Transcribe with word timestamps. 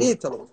Ítalo, 0.00 0.48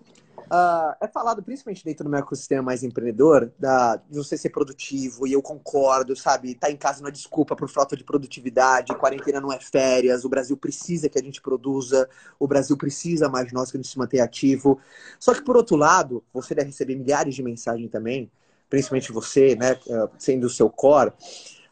Uh, 0.52 0.92
é 1.00 1.08
falado, 1.08 1.42
principalmente 1.42 1.82
dentro 1.82 2.04
do 2.04 2.10
meu 2.10 2.20
ecossistema 2.20 2.60
mais 2.60 2.82
empreendedor, 2.82 3.50
da, 3.58 3.96
de 3.96 4.18
você 4.18 4.36
ser 4.36 4.50
produtivo, 4.50 5.26
e 5.26 5.32
eu 5.32 5.40
concordo, 5.40 6.14
sabe? 6.14 6.54
Tá 6.54 6.70
em 6.70 6.76
casa 6.76 7.00
não 7.00 7.08
é 7.08 7.10
desculpa 7.10 7.56
por 7.56 7.70
falta 7.70 7.96
de 7.96 8.04
produtividade, 8.04 8.94
quarentena 8.94 9.40
não 9.40 9.50
é 9.50 9.58
férias, 9.58 10.26
o 10.26 10.28
Brasil 10.28 10.54
precisa 10.54 11.08
que 11.08 11.18
a 11.18 11.22
gente 11.22 11.40
produza, 11.40 12.06
o 12.38 12.46
Brasil 12.46 12.76
precisa 12.76 13.30
mais 13.30 13.50
nós 13.50 13.70
que 13.70 13.78
a 13.78 13.80
gente 13.80 13.90
se 13.90 13.98
mantenha 13.98 14.24
ativo. 14.24 14.78
Só 15.18 15.32
que, 15.32 15.40
por 15.40 15.56
outro 15.56 15.74
lado, 15.74 16.22
você 16.34 16.54
deve 16.54 16.66
receber 16.66 16.96
milhares 16.96 17.34
de 17.34 17.42
mensagens 17.42 17.90
também, 17.90 18.30
principalmente 18.68 19.10
você, 19.10 19.56
né, 19.56 19.78
ah, 19.90 20.10
sendo 20.18 20.48
o 20.48 20.50
seu 20.50 20.68
core, 20.68 21.14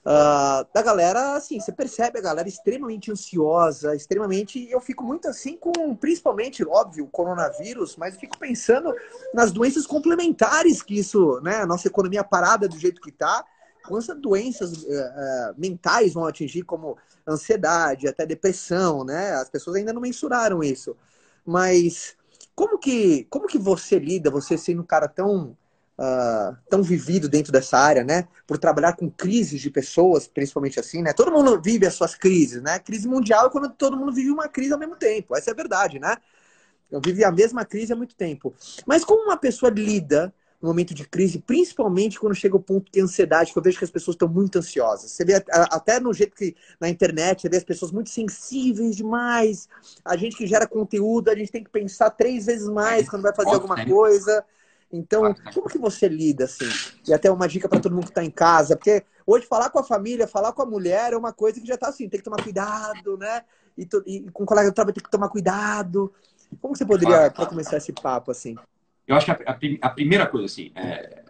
Uh, 0.00 0.66
da 0.72 0.80
galera, 0.82 1.34
assim, 1.34 1.60
você 1.60 1.70
percebe 1.70 2.18
a 2.18 2.22
galera 2.22 2.48
extremamente 2.48 3.12
ansiosa, 3.12 3.94
extremamente. 3.94 4.68
Eu 4.70 4.80
fico 4.80 5.04
muito 5.04 5.28
assim 5.28 5.58
com, 5.58 5.94
principalmente, 5.94 6.64
óbvio, 6.66 7.04
o 7.04 7.08
coronavírus, 7.08 7.96
mas 7.96 8.16
fico 8.16 8.38
pensando 8.38 8.94
nas 9.34 9.52
doenças 9.52 9.86
complementares 9.86 10.82
que 10.82 10.98
isso, 10.98 11.38
né, 11.42 11.56
a 11.56 11.66
nossa 11.66 11.86
economia 11.86 12.24
parada 12.24 12.66
do 12.66 12.78
jeito 12.78 13.00
que 13.00 13.10
está, 13.10 13.44
quantas 13.86 14.18
doenças 14.18 14.84
uh, 14.84 14.86
uh, 14.86 15.55
mentais 15.58 16.14
vão 16.14 16.24
atingir, 16.24 16.62
como 16.62 16.96
ansiedade, 17.27 18.08
até 18.08 18.24
depressão, 18.24 19.05
né? 19.05 19.32
As 19.34 19.48
pessoas 19.50 19.77
ainda 19.77 19.92
não 19.92 20.00
mensuraram 20.00 20.62
isso. 20.62 20.96
Mas 21.44 22.16
como 22.55 22.78
que, 22.78 23.24
como 23.30 23.46
que 23.46 23.58
você 23.58 23.98
lida, 23.98 24.30
você 24.30 24.56
sendo 24.56 24.82
um 24.82 24.86
cara 24.86 25.08
tão 25.08 25.56
uh, 26.00 26.56
tão 26.70 26.82
vivido 26.82 27.28
dentro 27.28 27.52
dessa 27.52 27.78
área, 27.78 28.02
né? 28.02 28.27
Por 28.46 28.56
trabalhar 28.56 28.95
com 28.95 29.10
crises 29.10 29.60
de 29.60 29.70
pessoas, 29.70 30.27
principalmente 30.27 30.80
assim, 30.80 31.02
né? 31.02 31.12
Todo 31.12 31.30
mundo 31.30 31.60
vive 31.62 31.86
as 31.86 31.95
suas 31.95 32.14
crises, 32.14 32.62
né? 32.62 32.78
Crise 32.78 33.06
mundial 33.06 33.46
é 33.46 33.50
quando 33.50 33.68
todo 33.68 33.96
mundo 33.96 34.12
vive 34.12 34.30
uma 34.30 34.48
crise 34.48 34.72
ao 34.72 34.78
mesmo 34.78 34.96
tempo. 34.96 35.36
Essa 35.36 35.50
é 35.50 35.52
a 35.52 35.56
verdade, 35.56 35.98
né? 35.98 36.16
Eu 36.91 37.00
vivi 37.05 37.22
a 37.22 37.30
mesma 37.30 37.64
crise 37.64 37.92
há 37.92 37.96
muito 37.96 38.16
tempo. 38.16 38.55
Mas 38.86 39.05
como 39.05 39.24
uma 39.24 39.36
pessoa 39.36 39.70
lida 39.70 40.32
no 40.60 40.68
momento 40.68 40.92
de 40.92 41.08
crise, 41.08 41.38
principalmente 41.38 42.20
quando 42.20 42.34
chega 42.34 42.55
o 42.55 42.60
ponto 42.60 42.91
de 42.92 43.00
ansiedade, 43.00 43.50
que 43.50 43.58
eu 43.58 43.62
vejo 43.62 43.78
que 43.78 43.84
as 43.84 43.91
pessoas 43.91 44.14
estão 44.14 44.28
muito 44.28 44.58
ansiosas. 44.58 45.10
Você 45.10 45.25
vê 45.25 45.42
até 45.50 45.98
no 45.98 46.12
jeito 46.12 46.36
que 46.36 46.55
na 46.78 46.86
internet, 46.88 47.41
você 47.41 47.48
vê 47.48 47.56
as 47.56 47.64
pessoas 47.64 47.91
muito 47.91 48.10
sensíveis 48.10 48.94
demais. 48.94 49.69
A 50.05 50.16
gente 50.16 50.36
que 50.36 50.47
gera 50.47 50.66
conteúdo, 50.66 51.30
a 51.30 51.34
gente 51.34 51.50
tem 51.50 51.64
que 51.64 51.70
pensar 51.70 52.10
três 52.10 52.44
vezes 52.44 52.69
mais 52.69 53.08
quando 53.08 53.22
vai 53.22 53.34
fazer 53.34 53.55
alguma 53.55 53.82
coisa. 53.86 54.44
Então, 54.92 55.34
como 55.55 55.69
que 55.69 55.78
você 55.78 56.08
lida 56.08 56.44
assim? 56.44 56.69
E 57.06 57.12
até 57.12 57.30
uma 57.30 57.46
dica 57.46 57.69
para 57.69 57.78
todo 57.78 57.94
mundo 57.94 58.05
que 58.05 58.10
está 58.10 58.24
em 58.24 58.30
casa, 58.30 58.77
porque 58.77 59.05
hoje 59.24 59.47
falar 59.47 59.70
com 59.70 59.78
a 59.78 59.84
família, 59.84 60.27
falar 60.27 60.52
com 60.52 60.62
a 60.62 60.66
mulher 60.66 61.12
é 61.12 61.16
uma 61.16 61.32
coisa 61.32 61.60
que 61.60 61.66
já 61.66 61.74
está 61.74 61.88
assim, 61.88 62.08
tem 62.08 62.19
que 62.19 62.24
tomar 62.24 62.42
cuidado, 62.42 63.16
né? 63.16 63.42
E, 63.78 63.88
e 64.06 64.30
com 64.30 64.42
o 64.42 64.47
colega 64.47 64.70
do 64.70 64.74
trabalho 64.74 64.94
tem 64.94 65.02
que 65.02 65.10
tomar 65.10 65.28
cuidado. 65.28 66.12
Como 66.60 66.74
você 66.74 66.84
poderia, 66.84 67.30
para 67.30 67.47
começar 67.47 67.77
esse 67.77 67.92
papo 67.92 68.32
assim? 68.32 68.56
Eu 69.06 69.16
acho 69.16 69.27
que 69.27 69.30
a, 69.30 69.52
a, 69.52 69.86
a 69.86 69.91
primeira 69.91 70.27
coisa, 70.27 70.47
assim, 70.47 70.72
é, 70.74 71.22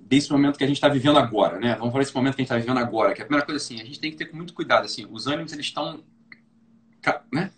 desse 0.00 0.32
momento 0.32 0.56
que 0.56 0.64
a 0.64 0.66
gente 0.66 0.76
está 0.76 0.88
vivendo 0.88 1.18
agora, 1.18 1.58
né? 1.58 1.74
Vamos 1.74 1.92
falar 1.92 2.04
desse 2.04 2.14
momento 2.14 2.34
que 2.34 2.40
a 2.40 2.44
gente 2.44 2.52
está 2.52 2.58
vivendo 2.58 2.78
agora, 2.78 3.12
que 3.12 3.20
é 3.20 3.24
a 3.24 3.26
primeira 3.26 3.44
coisa, 3.44 3.62
assim, 3.62 3.80
a 3.80 3.84
gente 3.84 4.00
tem 4.00 4.10
que 4.10 4.16
ter 4.16 4.32
muito 4.34 4.54
cuidado, 4.54 4.86
assim, 4.86 5.06
os 5.10 5.26
ânimos, 5.26 5.52
eles 5.52 5.66
estão, 5.66 6.02
né? 7.30 7.50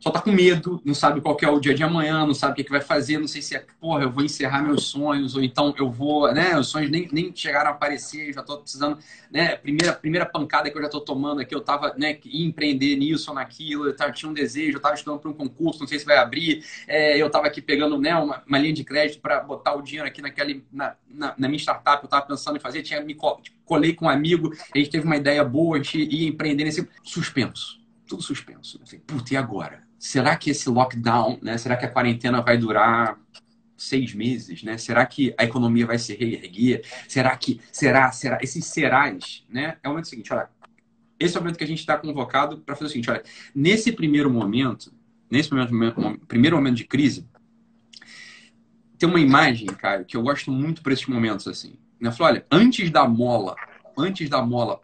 Só 0.00 0.10
tá 0.10 0.18
com 0.18 0.32
medo, 0.32 0.80
não 0.82 0.94
sabe 0.94 1.20
qual 1.20 1.36
é 1.42 1.50
o 1.50 1.60
dia 1.60 1.74
de 1.74 1.82
amanhã, 1.82 2.26
não 2.26 2.32
sabe 2.32 2.54
o 2.54 2.56
que, 2.56 2.64
que 2.64 2.70
vai 2.70 2.80
fazer, 2.80 3.18
não 3.18 3.28
sei 3.28 3.42
se 3.42 3.54
é, 3.54 3.66
porra, 3.78 4.04
eu 4.04 4.10
vou 4.10 4.24
encerrar 4.24 4.62
meus 4.62 4.84
sonhos, 4.84 5.36
ou 5.36 5.42
então 5.42 5.74
eu 5.78 5.90
vou, 5.90 6.32
né, 6.32 6.58
os 6.58 6.68
sonhos 6.68 6.90
nem, 6.90 7.06
nem 7.12 7.30
chegaram 7.36 7.68
a 7.68 7.72
aparecer, 7.74 8.32
já 8.32 8.42
tô 8.42 8.56
precisando, 8.56 8.98
né, 9.30 9.56
primeira, 9.56 9.92
primeira 9.92 10.24
pancada 10.24 10.70
que 10.70 10.78
eu 10.78 10.80
já 10.80 10.88
tô 10.88 11.02
tomando 11.02 11.42
aqui, 11.42 11.54
eu 11.54 11.60
tava, 11.60 11.94
né, 11.98 12.18
ia 12.24 12.46
empreender 12.46 12.96
nisso 12.96 13.30
ou 13.30 13.34
naquilo, 13.34 13.86
eu 13.86 13.94
tava, 13.94 14.10
tinha 14.10 14.30
um 14.30 14.32
desejo, 14.32 14.78
eu 14.78 14.80
tava 14.80 14.94
estudando 14.94 15.20
para 15.20 15.30
um 15.30 15.34
concurso, 15.34 15.80
não 15.80 15.86
sei 15.86 15.98
se 15.98 16.06
vai 16.06 16.16
abrir, 16.16 16.64
é, 16.88 17.18
eu 17.18 17.28
tava 17.28 17.46
aqui 17.46 17.60
pegando, 17.60 17.98
né, 17.98 18.16
uma, 18.16 18.42
uma 18.46 18.58
linha 18.58 18.72
de 18.72 18.84
crédito 18.84 19.20
para 19.20 19.40
botar 19.40 19.74
o 19.74 19.82
dinheiro 19.82 20.08
aqui 20.08 20.22
naquele, 20.22 20.64
na, 20.72 20.96
na, 21.06 21.34
na, 21.36 21.46
minha 21.46 21.58
startup, 21.58 22.02
eu 22.02 22.08
tava 22.08 22.24
pensando 22.24 22.56
em 22.56 22.60
fazer, 22.60 22.82
tinha 22.82 23.02
me 23.02 23.14
colei 23.66 23.92
com 23.92 24.06
um 24.06 24.08
amigo, 24.08 24.50
a 24.74 24.78
gente 24.78 24.88
teve 24.88 25.04
uma 25.04 25.16
ideia 25.16 25.44
boa, 25.44 25.76
a 25.76 25.82
gente 25.82 25.98
ia 25.98 26.26
empreender 26.26 26.64
nesse 26.64 26.88
suspenso, 27.04 27.78
tudo 28.06 28.22
suspenso. 28.22 28.80
Assim, 28.82 28.98
Puta, 29.00 29.34
e 29.34 29.36
agora? 29.36 29.89
Será 30.00 30.34
que 30.34 30.48
esse 30.50 30.70
lockdown, 30.70 31.38
né? 31.42 31.58
Será 31.58 31.76
que 31.76 31.84
a 31.84 31.90
quarentena 31.90 32.40
vai 32.40 32.56
durar 32.56 33.20
seis 33.76 34.14
meses, 34.14 34.62
né? 34.62 34.78
Será 34.78 35.04
que 35.04 35.34
a 35.36 35.44
economia 35.44 35.86
vai 35.86 35.98
se 35.98 36.14
reerguer? 36.14 36.82
Será 37.06 37.36
que, 37.36 37.60
será, 37.70 38.10
será? 38.10 38.38
Esses 38.40 38.64
serás, 38.64 39.44
né? 39.46 39.76
É 39.82 39.88
o 39.88 39.90
momento 39.90 40.08
seguinte, 40.08 40.32
olha, 40.32 40.48
esse 41.18 41.36
é 41.36 41.38
o 41.38 41.42
momento 41.42 41.58
que 41.58 41.64
a 41.64 41.66
gente 41.66 41.80
está 41.80 41.98
convocado 41.98 42.58
para 42.58 42.74
fazer 42.74 42.86
o 42.86 42.88
seguinte, 42.88 43.10
olha, 43.10 43.22
nesse 43.54 43.92
primeiro 43.92 44.30
momento, 44.30 44.90
nesse 45.30 45.52
momento, 45.52 46.26
primeiro 46.26 46.56
momento 46.56 46.76
de 46.76 46.84
crise, 46.84 47.28
tem 48.98 49.06
uma 49.06 49.20
imagem, 49.20 49.66
Caio, 49.66 50.06
que 50.06 50.16
eu 50.16 50.22
gosto 50.22 50.50
muito 50.50 50.82
para 50.82 50.94
esses 50.94 51.06
momentos 51.06 51.46
assim. 51.46 51.74
Né? 52.00 52.10
Falei, 52.10 52.36
olha, 52.36 52.46
antes 52.50 52.90
da 52.90 53.06
mola, 53.06 53.54
antes 53.98 54.30
da 54.30 54.40
mola 54.40 54.80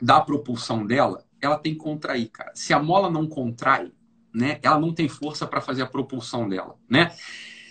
da 0.00 0.20
propulsão 0.20 0.86
dela, 0.86 1.24
ela 1.40 1.56
tem 1.56 1.72
que 1.72 1.80
contrair, 1.80 2.28
cara. 2.28 2.52
Se 2.54 2.74
a 2.74 2.82
mola 2.82 3.10
não 3.10 3.26
contrai, 3.26 3.90
né, 4.34 4.58
ela 4.62 4.78
não 4.78 4.92
tem 4.92 5.08
força 5.08 5.46
para 5.46 5.60
fazer 5.60 5.82
a 5.82 5.86
propulsão 5.86 6.48
dela, 6.48 6.76
né? 6.88 7.12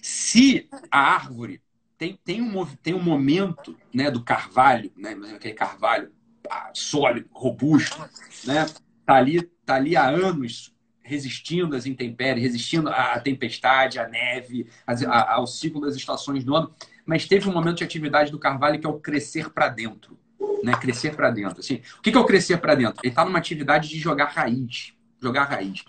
Se 0.02 0.68
a 0.92 1.00
árvore 1.00 1.62
tem, 1.98 2.20
tem, 2.24 2.42
um, 2.42 2.66
tem 2.78 2.94
um 2.94 3.02
momento 3.02 3.76
né, 3.94 4.12
do 4.12 4.24
carvalho, 4.24 4.92
né, 4.96 5.18
aquele 5.36 5.54
carvalho 5.54 6.12
ah, 6.50 6.70
sólido, 6.74 7.28
robusto, 7.32 7.98
né, 8.46 8.66
tá 9.06 9.16
ali, 9.16 9.42
tá 9.66 9.76
ali 9.76 9.96
há 9.96 10.08
anos 10.08 10.74
resistindo 11.02 11.76
às 11.76 11.86
intempéries, 11.86 12.44
resistindo 12.44 12.90
à 12.90 13.20
tempestade, 13.20 13.98
à 13.98 14.08
neve, 14.08 14.68
ao 15.10 15.48
ciclo 15.48 15.82
das 15.82 15.96
estações 15.96 16.44
do 16.44 16.56
ano, 16.56 16.74
mas 17.06 17.26
teve 17.26 17.50
um 17.50 17.54
momento 17.54 17.78
de 17.78 17.84
atividade 17.86 18.30
do 18.30 18.38
carvalho 18.38 18.80
que 18.80 18.86
é 18.86 18.90
o 18.90 19.00
crescer 19.00 19.50
para 19.50 19.70
dentro, 19.70 20.20
né? 20.62 20.74
Crescer 20.74 21.16
para 21.16 21.32
dentro. 21.32 21.62
Assim, 21.62 21.82
o 21.98 22.02
que 22.02 22.10
é 22.10 22.20
o 22.20 22.26
crescer 22.26 22.58
para 22.58 22.76
dentro? 22.76 23.00
Ele 23.02 23.12
está 23.12 23.24
numa 23.24 23.40
atividade 23.40 23.88
de 23.88 23.98
jogar 23.98 24.26
raiz, 24.26 24.94
jogar 25.22 25.46
raiz. 25.46 25.86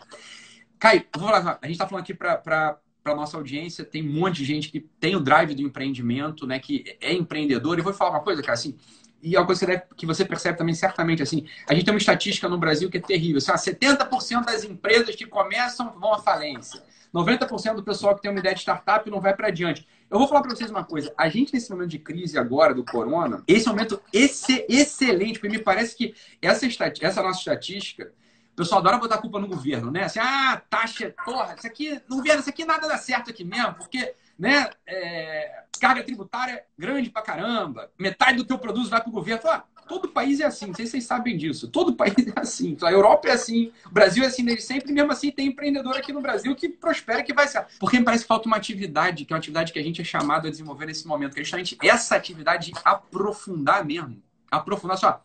Caio, 0.79 1.05
a 1.13 1.67
gente 1.67 1.73
está 1.73 1.87
falando 1.87 2.05
aqui 2.05 2.15
para 2.15 2.79
a 3.05 3.15
nossa 3.15 3.37
audiência, 3.37 3.85
tem 3.85 4.09
um 4.09 4.13
monte 4.13 4.37
de 4.37 4.45
gente 4.45 4.71
que 4.71 4.81
tem 4.81 5.17
o 5.17 5.21
drive 5.21 5.55
do 5.55 5.63
empreendimento, 5.63 6.47
né, 6.47 6.59
que 6.59 6.97
é 7.01 7.13
empreendedor. 7.13 7.79
E 7.79 7.83
vou 7.83 7.93
falar 7.93 8.11
uma 8.11 8.21
coisa, 8.21 8.41
cara, 8.43 8.55
assim, 8.55 8.77
e 9.23 9.35
é 9.35 9.41
uma 9.41 9.47
coisa 9.47 9.61
que 9.61 9.67
você, 9.67 9.73
deve, 9.73 9.95
que 9.97 10.07
você 10.07 10.25
percebe 10.25 10.59
também 10.59 10.75
certamente, 10.75 11.23
assim, 11.23 11.47
a 11.69 11.75
gente 11.75 11.85
tem 11.85 11.93
uma 11.93 11.99
estatística 11.99 12.49
no 12.49 12.59
Brasil 12.59 12.89
que 12.89 12.99
é 12.99 13.01
terrível. 13.01 13.39
Assim, 13.39 13.73
70% 13.73 14.45
das 14.45 14.65
empresas 14.65 15.15
que 15.17 15.27
começam 15.27 15.99
vão 15.99 16.15
à 16.15 16.19
falência. 16.19 16.83
90% 17.13 17.75
do 17.75 17.83
pessoal 17.83 18.15
que 18.15 18.23
tem 18.23 18.31
uma 18.31 18.39
ideia 18.39 18.55
de 18.55 18.61
startup 18.61 19.11
não 19.11 19.21
vai 19.21 19.35
para 19.35 19.49
adiante. 19.49 19.87
Eu 20.11 20.19
vou 20.19 20.29
falar 20.29 20.43
para 20.43 20.55
vocês 20.55 20.71
uma 20.71 20.85
coisa. 20.85 21.13
A 21.17 21.29
gente, 21.29 21.53
nesse 21.53 21.71
momento 21.71 21.91
de 21.91 21.99
crise 21.99 22.39
agora 22.39 22.75
do 22.75 22.85
corona, 22.85 23.43
esse 23.47 23.67
momento 23.67 24.01
esse, 24.13 24.65
excelente, 24.69 25.39
porque 25.39 25.49
me 25.49 25.63
parece 25.63 25.97
que 25.97 26.15
essa, 26.41 26.67
essa 27.01 27.23
nossa 27.23 27.39
estatística 27.39 28.13
pessoal 28.59 28.81
adora 28.81 28.99
botar 28.99 29.15
a 29.15 29.21
culpa 29.21 29.39
no 29.39 29.47
governo, 29.47 29.91
né? 29.91 30.05
Assim, 30.05 30.19
ah, 30.19 30.61
taxa, 30.69 31.15
porra, 31.25 31.55
isso 31.57 31.67
aqui, 31.67 32.01
no 32.09 32.17
governo, 32.17 32.41
isso 32.41 32.51
aqui 32.51 32.65
nada 32.65 32.89
dá 32.89 32.99
certo 32.99 33.31
aqui 33.31 33.45
mesmo, 33.45 33.75
porque, 33.75 34.15
né, 34.39 34.69
é, 34.87 35.63
carga 35.81 36.03
tributária 36.03 36.65
grande 36.77 37.09
pra 37.09 37.23
caramba, 37.23 37.91
metade 37.97 38.39
do 38.39 38.45
teu 38.45 38.59
produto 38.59 38.91
vai 38.91 39.01
pro 39.01 39.13
governo. 39.13 39.49
Ah, 39.49 39.65
todo 39.89 40.09
país 40.09 40.41
é 40.41 40.45
assim, 40.45 40.75
se 40.75 40.87
vocês 40.87 41.05
sabem 41.05 41.37
disso, 41.37 41.69
todo 41.69 41.95
país 41.97 42.15
é 42.19 42.41
assim, 42.41 42.77
a 42.83 42.91
Europa 42.91 43.29
é 43.29 43.33
assim, 43.33 43.73
o 43.87 43.91
Brasil 43.91 44.25
é 44.25 44.27
assim 44.27 44.45
desde 44.45 44.65
sempre, 44.65 44.91
e 44.91 44.93
mesmo 44.93 45.13
assim 45.13 45.31
tem 45.31 45.47
empreendedor 45.47 45.97
aqui 45.97 46.13
no 46.13 46.21
Brasil 46.21 46.55
que 46.57 46.69
prospera, 46.69 47.23
que 47.23 47.33
vai 47.33 47.47
ser. 47.47 47.65
Porque 47.79 47.99
me 47.99 48.05
parece 48.05 48.25
que 48.25 48.29
falta 48.29 48.49
uma 48.49 48.57
atividade, 48.57 49.25
que 49.25 49.33
é 49.33 49.35
uma 49.35 49.39
atividade 49.39 49.73
que 49.73 49.79
a 49.79 49.83
gente 49.83 50.01
é 50.01 50.05
chamado 50.05 50.49
a 50.49 50.51
desenvolver 50.51 50.87
nesse 50.87 51.07
momento, 51.07 51.35
que 51.35 51.41
é 51.41 51.45
justamente 51.45 51.79
essa 51.83 52.17
atividade 52.17 52.73
de 52.73 52.81
aprofundar 52.85 53.85
mesmo. 53.85 54.21
Aprofundar 54.51 54.99
só 54.99 55.23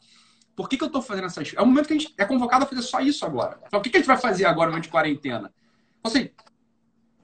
por 0.55 0.69
que, 0.69 0.77
que 0.77 0.83
eu 0.83 0.87
estou 0.87 1.01
fazendo 1.01 1.25
essas 1.25 1.53
É 1.53 1.61
o 1.61 1.65
momento 1.65 1.87
que 1.87 1.93
a 1.93 1.97
gente 1.97 2.13
é 2.17 2.25
convocado 2.25 2.65
a 2.65 2.67
fazer 2.67 2.81
só 2.81 2.99
isso 2.99 3.25
agora. 3.25 3.59
Então, 3.65 3.79
o 3.79 3.83
que, 3.83 3.89
que 3.89 3.97
a 3.97 3.99
gente 3.99 4.07
vai 4.07 4.17
fazer 4.17 4.45
agora 4.45 4.71
no 4.71 4.79
de 4.79 4.89
quarentena? 4.89 5.51
Você 6.03 6.31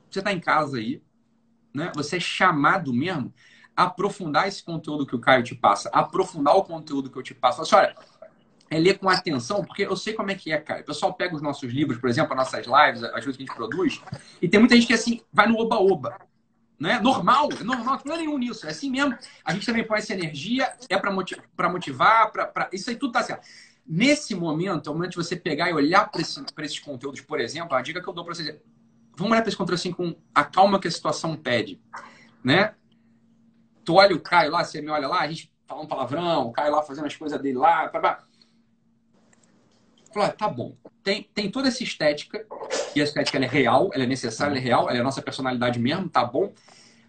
está 0.10 0.34
em 0.34 0.40
casa 0.40 0.78
aí, 0.78 1.02
né? 1.74 1.92
Você 1.96 2.18
é 2.18 2.20
chamado 2.20 2.94
mesmo 2.94 3.34
a 3.76 3.84
aprofundar 3.84 4.48
esse 4.48 4.64
conteúdo 4.64 5.06
que 5.06 5.16
o 5.16 5.20
Caio 5.20 5.44
te 5.44 5.56
passa, 5.56 5.90
aprofundar 5.94 6.56
o 6.56 6.64
conteúdo 6.64 7.10
que 7.10 7.18
eu 7.18 7.24
te 7.24 7.34
passo. 7.34 7.62
Assim, 7.62 7.76
olha, 7.76 7.96
é 8.70 8.80
ler 8.80 8.98
com 8.98 9.10
atenção, 9.10 9.64
porque 9.64 9.84
eu 9.84 9.96
sei 9.96 10.14
como 10.14 10.32
é 10.32 10.36
que 10.36 10.52
é, 10.52 10.58
Caio. 10.58 10.82
O 10.82 10.86
pessoal 10.86 11.14
pega 11.14 11.36
os 11.36 11.42
nossos 11.42 11.72
livros, 11.72 12.00
por 12.00 12.10
exemplo, 12.10 12.34
as 12.34 12.38
nossas 12.38 12.66
lives, 12.66 13.04
as 13.04 13.12
coisas 13.12 13.38
que 13.38 13.44
a 13.44 13.46
gente 13.46 13.56
produz, 13.56 14.02
e 14.42 14.50
tem 14.50 14.60
muita 14.60 14.76
gente 14.76 14.88
que 14.88 14.94
assim, 14.94 15.22
vai 15.32 15.48
no 15.48 15.58
oba-oba 15.58 16.29
né? 16.80 17.00
Normal, 17.00 17.50
é 17.60 17.64
normal, 17.64 17.96
não 18.06 18.16
tem 18.16 18.18
nenhum 18.26 18.38
nisso. 18.38 18.66
É 18.66 18.70
assim 18.70 18.90
mesmo. 18.90 19.18
A 19.44 19.54
gente 19.54 19.66
também 19.66 19.86
põe 19.86 19.98
essa 19.98 20.14
energia, 20.14 20.74
é 20.90 20.98
para 20.98 21.70
motivar 21.70 22.32
pra, 22.32 22.46
pra... 22.46 22.70
isso 22.72 22.90
aí 22.90 22.96
tudo 22.96 23.12
tá 23.12 23.22
certo. 23.22 23.46
Nesse 23.86 24.36
momento, 24.36 24.88
é 24.88 24.92
o 24.92 24.96
momento 24.96 25.12
de 25.12 25.18
você 25.18 25.36
pegar 25.36 25.70
e 25.70 25.74
olhar 25.74 26.10
para 26.10 26.22
esse, 26.22 26.44
esses 26.60 26.80
conteúdos, 26.80 27.22
por 27.22 27.40
exemplo, 27.40 27.76
a 27.76 27.82
dica 27.82 28.02
que 28.02 28.08
eu 28.08 28.14
dou 28.14 28.24
para 28.24 28.36
vocês 28.36 28.48
é, 28.48 28.60
vamos 29.18 29.32
olhar 29.32 29.42
para 29.42 29.50
esse 29.50 29.58
conteúdo 29.58 29.80
assim 29.80 29.92
com 29.92 30.16
a 30.34 30.44
calma 30.44 30.80
que 30.80 30.88
a 30.88 30.92
situação 30.92 31.36
pede, 31.36 31.82
né? 32.44 32.76
Tu 33.84 33.94
olha 33.96 34.16
o 34.16 34.20
Caio 34.20 34.52
lá, 34.52 34.64
você 34.64 34.82
me 34.82 34.90
olha 34.90 35.08
lá, 35.08 35.22
a 35.22 35.28
gente 35.28 35.52
fala 35.66 35.82
um 35.82 35.88
palavrão, 35.88 36.48
o 36.48 36.52
Caio 36.52 36.72
lá 36.72 36.84
fazendo 36.84 37.08
as 37.08 37.16
coisas 37.16 37.42
dele 37.42 37.58
lá, 37.58 37.88
blá, 37.88 38.00
blá. 38.00 38.29
Falou, 40.14 40.30
ah, 40.30 40.32
tá 40.32 40.48
bom. 40.48 40.76
Tem, 41.04 41.24
tem 41.34 41.50
toda 41.50 41.68
essa 41.68 41.84
estética, 41.84 42.46
e 42.96 43.02
a 43.02 43.04
estética 43.04 43.38
é 43.38 43.48
real, 43.48 43.90
ela 43.94 44.04
é 44.04 44.08
necessária, 44.08 44.52
ela 44.52 44.60
é 44.60 44.64
real, 44.64 44.90
ela 44.90 45.00
é 45.00 45.04
nossa 45.04 45.22
personalidade 45.22 45.80
mesmo, 45.80 46.10
tá 46.10 46.24
bom. 46.24 46.54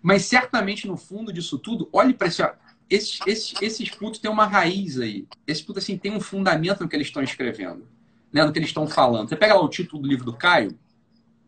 Mas 0.03 0.25
certamente 0.25 0.87
no 0.87 0.97
fundo 0.97 1.33
disso 1.33 1.59
tudo, 1.59 1.89
olhe 1.93 2.15
para 2.15 2.29
esse. 2.29 2.43
Esses, 2.89 3.21
esses, 3.25 3.63
esses 3.63 3.91
putos 3.91 4.19
têm 4.19 4.31
uma 4.31 4.47
raiz 4.47 4.99
aí. 4.99 5.27
Esses 5.47 5.63
putos 5.63 5.85
assim, 5.85 5.97
têm 5.97 6.13
um 6.13 6.21
fundamento 6.21 6.81
no 6.81 6.89
que 6.89 6.97
eles 6.97 7.07
estão 7.07 7.23
escrevendo, 7.23 7.87
né? 8.33 8.45
no 8.45 8.53
que 8.53 8.59
eles 8.59 8.71
estão 8.71 8.87
falando. 8.89 9.29
Você 9.29 9.37
pega 9.37 9.55
lá 9.55 9.61
o 9.61 9.69
título 9.69 10.03
do 10.03 10.09
livro 10.09 10.25
do 10.25 10.33
Caio, 10.33 10.77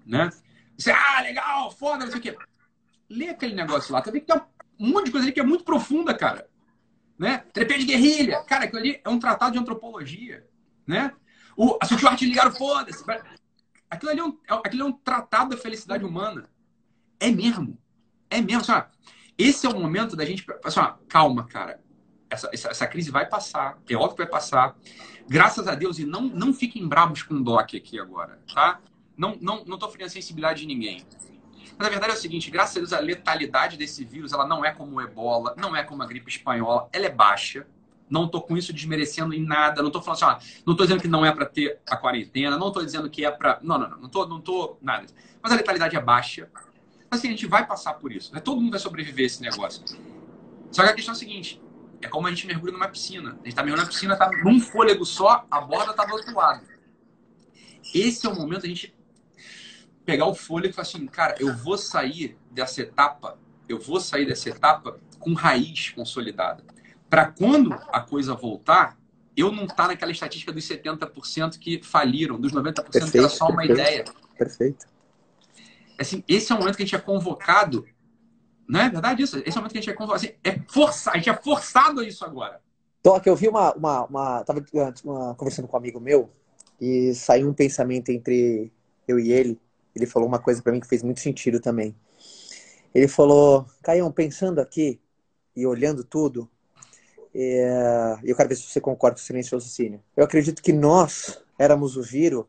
né? 0.07 0.31
Você, 0.79 0.93
ah, 0.93 1.21
legal, 1.21 1.71
foda, 1.73 2.05
não 2.05 2.13
sei 2.13 2.21
o 2.21 2.23
quê. 2.23 2.37
Lê 3.11 3.29
aquele 3.29 3.55
negócio 3.55 3.93
lá, 3.93 4.01
tá 4.01 4.11
vendo 4.11 4.23
que 4.23 4.33
tem 4.33 4.41
um 4.79 4.89
monte 4.89 5.07
de 5.07 5.11
coisa 5.11 5.27
ali 5.27 5.33
que 5.33 5.41
é 5.41 5.45
muito 5.45 5.65
profunda, 5.65 6.15
cara. 6.15 6.49
Né? 7.19 7.39
Trepé 7.53 7.79
de 7.79 7.85
guerrilha. 7.85 8.43
Cara, 8.45 8.65
aquilo 8.65 8.81
ali 8.81 9.01
é 9.05 9.09
um 9.09 9.19
tratado 9.19 9.53
de 9.53 9.59
antropologia. 9.59 10.47
Né? 10.87 11.13
O, 11.57 11.79
a 11.81 11.87
Sutil 11.87 12.09
Arte 12.09 12.27
ligaram, 12.27 12.53
foda-se. 12.53 13.05
Aquilo 13.91 14.11
ali, 14.11 14.21
é 14.21 14.25
um, 14.25 14.39
é, 14.49 14.55
aquilo 14.55 14.83
é 14.83 14.87
um 14.87 14.93
tratado 14.93 15.51
da 15.51 15.57
felicidade 15.57 16.05
humana. 16.05 16.49
É 17.21 17.31
mesmo. 17.31 17.79
É 18.31 18.41
mesmo. 18.41 18.63
Assim, 18.63 18.73
ó, 18.73 18.85
esse 19.37 19.67
é 19.67 19.69
o 19.69 19.79
momento 19.79 20.17
da 20.17 20.25
gente. 20.25 20.45
Assim, 20.65 20.81
calma, 21.09 21.45
cara. 21.45 21.81
Essa, 22.31 22.49
essa, 22.53 22.69
essa, 22.69 22.87
crise 22.87 23.11
vai 23.11 23.27
passar. 23.27 23.79
É 23.89 23.95
óbvio 23.95 24.17
que 24.17 24.23
vai 24.23 24.31
passar. 24.31 24.75
Graças 25.29 25.69
a 25.69 25.75
Deus. 25.75 25.99
E 25.99 26.07
não, 26.07 26.23
não 26.23 26.55
fiquem 26.55 26.89
bravos 26.89 27.23
com 27.23 27.35
o 27.35 27.45
DOC 27.45 27.77
aqui 27.77 28.01
agora. 28.01 28.41
Tá? 28.53 28.81
Não, 29.17 29.37
não, 29.41 29.65
não 29.65 29.79
tô 29.79 29.89
ferindo 29.89 30.07
a 30.07 30.11
sensibilidade 30.11 30.61
de 30.61 30.67
ninguém. 30.67 31.05
Mas 31.77 31.87
a 31.87 31.91
verdade 31.91 32.13
é 32.13 32.17
o 32.17 32.21
seguinte, 32.21 32.51
graças 32.51 32.77
a 32.77 32.81
Deus 32.81 32.93
a 32.93 33.01
letalidade 33.01 33.77
desse 33.77 34.05
vírus, 34.05 34.33
ela 34.33 34.47
não 34.47 34.65
é 34.65 34.73
como 34.73 34.97
o 34.97 35.01
ebola, 35.01 35.55
não 35.59 35.75
é 35.75 35.83
como 35.83 36.03
a 36.03 36.07
gripe 36.07 36.31
espanhola, 36.31 36.89
ela 36.93 37.07
é 37.07 37.11
baixa. 37.11 37.67
Não 38.13 38.27
estou 38.27 38.43
com 38.43 38.59
isso 38.59 38.75
desmerecendo 38.75 39.33
em 39.33 39.43
nada. 39.43 39.81
Não 39.81 39.89
estou 39.89 40.03
falando 40.03 40.23
assim, 40.23 40.27
ah, 40.27 40.63
não 40.67 40.75
estou 40.75 40.87
dizendo 40.87 41.01
que 41.01 41.09
não 41.09 41.25
é 41.25 41.33
para 41.33 41.47
ter 41.47 41.81
a 41.89 41.97
quarentena, 41.97 42.59
não 42.59 42.69
estou 42.69 42.85
dizendo 42.85 43.09
que 43.09 43.25
é 43.25 43.31
para. 43.31 43.59
Não, 43.63 43.79
não, 43.79 43.89
não. 43.89 43.99
Não 44.01 44.07
estou 44.07 44.29
não 44.29 44.39
tô, 44.39 44.77
nada. 44.83 45.07
Mas 45.43 45.51
a 45.51 45.57
letalidade 45.57 45.97
é 45.97 46.01
baixa. 46.01 46.47
Assim, 47.11 47.29
a 47.29 47.31
gente 47.31 47.47
vai 47.47 47.67
passar 47.67 47.95
por 47.95 48.13
isso. 48.13 48.35
Né? 48.35 48.41
Todo 48.41 48.61
mundo 48.61 48.73
vai 48.73 48.81
sobreviver 48.81 49.25
a 49.25 49.27
esse 49.27 49.41
negócio. 49.41 49.83
Só 50.71 50.83
que 50.83 50.91
a 50.91 50.93
questão 50.93 51.15
é 51.15 51.17
a 51.17 51.19
seguinte: 51.19 51.63
é 52.03 52.09
como 52.09 52.27
a 52.27 52.31
gente 52.31 52.47
mergulha 52.47 52.75
numa 52.75 52.87
piscina. 52.87 53.31
A 53.31 53.35
gente 53.37 53.49
está 53.49 53.63
mergulhando 53.63 53.87
na 53.87 53.93
piscina, 53.95 54.13
está 54.13 54.31
num 54.45 54.61
fôlego 54.61 55.07
só, 55.07 55.47
a 55.51 55.61
borda 55.63 55.93
está 55.93 56.05
do 56.05 56.13
outro 56.13 56.35
lado. 56.35 56.67
Esse 57.95 58.27
é 58.27 58.29
o 58.29 58.35
momento 58.35 58.67
a 58.67 58.69
gente 58.69 58.95
pegar 60.05 60.27
o 60.27 60.35
fôlego 60.35 60.69
e 60.69 60.73
falar 60.75 60.87
assim, 60.87 61.07
cara, 61.07 61.35
eu 61.41 61.57
vou 61.57 61.79
sair 61.79 62.37
dessa 62.51 62.83
etapa, 62.83 63.39
eu 63.67 63.79
vou 63.81 64.01
sair 64.01 64.27
dessa 64.27 64.51
etapa 64.51 65.01
com 65.19 65.33
raiz 65.33 65.91
consolidada 65.91 66.73
para 67.13 67.27
quando 67.27 67.75
a 67.89 68.01
coisa 68.01 68.35
voltar, 68.35 68.99
eu 69.37 69.53
não 69.53 69.65
estar 69.65 69.75
tá 69.75 69.89
naquela 69.89 70.11
estatística 70.11 70.51
dos 70.51 70.67
70% 70.67 71.59
que 71.59 71.83
faliram, 71.83 72.41
dos 72.41 72.55
90% 72.55 72.75
perfeito, 72.75 73.13
que 73.13 73.19
era 73.19 73.29
só 73.29 73.51
uma 73.51 73.59
perfeito, 73.59 73.81
ideia. 73.81 74.05
Perfeito. 74.39 74.87
Assim, 75.99 76.25
esse 76.27 76.51
é 76.51 76.55
o 76.55 76.59
momento 76.59 76.75
que 76.75 76.85
a 76.85 76.87
gente 76.87 76.97
é 76.97 76.99
convocado. 76.99 77.85
Não 78.67 78.81
é 78.81 78.89
verdade 78.89 79.23
isso? 79.23 79.39
Esse 79.41 79.51
é 79.51 79.53
o 79.53 79.57
momento 79.57 79.73
que 79.73 79.79
a 79.79 79.83
gente 79.83 79.91
é 79.91 79.93
convocado. 79.93 80.25
Assim, 80.25 80.35
é 80.43 80.59
forçar, 80.67 81.13
a 81.13 81.17
gente 81.19 81.29
é 81.29 81.35
forçado 81.35 82.01
a 82.01 82.05
isso 82.07 82.25
agora. 82.25 82.63
Toque, 83.03 83.29
eu 83.29 83.37
vi 83.37 83.47
uma. 83.47 83.75
uma, 83.75 84.05
uma 84.07 84.45
tava 84.45 84.65
uma, 85.05 85.35
conversando 85.35 85.69
com 85.69 85.77
um 85.77 85.81
amigo 85.81 86.01
meu 86.01 86.31
e 86.81 87.15
saiu 87.15 87.47
um 87.47 87.53
pensamento 87.53 88.09
entre 88.09 88.73
eu 89.07 89.21
e 89.21 89.31
ele. 89.31 89.61
Ele 89.95 90.07
falou 90.07 90.27
uma 90.27 90.39
coisa 90.39 90.63
para 90.63 90.73
mim 90.73 90.81
que 90.81 90.89
fez 90.89 91.03
muito 91.03 91.21
sentido 91.21 91.61
também. 91.61 91.95
Ele 92.95 93.07
falou, 93.07 93.67
Caião, 93.83 94.11
pensando 94.11 94.63
aqui 94.63 94.99
e 95.55 95.67
olhando 95.67 96.03
tudo, 96.03 96.49
é, 97.35 98.19
eu 98.25 98.37
quero 98.37 98.49
ver 98.49 98.57
se 98.57 98.63
você 98.63 98.81
concorda 98.81 99.17
com 99.17 99.23
o 99.23 99.25
silêncio 99.25 99.57
raciocínio. 99.57 100.03
Eu 100.17 100.25
acredito 100.25 100.63
que 100.63 100.73
nós 100.73 101.43
éramos 101.59 101.97
o 101.97 102.03
vírus, 102.03 102.45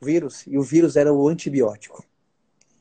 vírus 0.00 0.44
e 0.46 0.58
o 0.58 0.62
vírus 0.62 0.96
era 0.96 1.12
o 1.12 1.28
antibiótico. 1.28 2.04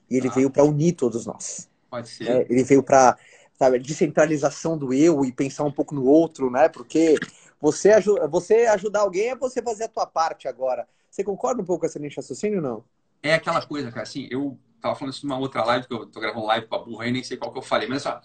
E 0.09 0.17
ele 0.17 0.27
ah. 0.27 0.31
veio 0.31 0.49
para 0.49 0.63
unir 0.63 0.93
todos 0.93 1.25
nós. 1.25 1.69
Pode 1.89 2.09
ser. 2.09 2.29
É, 2.29 2.45
ele 2.49 2.63
veio 2.63 2.83
para 2.83 3.17
sabe, 3.57 3.79
descentralização 3.79 4.77
do 4.77 4.93
eu 4.93 5.25
e 5.25 5.31
pensar 5.31 5.63
um 5.63 5.71
pouco 5.71 5.95
no 5.95 6.05
outro, 6.05 6.51
né? 6.51 6.69
Porque 6.69 7.15
você, 7.59 7.91
ajuda, 7.91 8.27
você 8.27 8.67
ajudar 8.67 9.01
alguém 9.01 9.29
é 9.29 9.35
você 9.35 9.61
fazer 9.61 9.85
a 9.85 9.89
tua 9.89 10.05
parte 10.05 10.47
agora. 10.47 10.87
Você 11.09 11.23
concorda 11.23 11.61
um 11.61 11.65
pouco 11.65 11.81
com 11.81 11.85
essa 11.87 11.97
linha 11.97 12.09
de 12.09 12.15
raciocínio 12.15 12.57
ou 12.57 12.63
não? 12.63 12.83
É 13.23 13.33
aquela 13.33 13.65
coisa, 13.65 13.89
cara, 13.89 14.03
assim, 14.03 14.27
eu 14.29 14.57
tava 14.79 14.95
falando 14.95 15.13
isso 15.13 15.25
numa 15.25 15.39
outra 15.39 15.63
live, 15.63 15.87
que 15.87 15.93
eu 15.93 16.05
tô 16.05 16.19
gravando 16.19 16.45
live 16.45 16.67
com 16.67 16.75
a 16.75 16.79
burra 16.79 17.05
aí, 17.05 17.11
nem 17.11 17.23
sei 17.23 17.35
qual 17.35 17.51
que 17.51 17.57
eu 17.57 17.63
falei, 17.63 17.87
mas 17.87 18.03
só, 18.03 18.21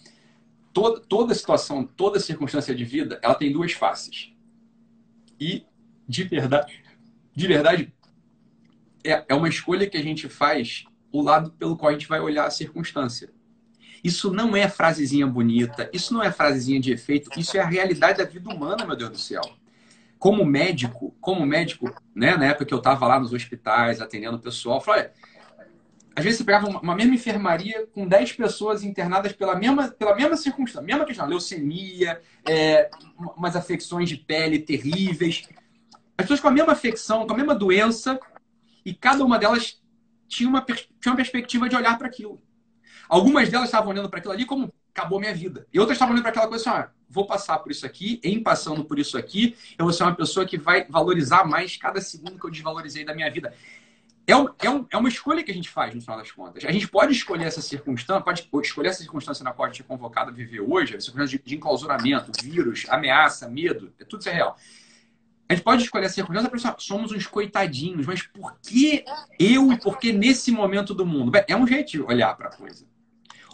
toda, 0.72 1.00
toda 1.00 1.34
situação, 1.34 1.84
toda 1.84 2.19
circunstância 2.19 2.74
de 2.74 2.84
vida, 2.84 3.19
ela 3.22 3.34
tem 3.34 3.52
duas 3.52 3.72
faces. 3.72 4.32
E, 5.38 5.64
de 6.08 6.24
verdade, 6.24 6.82
de 7.34 7.46
verdade 7.46 7.92
é, 9.04 9.24
é 9.28 9.34
uma 9.34 9.48
escolha 9.48 9.88
que 9.88 9.96
a 9.96 10.02
gente 10.02 10.28
faz 10.28 10.84
o 11.10 11.22
lado 11.22 11.50
pelo 11.52 11.76
qual 11.76 11.90
a 11.90 11.92
gente 11.92 12.08
vai 12.08 12.20
olhar 12.20 12.46
a 12.46 12.50
circunstância. 12.50 13.30
Isso 14.02 14.32
não 14.32 14.56
é 14.56 14.69
frasezinha 14.69 15.26
bonita, 15.26 15.88
isso 15.92 16.12
não 16.12 16.22
é 16.22 16.32
frasezinha 16.32 16.80
de 16.80 16.92
efeito, 16.92 17.30
isso 17.38 17.56
é 17.56 17.60
a 17.60 17.66
realidade 17.66 18.19
da 18.19 18.24
vida 18.24 18.48
humana, 18.48 18.84
meu 18.84 18.96
Deus 18.96 19.10
do 19.10 19.19
céu. 19.19 19.42
Como 20.19 20.44
médico, 20.44 21.14
como 21.20 21.44
médico, 21.46 21.92
né, 22.14 22.36
na 22.36 22.46
época 22.46 22.64
que 22.64 22.74
eu 22.74 22.78
estava 22.78 23.06
lá 23.06 23.20
nos 23.20 23.32
hospitais 23.32 24.00
atendendo 24.00 24.36
o 24.36 24.40
pessoal, 24.40 24.78
eu 24.78 24.80
falei, 24.80 25.02
olha, 25.02 25.12
às 26.14 26.25
vezes 26.25 26.38
você 26.38 26.44
pegava 26.44 26.69
uma 26.69 26.94
mesma 26.94 27.14
enfermaria 27.14 27.87
com 27.93 28.06
10 28.06 28.32
pessoas 28.32 28.82
internadas 28.82 29.32
pela 29.32 29.56
mesma, 29.56 29.88
pela 29.88 30.14
mesma 30.14 30.37
circunstância, 30.37 30.85
mesma 30.85 31.05
questão, 31.05 31.26
leucemia, 31.26 32.20
é, 32.47 32.91
umas 33.37 33.56
afecções 33.56 34.09
de 34.09 34.17
pele 34.17 34.59
terríveis. 34.59 35.49
As 36.17 36.25
pessoas 36.25 36.41
com 36.41 36.49
a 36.49 36.53
mesma 36.53 36.73
afecção, 36.73 37.26
com 37.26 37.32
a 37.32 37.37
mesma 37.37 37.55
doença, 37.55 38.20
e 38.85 38.93
cada 38.93 39.25
uma 39.25 39.38
delas 39.38 39.81
tinha 40.29 40.49
uma, 40.49 40.61
tinha 40.62 41.12
uma 41.12 41.17
perspectiva 41.17 41.69
de 41.69 41.76
olhar 41.76 41.97
para 41.97 42.09
aquilo. 42.09 42.43
Algumas 43.08 43.49
delas 43.49 43.69
estavam 43.69 43.91
olhando 43.91 44.08
para 44.08 44.19
aquilo 44.19 44.35
ali 44.35 44.44
como 44.44 44.73
acabou 44.94 45.19
minha 45.19 45.35
vida. 45.35 45.67
E 45.73 45.81
outras 45.81 45.97
estavam 45.97 46.12
olhando 46.12 46.23
para 46.23 46.31
aquela 46.31 46.49
coisa 46.49 46.70
assim, 46.70 46.79
ah, 46.79 46.91
vou 47.08 47.26
passar 47.26 47.58
por 47.58 47.73
isso 47.73 47.87
aqui, 47.87 48.20
em 48.23 48.43
passando 48.43 48.85
por 48.85 48.99
isso 48.99 49.17
aqui, 49.17 49.56
eu 49.79 49.87
vou 49.87 49.93
ser 49.93 50.03
uma 50.03 50.15
pessoa 50.15 50.44
que 50.44 50.58
vai 50.58 50.87
valorizar 50.88 51.44
mais 51.44 51.76
cada 51.76 52.00
segundo 52.00 52.38
que 52.38 52.47
eu 52.47 52.50
desvalorizei 52.50 53.05
da 53.05 53.15
minha 53.15 53.31
vida 53.31 53.55
é, 54.26 54.36
um, 54.36 54.48
é, 54.60 54.70
um, 54.70 54.86
é 54.90 54.96
uma 54.96 55.08
escolha 55.08 55.42
que 55.42 55.50
a 55.50 55.54
gente 55.54 55.69
faz, 55.69 55.94
no 55.94 56.00
final 56.00 56.16
das 56.16 56.30
contas. 56.30 56.64
A 56.64 56.70
gente 56.70 56.86
pode 56.86 57.12
escolher 57.12 57.44
essa 57.44 57.60
circunstância, 57.60 58.22
pode 58.22 58.48
escolher 58.66 58.88
essa 58.88 59.00
circunstância 59.00 59.42
na 59.42 59.52
qual 59.52 59.66
a 59.66 59.69
gente 59.69 59.82
é 59.82 59.84
convocado 59.84 60.30
a 60.30 60.32
viver 60.32 60.60
hoje, 60.60 60.96
a 60.96 61.00
circunstância 61.00 61.38
de, 61.38 61.44
de 61.44 61.56
enclausuramento, 61.56 62.30
vírus, 62.42 62.86
ameaça, 62.88 63.48
medo, 63.48 63.92
é 63.98 64.04
tudo 64.04 64.20
isso 64.20 64.28
é 64.28 64.32
real. 64.32 64.56
A 65.48 65.54
gente 65.54 65.64
pode 65.64 65.82
escolher 65.82 66.06
essa 66.06 66.14
circunstância 66.14 66.48
para 66.48 66.58
pensar, 66.58 66.76
somos 66.78 67.10
uns 67.12 67.26
coitadinhos, 67.26 68.06
mas 68.06 68.22
por 68.22 68.56
que 68.62 69.04
eu 69.38 69.72
e 69.72 69.78
por 69.78 69.98
que 69.98 70.12
nesse 70.12 70.52
momento 70.52 70.94
do 70.94 71.04
mundo? 71.04 71.30
Bem, 71.30 71.44
é 71.48 71.56
um 71.56 71.66
jeito 71.66 71.90
de 71.90 72.00
olhar 72.00 72.34
para 72.36 72.48
a 72.48 72.56
coisa. 72.56 72.86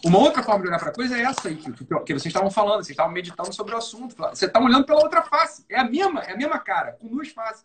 Uma 0.04 0.18
outra 0.18 0.42
forma 0.42 0.62
de 0.62 0.68
olhar 0.68 0.78
para 0.78 0.90
a 0.90 0.94
coisa 0.94 1.16
é 1.16 1.22
essa 1.22 1.48
aí 1.48 1.56
que, 1.56 1.72
que, 1.72 1.84
que, 1.84 2.12
vocês 2.12 2.26
estavam 2.26 2.50
falando, 2.50 2.84
vocês 2.84 2.90
estavam 2.90 3.12
meditando 3.12 3.52
sobre 3.52 3.74
o 3.74 3.78
assunto. 3.78 4.14
Você 4.16 4.46
está 4.46 4.60
olhando 4.60 4.84
pela 4.84 5.02
outra 5.02 5.22
face. 5.22 5.64
É 5.68 5.80
a 5.80 5.84
mesma, 5.84 6.20
é 6.20 6.34
a 6.34 6.36
mesma 6.36 6.58
cara, 6.60 6.92
com 6.92 7.08
duas 7.08 7.30
faces. 7.30 7.64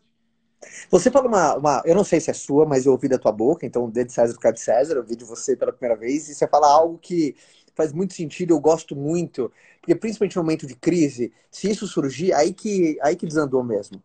Você 0.89 1.11
fala 1.11 1.27
uma, 1.27 1.55
uma, 1.55 1.81
Eu 1.85 1.95
não 1.95 2.03
sei 2.03 2.19
se 2.19 2.29
é 2.31 2.33
sua, 2.33 2.65
mas 2.65 2.85
eu 2.85 2.91
ouvi 2.91 3.07
da 3.07 3.17
tua 3.17 3.31
boca, 3.31 3.65
então 3.65 3.89
dê 3.89 4.03
de 4.05 4.13
César 4.13 4.33
do 4.33 4.39
que 4.39 4.51
de 4.51 4.59
César, 4.59 4.93
eu 4.95 5.01
ouvi 5.01 5.15
de 5.15 5.25
você 5.25 5.55
pela 5.55 5.71
primeira 5.73 5.99
vez, 5.99 6.29
e 6.29 6.35
você 6.35 6.47
fala 6.47 6.67
algo 6.67 6.97
que 6.97 7.35
faz 7.75 7.91
muito 7.91 8.13
sentido, 8.13 8.53
eu 8.53 8.59
gosto 8.59 8.95
muito, 8.95 9.51
porque 9.79 9.95
principalmente 9.95 10.35
no 10.35 10.43
momento 10.43 10.67
de 10.67 10.75
crise, 10.75 11.31
se 11.51 11.69
isso 11.69 11.87
surgir, 11.87 12.33
aí 12.33 12.53
que, 12.53 12.97
aí 13.01 13.15
que 13.15 13.25
desandou 13.25 13.63
mesmo. 13.63 14.01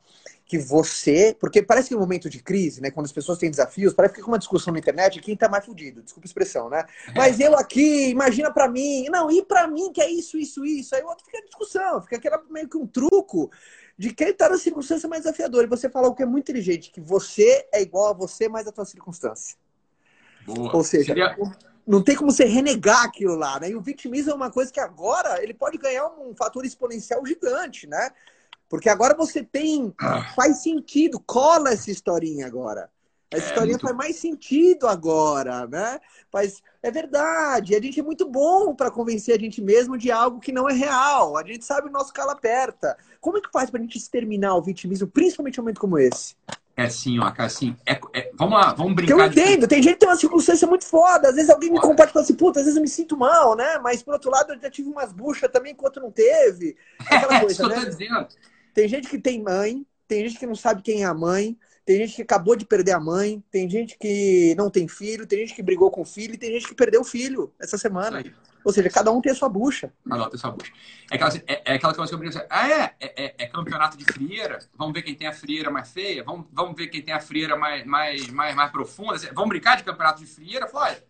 Que 0.47 0.59
você, 0.59 1.37
porque 1.39 1.63
parece 1.63 1.89
que 1.89 1.95
no 1.95 2.01
momento 2.01 2.31
de 2.31 2.43
crise, 2.43 2.81
né, 2.81 2.91
quando 2.91 3.05
as 3.05 3.13
pessoas 3.13 3.37
têm 3.37 3.51
desafios, 3.51 3.93
parece 3.93 4.15
que 4.15 4.21
fica 4.21 4.31
uma 4.31 4.39
discussão 4.39 4.73
na 4.73 4.79
internet 4.79 5.21
quem 5.21 5.37
tá 5.37 5.47
mais 5.47 5.67
fudido, 5.67 6.03
desculpa 6.03 6.27
a 6.27 6.31
expressão, 6.31 6.71
né? 6.71 6.87
É. 7.09 7.13
Mas 7.15 7.39
eu 7.39 7.55
aqui, 7.55 8.09
imagina 8.09 8.51
para 8.51 8.67
mim, 8.67 9.07
não, 9.11 9.31
e 9.31 9.43
para 9.43 9.69
mim 9.69 9.93
que 9.93 10.01
é 10.01 10.11
isso, 10.11 10.39
isso, 10.39 10.65
isso, 10.65 10.95
aí 10.95 11.03
o 11.03 11.07
outro 11.07 11.25
fica 11.27 11.45
discussão, 11.45 12.01
fica 12.01 12.17
aquela 12.17 12.43
meio 12.51 12.67
que 12.67 12.79
um 12.79 12.87
truco 12.87 13.51
de 13.99 14.15
quem 14.15 14.29
está 14.29 14.49
na 14.49 14.57
circunstância 14.57 15.09
mais 15.09 15.25
desafiadora. 15.25 15.67
E 15.67 15.69
você 15.69 15.91
fala 15.91 16.09
o 16.09 16.15
que 16.15 16.23
é 16.23 16.27
muito 16.27 16.45
inteligente, 16.45 16.91
que 16.91 17.01
você 17.01 17.67
é 17.73 17.83
igual 17.83 18.09
a 18.09 18.13
você, 18.13 18.49
mais 18.49 18.67
a 18.67 18.73
tua 18.73 18.85
circunstância. 18.85 19.57
Boa. 20.47 20.75
Ou 20.75 20.85
seja, 20.85 21.09
Seria... 21.09 21.37
não 21.89 22.03
tem 22.03 22.15
como 22.15 22.31
você 22.31 22.45
renegar 22.45 23.03
aquilo 23.03 23.35
lá, 23.35 23.59
né? 23.59 23.71
E 23.71 23.75
o 23.75 23.81
vitimismo 23.81 24.31
é 24.31 24.35
uma 24.35 24.51
coisa 24.51 24.71
que 24.71 24.79
agora 24.79 25.43
ele 25.43 25.55
pode 25.55 25.79
ganhar 25.79 26.07
um 26.07 26.35
fator 26.37 26.67
exponencial 26.67 27.25
gigante, 27.25 27.87
né? 27.87 28.11
Porque 28.69 28.91
agora 28.91 29.17
você 29.17 29.43
tem. 29.43 29.95
Ah. 29.99 30.23
Faz 30.37 30.59
sentido, 30.63 31.19
cola 31.19 31.71
essa 31.71 31.91
historinha 31.91 32.47
agora. 32.47 32.91
Essa 33.31 33.47
é, 33.47 33.49
historinha 33.49 33.73
muito... 33.73 33.87
faz 33.87 33.97
mais 33.97 34.17
sentido 34.17 34.87
agora, 34.87 35.67
né? 35.67 35.99
Faz... 36.31 36.63
É 36.83 36.91
verdade. 36.91 37.75
A 37.75 37.81
gente 37.81 37.99
é 37.99 38.03
muito 38.03 38.29
bom 38.29 38.75
para 38.75 38.91
convencer 38.91 39.35
a 39.35 39.41
gente 39.41 39.63
mesmo 39.63 39.97
de 39.97 40.11
algo 40.11 40.41
que 40.41 40.53
não 40.53 40.69
é 40.69 40.75
real. 40.75 41.39
A 41.39 41.45
gente 41.45 41.65
sabe 41.65 41.89
o 41.89 41.93
nosso 41.93 42.13
cala 42.13 42.33
aperta. 42.33 42.99
Como 43.19 43.39
é 43.39 43.41
que 43.41 43.51
faz 43.51 43.71
para 43.71 43.81
a 43.81 43.83
gente 43.83 43.97
exterminar 43.97 44.55
o 44.57 44.63
vitimismo, 44.63 45.09
principalmente 45.09 45.57
em 45.57 45.61
um 45.61 45.65
momento 45.65 45.81
como 45.81 45.99
esse? 45.99 46.35
É 46.79 46.85
assim, 46.85 47.19
ó, 47.19 47.33
assim, 47.39 47.77
é, 47.85 47.99
é, 48.15 48.31
vamos 48.37 48.57
lá, 48.57 48.73
vamos 48.73 48.95
brincar. 48.95 49.19
eu 49.19 49.27
entendo, 49.27 49.63
de... 49.63 49.67
tem 49.67 49.83
gente 49.83 49.95
que 49.95 49.99
tem 49.99 50.09
uma 50.09 50.15
circunstância 50.15 50.65
muito 50.65 50.87
foda, 50.87 51.29
às 51.29 51.35
vezes 51.35 51.51
alguém 51.51 51.73
me 51.73 51.81
compara 51.81 52.09
e 52.09 52.13
fala 52.13 52.23
assim, 52.25 52.37
puta, 52.37 52.61
às 52.61 52.67
vezes 52.67 52.77
eu 52.77 52.83
me 52.83 52.89
sinto 52.89 53.17
mal, 53.17 53.57
né? 53.57 53.81
Mas 53.83 54.01
por 54.01 54.15
outro 54.15 54.31
lado, 54.31 54.53
eu 54.53 54.61
já 54.61 54.71
tive 54.71 54.89
umas 54.89 55.13
buchas 55.13 55.51
também 55.51 55.73
enquanto 55.73 55.99
não 55.99 56.13
teve. 56.13 56.77
Aquela 57.11 57.35
é, 57.35 57.41
coisa, 57.41 57.67
né? 57.67 58.29
Tem 58.73 58.87
gente 58.87 59.09
que 59.09 59.19
tem 59.19 59.43
mãe, 59.43 59.85
tem 60.07 60.29
gente 60.29 60.39
que 60.39 60.47
não 60.47 60.55
sabe 60.55 60.81
quem 60.81 61.03
é 61.03 61.07
a 61.07 61.13
mãe, 61.13 61.59
tem 61.85 61.97
gente 61.97 62.15
que 62.15 62.23
acabou 62.23 62.55
de 62.55 62.65
perder 62.65 62.93
a 62.93 63.01
mãe, 63.01 63.43
tem 63.51 63.69
gente 63.69 63.99
que 63.99 64.55
não 64.57 64.71
tem 64.71 64.87
filho, 64.87 65.27
tem 65.27 65.41
gente 65.41 65.57
que 65.57 65.63
brigou 65.65 65.91
com 65.91 66.03
o 66.03 66.07
filho 66.07 66.35
e 66.35 66.39
tem 66.39 66.53
gente 66.53 66.69
que 66.69 66.77
perdeu 66.77 67.01
o 67.01 67.05
filho 67.05 67.53
essa 67.59 67.77
semana. 67.77 68.23
Ou 68.65 68.73
seja, 68.73 68.91
cada 68.91 69.11
um 69.11 69.21
tem 69.21 69.33
a 69.33 69.35
sua 69.35 69.49
bucha. 69.49 69.93
Cada 70.09 70.27
um 70.27 70.29
tem 70.29 70.37
a 70.37 70.39
sua 70.39 70.51
bucha. 70.51 70.73
É 71.11 71.15
aquela, 71.15 71.33
é, 71.47 71.63
é 71.65 71.75
aquela 71.75 71.95
coisa 71.95 72.09
que 72.11 72.15
eu 72.15 72.19
brinco 72.19 72.37
assim, 72.37 72.47
ah, 72.51 72.69
é, 72.69 72.95
é, 73.01 73.25
é, 73.25 73.35
é, 73.39 73.47
campeonato 73.47 73.97
de 73.97 74.05
frieira, 74.05 74.59
vamos 74.77 74.93
ver 74.93 75.03
quem 75.03 75.15
tem 75.15 75.27
a 75.27 75.33
frieira 75.33 75.71
mais 75.71 75.91
feia, 75.91 76.23
vamos, 76.23 76.47
vamos 76.53 76.77
ver 76.77 76.89
quem 76.89 77.03
tem 77.03 77.15
a 77.15 77.21
frieira 77.21 77.57
mais, 77.57 77.85
mais, 77.87 78.29
mais, 78.29 78.55
mais 78.55 78.71
profunda, 78.71 79.19
vamos 79.35 79.49
brincar 79.49 79.77
de 79.77 79.85
campeonato 79.85 80.21
de 80.21 80.27
frieira? 80.27 80.69
Olha, 80.73 81.03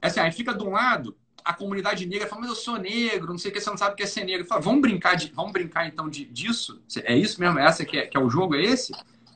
é 0.00 0.06
assim, 0.06 0.30
fica 0.32 0.54
de 0.54 0.62
um 0.62 0.70
lado, 0.70 1.16
a 1.44 1.54
comunidade 1.54 2.04
negra 2.06 2.26
fala, 2.26 2.42
mas 2.42 2.50
eu 2.50 2.56
sou 2.56 2.76
negro, 2.76 3.30
não 3.30 3.38
sei 3.38 3.50
o 3.50 3.54
que, 3.54 3.60
você 3.60 3.70
não 3.70 3.76
sabe 3.76 3.94
o 3.94 3.96
que 3.96 4.02
é 4.02 4.06
ser 4.06 4.24
negro. 4.24 4.46
Fala, 4.46 4.60
vamos 4.60 4.80
brincar, 4.80 5.14
de, 5.14 5.32
vamos 5.32 5.52
brincar 5.52 5.86
então 5.86 6.08
de, 6.08 6.24
disso? 6.24 6.82
É 7.04 7.16
isso 7.16 7.40
mesmo? 7.40 7.58
Essa 7.58 7.84
que 7.84 7.96
é, 7.96 8.06
que 8.06 8.16
é 8.16 8.20
o 8.20 8.28
jogo, 8.28 8.56
é 8.56 8.62
esse? 8.62 8.92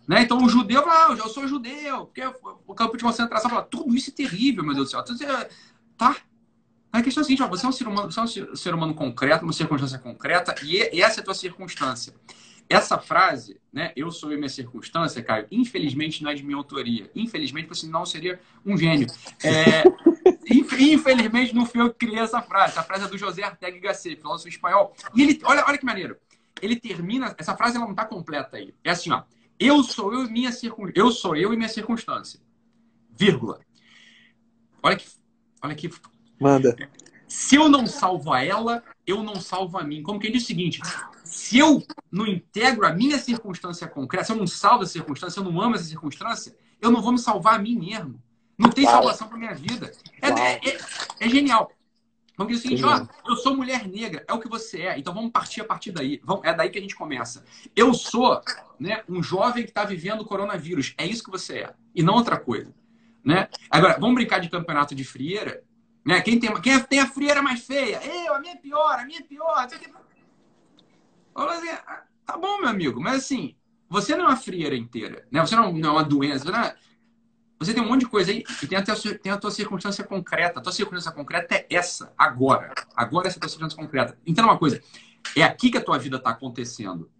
Né? 0.09 0.23
Então 0.23 0.43
o 0.43 0.49
judeu 0.49 0.83
fala, 0.83 1.15
ah, 1.15 1.17
eu 1.17 1.29
sou 1.29 1.47
judeu, 1.47 2.07
porque 2.07 2.21
o 2.67 2.75
campo 2.75 2.97
de 2.97 3.05
concentração 3.05 3.49
fala, 3.49 3.63
tudo 3.63 3.95
isso 3.95 4.11
é 4.11 4.13
terrível, 4.13 4.65
meu 4.65 4.75
Deus 4.75 4.91
do 4.91 4.91
céu. 4.91 5.29
É... 5.29 5.49
Tá. 5.97 6.17
A 6.93 7.03
questão 7.03 7.21
é 7.21 7.23
a 7.23 7.25
seguinte, 7.25 7.43
ó, 7.43 7.49
você 7.49 7.65
é 7.65 7.69
um 7.69 7.73
ser 7.73 7.87
humano, 7.87 8.11
você 8.11 8.21
é 8.21 8.23
um 8.23 8.57
ser 8.57 8.75
humano 8.75 8.95
concreto, 8.95 9.45
uma 9.45 9.53
circunstância 9.53 9.99
concreta, 9.99 10.55
e 10.65 11.01
essa 11.01 11.21
é 11.21 11.23
a 11.23 11.25
tua 11.25 11.35
circunstância. 11.35 12.15
Essa 12.69 12.99
frase, 12.99 13.61
né, 13.73 13.93
eu 13.97 14.13
sou 14.13 14.31
a 14.31 14.37
minha 14.37 14.49
circunstância, 14.49 15.21
Caio, 15.25 15.47
infelizmente 15.51 16.23
não 16.23 16.31
é 16.31 16.35
de 16.35 16.45
minha 16.45 16.57
autoria. 16.57 17.11
Infelizmente, 17.17 17.67
porque 17.67 17.81
senão 17.81 18.07
seria 18.07 18.41
um 18.65 18.79
gênio. 18.79 19.09
É, 19.43 19.83
infelizmente 20.79 21.53
não 21.53 21.67
fui 21.67 21.81
eu 21.81 21.91
que 21.91 22.07
criei 22.07 22.21
essa 22.21 22.41
frase. 22.41 22.75
Essa 22.75 22.85
frase 22.85 23.05
é 23.07 23.09
do 23.09 23.19
José 23.19 23.43
Artega 23.43 23.77
Gasset, 23.81 24.15
filósofo 24.15 24.49
espanhol. 24.49 24.95
E 25.17 25.23
ele, 25.23 25.41
olha, 25.43 25.65
olha 25.67 25.79
que 25.79 25.85
maneiro. 25.85 26.17
Ele 26.63 26.77
termina, 26.77 27.35
essa 27.39 27.57
frase 27.57 27.75
ela 27.77 27.87
não 27.87 27.93
está 27.93 28.05
completa 28.05 28.57
aí. 28.57 28.73
É 28.85 28.91
assim, 28.91 29.11
ó. 29.11 29.25
Eu 29.59 29.83
sou 29.83 30.13
eu 30.13 30.25
e 30.27 30.31
minha 30.31 30.53
circun... 30.53 30.93
eu 30.95 31.11
sou 31.11 31.35
eu 31.35 31.53
e 31.53 31.57
minha 31.57 31.69
circunstância. 31.69 32.39
Vírgula. 33.11 33.61
Olha 34.81 34.97
que 34.97 35.07
olha 35.63 35.75
que 35.75 35.91
manda. 36.41 36.77
Se 37.29 37.55
eu 37.55 37.69
não 37.69 37.87
salvo 37.87 38.33
a 38.33 38.43
ela, 38.43 38.83
eu 39.07 39.23
não 39.23 39.37
salvo 39.37 39.79
a 39.79 39.85
mim. 39.85 40.03
Como 40.03 40.19
quem 40.19 40.33
diz 40.33 40.43
o 40.43 40.47
seguinte: 40.47 40.81
se 41.25 41.59
eu 41.59 41.83
não 42.11 42.27
integro 42.27 42.85
a 42.85 42.93
minha 42.93 43.19
circunstância 43.19 43.87
concreta, 43.87 44.25
se 44.25 44.33
eu 44.33 44.37
não 44.37 44.47
salvo 44.47 44.83
a 44.83 44.87
circunstância, 44.87 45.35
se 45.35 45.39
eu 45.47 45.53
não 45.53 45.61
amo 45.61 45.77
essa 45.77 45.85
circunstância, 45.85 46.57
eu 46.81 46.91
não 46.91 47.01
vou 47.01 47.13
me 47.13 47.19
salvar 47.19 47.55
a 47.55 47.59
mim 47.59 47.79
mesmo. 47.79 48.21
Não 48.59 48.69
tem 48.69 48.85
Uau. 48.85 48.95
salvação 48.95 49.29
para 49.29 49.39
minha 49.39 49.55
vida. 49.55 49.93
É, 50.21 50.29
é, 50.29 50.69
é, 50.69 50.79
é, 51.21 51.29
genial. 51.29 51.71
Vamos 52.37 52.53
dizer 52.55 52.67
o 52.67 52.69
seguinte, 52.69 52.85
ó, 52.85 53.07
eu 53.31 53.37
sou 53.37 53.57
mulher 53.57 53.87
negra, 53.87 54.25
é 54.27 54.33
o 54.33 54.41
que 54.41 54.49
você 54.49 54.83
é. 54.83 54.99
Então 54.99 55.15
vamos 55.15 55.31
partir 55.31 55.61
a 55.61 55.65
partir 55.65 55.93
daí. 55.93 56.21
Vamos, 56.25 56.45
é 56.45 56.53
daí 56.53 56.69
que 56.69 56.79
a 56.79 56.83
gente 56.83 56.97
começa. 56.97 57.45
Eu 57.77 57.95
sou 57.95 58.41
né, 58.79 59.03
um 59.09 59.23
jovem 59.23 59.63
que 59.63 59.71
está 59.71 59.85
vivendo 59.85 60.23
o 60.23 60.25
coronavírus. 60.25 60.95
É 60.99 61.07
isso 61.07 61.23
que 61.23 61.31
você 61.31 61.59
é. 61.59 61.75
E 61.95 62.03
não 62.03 62.15
outra 62.15 62.39
coisa. 62.39 62.75
Né? 63.25 63.49
Agora, 63.71 63.99
vamos 64.01 64.15
brincar 64.15 64.41
de 64.41 64.51
campeonato 64.51 64.95
de 64.95 65.05
frieira. 65.05 65.63
Né? 66.05 66.21
Quem, 66.23 66.39
tem, 66.39 66.53
quem 66.61 66.81
tem 66.81 67.01
a 67.01 67.07
frieira 67.07 67.43
mais 67.43 67.65
feia? 67.65 68.01
Eu, 68.05 68.35
a 68.35 68.41
minha 68.41 68.55
é 68.55 68.57
pior, 68.57 68.99
a 68.99 69.05
minha 69.05 69.21
é 69.21 69.23
pior. 69.23 69.59
Assim, 69.59 69.77
ah, 71.87 72.03
tá 72.25 72.37
bom, 72.37 72.59
meu 72.59 72.69
amigo, 72.69 73.01
mas 73.01 73.17
assim, 73.17 73.57
você 73.89 74.17
não 74.17 74.25
é 74.25 74.29
uma 74.29 74.37
frieira 74.37 74.77
inteira. 74.77 75.27
Né? 75.31 75.41
Você 75.41 75.57
não, 75.57 75.73
não 75.73 75.91
é 75.91 75.93
uma 75.93 76.05
doença. 76.05 76.45
Você 77.59 77.73
é, 77.73 77.75
tem 77.75 77.83
um 77.83 77.89
monte 77.89 78.01
de 78.01 78.09
coisa 78.09 78.31
aí 78.31 78.45
e 78.63 78.67
tem 78.67 78.79
a, 78.79 78.83
tua, 78.83 78.95
tem 79.19 79.33
a 79.33 79.37
tua 79.37 79.51
circunstância 79.51 80.05
concreta. 80.05 80.61
A 80.61 80.63
tua 80.63 80.73
circunstância 80.73 81.13
concreta 81.13 81.55
é 81.55 81.67
essa, 81.71 82.13
agora. 82.17 82.73
Agora 82.97 83.29
essa 83.29 83.37
é 83.37 83.39
a 83.39 83.41
tua 83.41 83.49
circunstância 83.49 83.85
concreta. 83.85 84.19
Então, 84.27 84.45
uma 84.45 84.59
coisa, 84.59 84.83
é 85.37 85.43
aqui 85.43 85.71
que 85.71 85.79
a 85.79 85.85
tua 85.85 85.99
vida 85.99 86.17
está 86.17 86.31
acontecendo. 86.31 87.11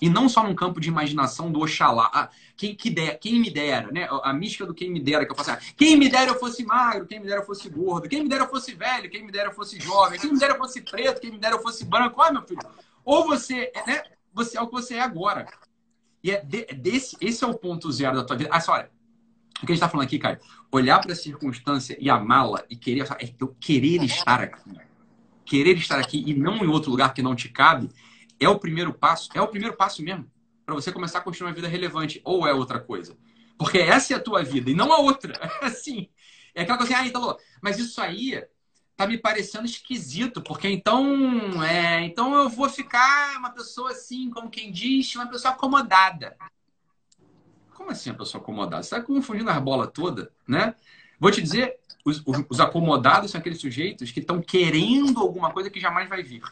E 0.00 0.08
não 0.08 0.28
só 0.28 0.42
num 0.42 0.54
campo 0.54 0.80
de 0.80 0.88
imaginação 0.88 1.52
do 1.52 1.60
Oxalá. 1.60 2.10
Ah, 2.12 2.30
quem, 2.56 2.74
que 2.74 2.88
der, 2.88 3.18
quem 3.18 3.38
me 3.38 3.50
dera, 3.50 3.92
né? 3.92 4.08
A 4.22 4.32
mística 4.32 4.64
do 4.64 4.72
quem 4.72 4.90
me 4.90 4.98
dera, 4.98 5.26
que 5.26 5.32
eu 5.32 5.36
faço 5.36 5.50
assim, 5.50 5.72
quem 5.76 5.96
me 5.96 6.08
dera 6.08 6.30
eu 6.30 6.38
fosse 6.38 6.64
magro, 6.64 7.06
quem 7.06 7.20
me 7.20 7.26
dera 7.26 7.40
eu 7.40 7.46
fosse 7.46 7.68
gordo, 7.68 8.08
quem 8.08 8.22
me 8.22 8.28
dera 8.28 8.44
eu 8.44 8.48
fosse 8.48 8.74
velho, 8.74 9.10
quem 9.10 9.24
me 9.24 9.30
dera 9.30 9.50
eu 9.50 9.54
fosse 9.54 9.78
jovem, 9.78 10.18
quem 10.18 10.32
me 10.32 10.38
dera 10.38 10.54
eu 10.54 10.58
fosse 10.58 10.80
preto, 10.80 11.20
quem 11.20 11.30
me 11.30 11.38
dera 11.38 11.56
eu 11.56 11.62
fosse 11.62 11.84
branco. 11.84 12.20
Olha, 12.20 12.32
meu 12.32 12.42
filho. 12.42 12.60
Ou 13.04 13.26
você, 13.26 13.70
né? 13.86 14.02
Você 14.32 14.56
é 14.56 14.60
o 14.62 14.66
que 14.66 14.72
você 14.72 14.94
é 14.94 15.00
agora. 15.00 15.46
E 16.22 16.30
é 16.30 16.42
de, 16.42 16.64
desse, 16.66 17.16
esse 17.20 17.42
é 17.44 17.46
o 17.46 17.54
ponto 17.54 17.90
zero 17.92 18.16
da 18.16 18.24
tua 18.24 18.36
vida. 18.36 18.50
Ah, 18.52 18.60
só, 18.60 18.72
olha, 18.72 18.90
o 19.62 19.66
que 19.66 19.72
a 19.72 19.74
gente 19.74 19.74
está 19.74 19.88
falando 19.88 20.06
aqui, 20.06 20.18
Caio? 20.18 20.38
Olhar 20.72 20.98
para 21.00 21.12
a 21.12 21.16
circunstância 21.16 21.96
e 22.00 22.08
amá-la 22.08 22.64
e 22.70 22.76
querer, 22.76 23.06
é 23.18 23.34
eu 23.38 23.48
querer 23.60 24.02
estar 24.04 24.40
aqui. 24.40 24.70
Querer 25.44 25.76
estar 25.76 25.98
aqui 25.98 26.22
e 26.26 26.32
não 26.32 26.56
em 26.64 26.68
outro 26.68 26.90
lugar 26.90 27.12
que 27.12 27.22
não 27.22 27.34
te 27.34 27.48
cabe 27.48 27.90
é 28.40 28.48
o 28.48 28.58
primeiro 28.58 28.92
passo. 28.92 29.28
É 29.34 29.40
o 29.40 29.48
primeiro 29.48 29.76
passo 29.76 30.02
mesmo 30.02 30.30
para 30.64 30.74
você 30.74 30.90
começar 30.90 31.18
a 31.18 31.22
construir 31.22 31.48
uma 31.48 31.54
vida 31.54 31.68
relevante 31.68 32.20
ou 32.24 32.46
é 32.46 32.54
outra 32.54 32.80
coisa. 32.80 33.16
Porque 33.58 33.78
essa 33.78 34.14
é 34.14 34.16
a 34.16 34.20
tua 34.20 34.42
vida 34.42 34.70
e 34.70 34.74
não 34.74 34.92
a 34.92 34.98
outra. 34.98 35.34
Assim, 35.60 36.08
é 36.54 36.62
aquela 36.62 36.78
coisa 36.78 36.94
assim, 36.94 37.04
ah, 37.04 37.06
Italo, 37.06 37.36
mas 37.60 37.78
isso 37.78 38.00
aí 38.00 38.42
tá 38.96 39.06
me 39.06 39.16
parecendo 39.16 39.64
esquisito, 39.64 40.42
porque 40.42 40.68
então, 40.68 41.62
é, 41.62 42.02
então 42.02 42.34
eu 42.34 42.48
vou 42.48 42.68
ficar 42.68 43.36
uma 43.38 43.50
pessoa 43.50 43.92
assim, 43.92 44.28
como 44.30 44.50
quem 44.50 44.70
diz, 44.70 45.14
uma 45.14 45.26
pessoa 45.26 45.54
acomodada. 45.54 46.36
Como 47.74 47.90
assim 47.90 48.10
a 48.10 48.14
pessoa 48.14 48.42
acomodada? 48.42 48.82
Você 48.82 48.94
está 48.94 49.00
confundindo 49.00 49.48
as 49.48 49.62
bolas 49.62 49.90
toda, 49.94 50.30
né? 50.46 50.74
Vou 51.18 51.30
te 51.30 51.40
dizer, 51.40 51.78
os, 52.04 52.22
os, 52.48 52.60
acomodados 52.60 53.30
são 53.30 53.40
aqueles 53.40 53.60
sujeitos 53.60 54.10
que 54.10 54.20
estão 54.20 54.40
querendo 54.40 55.20
alguma 55.20 55.50
coisa 55.50 55.70
que 55.70 55.80
jamais 55.80 56.08
vai 56.08 56.22
vir. 56.22 56.42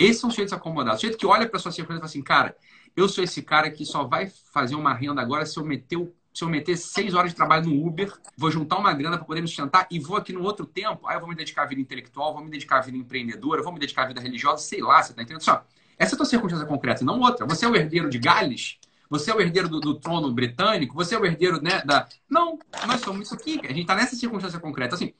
Esses 0.00 0.18
são 0.18 0.30
sujeitos 0.30 0.54
acomodados. 0.54 0.98
O 0.98 1.00
sujeito 1.02 1.18
que 1.18 1.26
olha 1.26 1.46
para 1.46 1.58
sua 1.58 1.70
circunstância 1.70 1.98
e 1.98 2.00
fala 2.00 2.06
assim, 2.08 2.22
cara, 2.22 2.56
eu 2.96 3.06
sou 3.06 3.22
esse 3.22 3.42
cara 3.42 3.70
que 3.70 3.84
só 3.84 4.04
vai 4.04 4.32
fazer 4.52 4.74
uma 4.74 4.94
renda 4.94 5.20
agora 5.20 5.44
se 5.44 5.58
eu 5.58 5.64
meter 5.64 6.10
se 6.32 6.44
eu 6.44 6.48
meter 6.48 6.76
seis 6.76 7.12
horas 7.12 7.32
de 7.32 7.36
trabalho 7.36 7.66
no 7.66 7.86
Uber, 7.86 8.12
vou 8.36 8.52
juntar 8.52 8.78
uma 8.78 8.92
grana 8.92 9.16
para 9.16 9.26
poder 9.26 9.40
me 9.40 9.48
sustentar 9.48 9.88
e 9.90 9.98
vou 9.98 10.16
aqui 10.16 10.32
no 10.32 10.44
outro 10.44 10.64
tempo, 10.64 11.08
aí 11.08 11.16
eu 11.16 11.20
vou 11.20 11.28
me 11.28 11.34
dedicar 11.34 11.64
à 11.64 11.66
vida 11.66 11.80
intelectual, 11.80 12.32
vou 12.32 12.44
me 12.44 12.48
dedicar 12.48 12.78
à 12.78 12.80
vida 12.80 12.96
empreendedora, 12.96 13.64
vou 13.64 13.72
me 13.72 13.80
dedicar 13.80 14.04
à 14.04 14.06
vida 14.06 14.20
religiosa, 14.20 14.62
sei 14.62 14.80
lá, 14.80 15.02
você 15.02 15.12
tá 15.12 15.22
entendendo? 15.22 15.42
Só, 15.42 15.64
essa 15.98 16.12
é 16.12 16.14
a 16.14 16.16
tua 16.16 16.26
circunstância 16.26 16.66
concreta, 16.66 17.04
não 17.04 17.18
outra. 17.18 17.44
Você 17.46 17.66
é 17.66 17.68
o 17.68 17.74
herdeiro 17.74 18.08
de 18.08 18.20
Gales, 18.20 18.78
você 19.10 19.32
é 19.32 19.34
o 19.34 19.40
herdeiro 19.40 19.68
do, 19.68 19.80
do, 19.80 19.98
trono 19.98 20.32
britânico, 20.32 20.94
você 20.94 21.16
é 21.16 21.18
o 21.18 21.26
herdeiro 21.26 21.60
né, 21.60 21.82
da. 21.84 22.08
Não, 22.28 22.60
nós 22.86 23.00
somos 23.00 23.26
isso 23.26 23.34
aqui. 23.34 23.60
A 23.64 23.68
gente 23.68 23.80
está 23.80 23.96
nessa 23.96 24.14
circunstância 24.14 24.60
concreta. 24.60 24.94
Assim, 24.94 25.12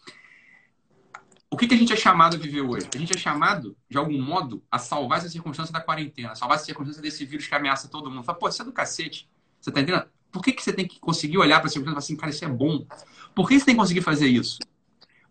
o 1.51 1.57
que, 1.57 1.67
que, 1.67 1.75
a 1.75 1.77
gente 1.77 1.93
é 1.93 1.97
chamado 1.97 2.37
a 2.37 2.39
viver 2.39 2.61
hoje? 2.61 2.89
A 2.95 2.99
gente 2.99 3.13
é 3.13 3.19
chamado, 3.19 3.77
de 3.89 3.99
algum 3.99 4.21
modo, 4.23 4.63
a 4.71 4.79
salvar 4.79 5.19
essa 5.19 5.29
circunstância 5.29 5.73
da 5.73 5.81
quarentena, 5.81 6.31
a 6.31 6.35
salvar 6.37 6.57
essa 6.57 6.65
circunstância 6.65 7.03
desse 7.03 7.25
vírus 7.25 7.49
que 7.49 7.55
ameaça 7.55 7.89
todo 7.89 8.09
mundo. 8.09 8.23
Fala, 8.23 8.39
pô, 8.39 8.49
isso 8.49 8.63
é 8.63 8.65
do 8.65 8.73
cacete. 8.73 9.29
Você 9.61 9.73
tá 9.73 9.81
entendendo? 9.81 10.07
Por 10.31 10.43
que, 10.43 10.53
que 10.53 10.63
você 10.63 10.73
tem 10.73 10.87
que 10.87 11.01
conseguir 11.01 11.39
olhar 11.39 11.59
para 11.59 11.67
a 11.67 11.71
circunstância 11.71 11.91
e 11.91 11.95
falar 11.95 11.99
assim, 11.99 12.17
cara, 12.17 12.31
isso 12.31 12.45
é 12.45 12.49
bom? 12.49 12.87
Por 13.35 13.49
que 13.49 13.59
você 13.59 13.65
tem 13.65 13.75
que 13.75 13.81
conseguir 13.81 14.01
fazer 14.01 14.29
isso? 14.29 14.59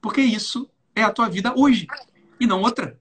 Porque 0.01 0.19
isso 0.19 0.69
é 0.93 1.03
a 1.03 1.11
tua 1.11 1.29
vida 1.29 1.53
hoje 1.55 1.87
e 2.37 2.45
não 2.45 2.61
outra. 2.61 2.99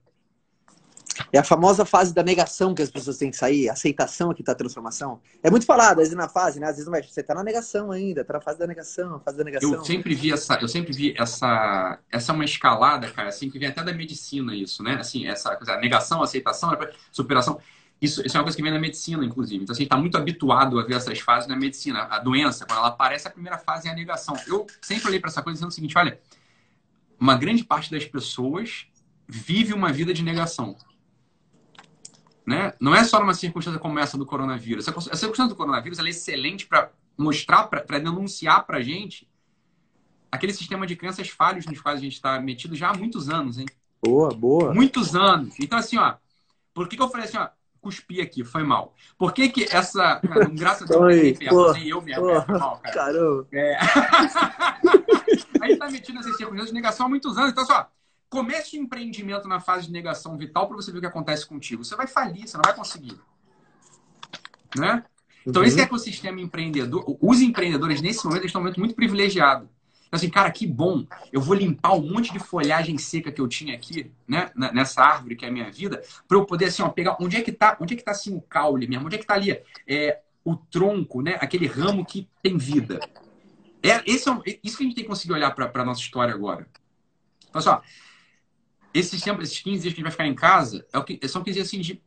É 1.32 1.38
a 1.38 1.44
famosa 1.44 1.84
fase 1.84 2.14
da 2.14 2.22
negação 2.22 2.74
que 2.74 2.82
as 2.82 2.90
pessoas 2.90 3.16
têm 3.16 3.30
que 3.30 3.36
sair, 3.36 3.68
aceitação 3.68 4.30
aqui 4.30 4.42
tá 4.42 4.52
a 4.52 4.54
transformação. 4.54 5.20
É 5.42 5.50
muito 5.50 5.66
falado, 5.66 5.98
às 6.00 6.08
vezes 6.08 6.14
na 6.14 6.28
fase, 6.28 6.60
né? 6.60 6.66
Às 6.66 6.76
vezes 6.76 6.90
você 7.10 7.22
tá 7.22 7.34
na 7.34 7.42
negação 7.42 7.90
ainda, 7.90 8.24
tá 8.24 8.34
na 8.34 8.40
fase 8.40 8.58
da 8.58 8.66
negação, 8.66 9.20
fase 9.20 9.36
da 9.36 9.44
negação. 9.44 9.72
Eu 9.72 9.84
sempre 9.84 10.14
vi 10.14 10.32
essa, 10.32 10.54
eu 10.60 10.68
sempre 10.68 10.92
vi 10.92 11.14
essa, 11.18 11.98
essa 12.10 12.32
é 12.32 12.34
uma 12.34 12.44
escalada, 12.44 13.10
cara, 13.10 13.28
assim, 13.28 13.50
que 13.50 13.58
vem 13.58 13.68
até 13.68 13.82
da 13.82 13.92
medicina 13.92 14.54
isso, 14.54 14.82
né? 14.82 14.94
Assim, 14.94 15.26
essa 15.26 15.54
coisa, 15.56 15.76
negação, 15.78 16.22
aceitação, 16.22 16.70
superação. 17.12 17.60
Isso, 18.00 18.24
isso 18.24 18.36
é 18.36 18.38
uma 18.38 18.44
coisa 18.44 18.56
que 18.56 18.62
vem 18.62 18.72
da 18.72 18.78
medicina, 18.78 19.24
inclusive. 19.24 19.64
Então, 19.64 19.72
assim, 19.72 19.82
está 19.82 19.96
muito 19.96 20.16
habituado 20.16 20.78
a 20.78 20.84
ver 20.84 20.94
essas 20.94 21.18
fases 21.18 21.48
na 21.48 21.56
medicina. 21.56 22.04
A 22.04 22.20
doença, 22.20 22.64
quando 22.64 22.78
ela 22.78 22.88
aparece, 22.88 23.26
a 23.26 23.30
primeira 23.30 23.58
fase 23.58 23.88
é 23.88 23.90
a 23.90 23.94
negação. 23.94 24.36
Eu 24.46 24.66
sempre 24.80 25.08
olhei 25.08 25.18
para 25.18 25.30
essa 25.30 25.42
coisa 25.42 25.56
dizendo 25.56 25.70
o 25.70 25.74
seguinte: 25.74 25.98
olha, 25.98 26.20
uma 27.18 27.36
grande 27.36 27.64
parte 27.64 27.90
das 27.90 28.04
pessoas 28.04 28.86
vive 29.26 29.74
uma 29.74 29.92
vida 29.92 30.14
de 30.14 30.22
negação. 30.22 30.76
Né? 32.48 32.72
Não 32.80 32.94
é 32.94 33.04
só 33.04 33.20
numa 33.20 33.34
circunstância 33.34 33.78
como 33.78 33.98
essa 33.98 34.16
do 34.16 34.24
coronavírus. 34.24 34.88
A 34.88 34.92
circunstância 35.14 35.48
do 35.48 35.54
coronavírus 35.54 35.98
é 35.98 36.08
excelente 36.08 36.66
para 36.66 36.90
mostrar, 37.14 37.64
para 37.64 37.98
denunciar 37.98 38.64
para 38.64 38.78
a 38.78 38.82
gente 38.82 39.28
aquele 40.32 40.54
sistema 40.54 40.86
de 40.86 40.96
crenças 40.96 41.28
falhos 41.28 41.66
nos 41.66 41.78
quais 41.78 41.98
a 41.98 42.02
gente 42.02 42.14
está 42.14 42.40
metido 42.40 42.74
já 42.74 42.88
há 42.88 42.94
muitos 42.94 43.28
anos, 43.28 43.58
hein? 43.58 43.66
Boa, 44.02 44.30
boa. 44.30 44.72
Muitos 44.72 45.14
anos. 45.14 45.56
Então, 45.60 45.78
assim, 45.78 45.98
ó, 45.98 46.14
por 46.72 46.88
que, 46.88 46.96
que 46.96 47.02
eu 47.02 47.10
falei 47.10 47.26
assim, 47.26 47.36
ó, 47.36 47.48
cuspi 47.82 48.22
aqui, 48.22 48.42
foi 48.42 48.62
mal. 48.62 48.94
Por 49.18 49.34
que 49.34 49.50
que 49.50 49.64
essa... 49.64 50.16
Cara, 50.16 50.46
graças 50.46 50.90
a 50.90 50.94
Deus, 50.94 51.02
eu 51.42 51.68
assim, 51.68 51.82
mesmo, 52.02 52.42
foi 52.46 52.58
mal, 52.58 52.78
cara. 52.78 52.94
Caramba. 52.94 53.46
É... 53.52 53.76
a 55.60 55.66
gente 55.66 55.76
tá 55.76 55.90
metido 55.90 56.14
nessas 56.14 56.34
circunstâncias 56.34 56.68
de 56.68 56.74
negação 56.74 57.04
há 57.04 57.08
muitos 57.10 57.36
anos. 57.36 57.50
Então, 57.50 57.66
só, 57.66 57.90
Comece 58.28 58.78
o 58.78 58.82
empreendimento 58.82 59.48
na 59.48 59.60
fase 59.60 59.86
de 59.86 59.92
negação 59.92 60.36
vital 60.36 60.66
para 60.66 60.76
você 60.76 60.92
ver 60.92 60.98
o 60.98 61.00
que 61.00 61.06
acontece 61.06 61.46
contigo. 61.46 61.84
Você 61.84 61.96
vai 61.96 62.06
falir, 62.06 62.46
você 62.46 62.56
não 62.56 62.62
vai 62.64 62.74
conseguir. 62.74 63.18
Né? 64.76 65.02
Então, 65.46 65.62
uhum. 65.62 65.68
esse 65.68 65.80
ecossistema 65.80 66.40
empreendedor, 66.40 67.16
os 67.20 67.40
empreendedores, 67.40 68.02
nesse 68.02 68.24
momento, 68.26 68.44
estão 68.44 68.60
muito, 68.60 68.78
muito 68.78 68.94
privilegiados. 68.94 69.68
Então, 70.08 70.16
assim, 70.16 70.30
cara, 70.30 70.50
que 70.50 70.66
bom. 70.66 71.06
Eu 71.32 71.40
vou 71.40 71.54
limpar 71.54 71.92
um 71.92 72.12
monte 72.12 72.32
de 72.32 72.38
folhagem 72.38 72.96
seca 72.98 73.30
que 73.30 73.40
eu 73.40 73.48
tinha 73.48 73.74
aqui, 73.74 74.10
né? 74.26 74.50
Nessa 74.54 75.02
árvore 75.02 75.36
que 75.36 75.44
é 75.44 75.48
a 75.48 75.52
minha 75.52 75.70
vida, 75.70 76.02
para 76.26 76.36
eu 76.36 76.44
poder, 76.44 76.66
assim, 76.66 76.82
ó, 76.82 76.88
pegar 76.88 77.16
onde 77.20 77.36
é 77.36 77.42
que 77.42 77.52
tá, 77.52 77.76
onde 77.80 77.94
é 77.94 77.96
que 77.96 78.02
tá 78.02 78.10
assim 78.10 78.34
o 78.34 78.40
caule 78.40 78.86
mesmo? 78.86 79.06
Onde 79.06 79.16
é 79.16 79.18
que 79.18 79.26
tá 79.26 79.34
ali? 79.34 79.58
É, 79.86 80.20
o 80.44 80.56
tronco, 80.56 81.20
né? 81.20 81.36
Aquele 81.40 81.66
ramo 81.66 82.04
que 82.04 82.28
tem 82.42 82.56
vida. 82.56 83.00
É, 83.82 84.02
esse 84.06 84.28
é 84.28 84.58
isso 84.64 84.78
que 84.78 84.82
a 84.82 84.86
gente 84.86 84.94
tem 84.94 85.04
que 85.04 85.10
conseguir 85.10 85.34
olhar 85.34 85.50
para 85.50 85.70
a 85.74 85.84
nossa 85.84 86.00
história 86.00 86.34
agora. 86.34 86.66
Olha 87.52 87.62
só, 87.62 87.82
esses, 88.92 89.20
tempos, 89.20 89.44
esses 89.44 89.60
15 89.60 89.82
dias 89.82 89.94
que 89.94 90.00
a 90.00 90.02
gente 90.02 90.02
vai 90.02 90.12
ficar 90.12 90.26
em 90.26 90.34
casa 90.34 90.86
é 90.92 90.98
o 90.98 91.04
que, 91.04 91.26
são 91.28 91.42
15 91.42 91.54
dias 91.54 91.66
assim, 91.66 91.80
de 91.80 92.02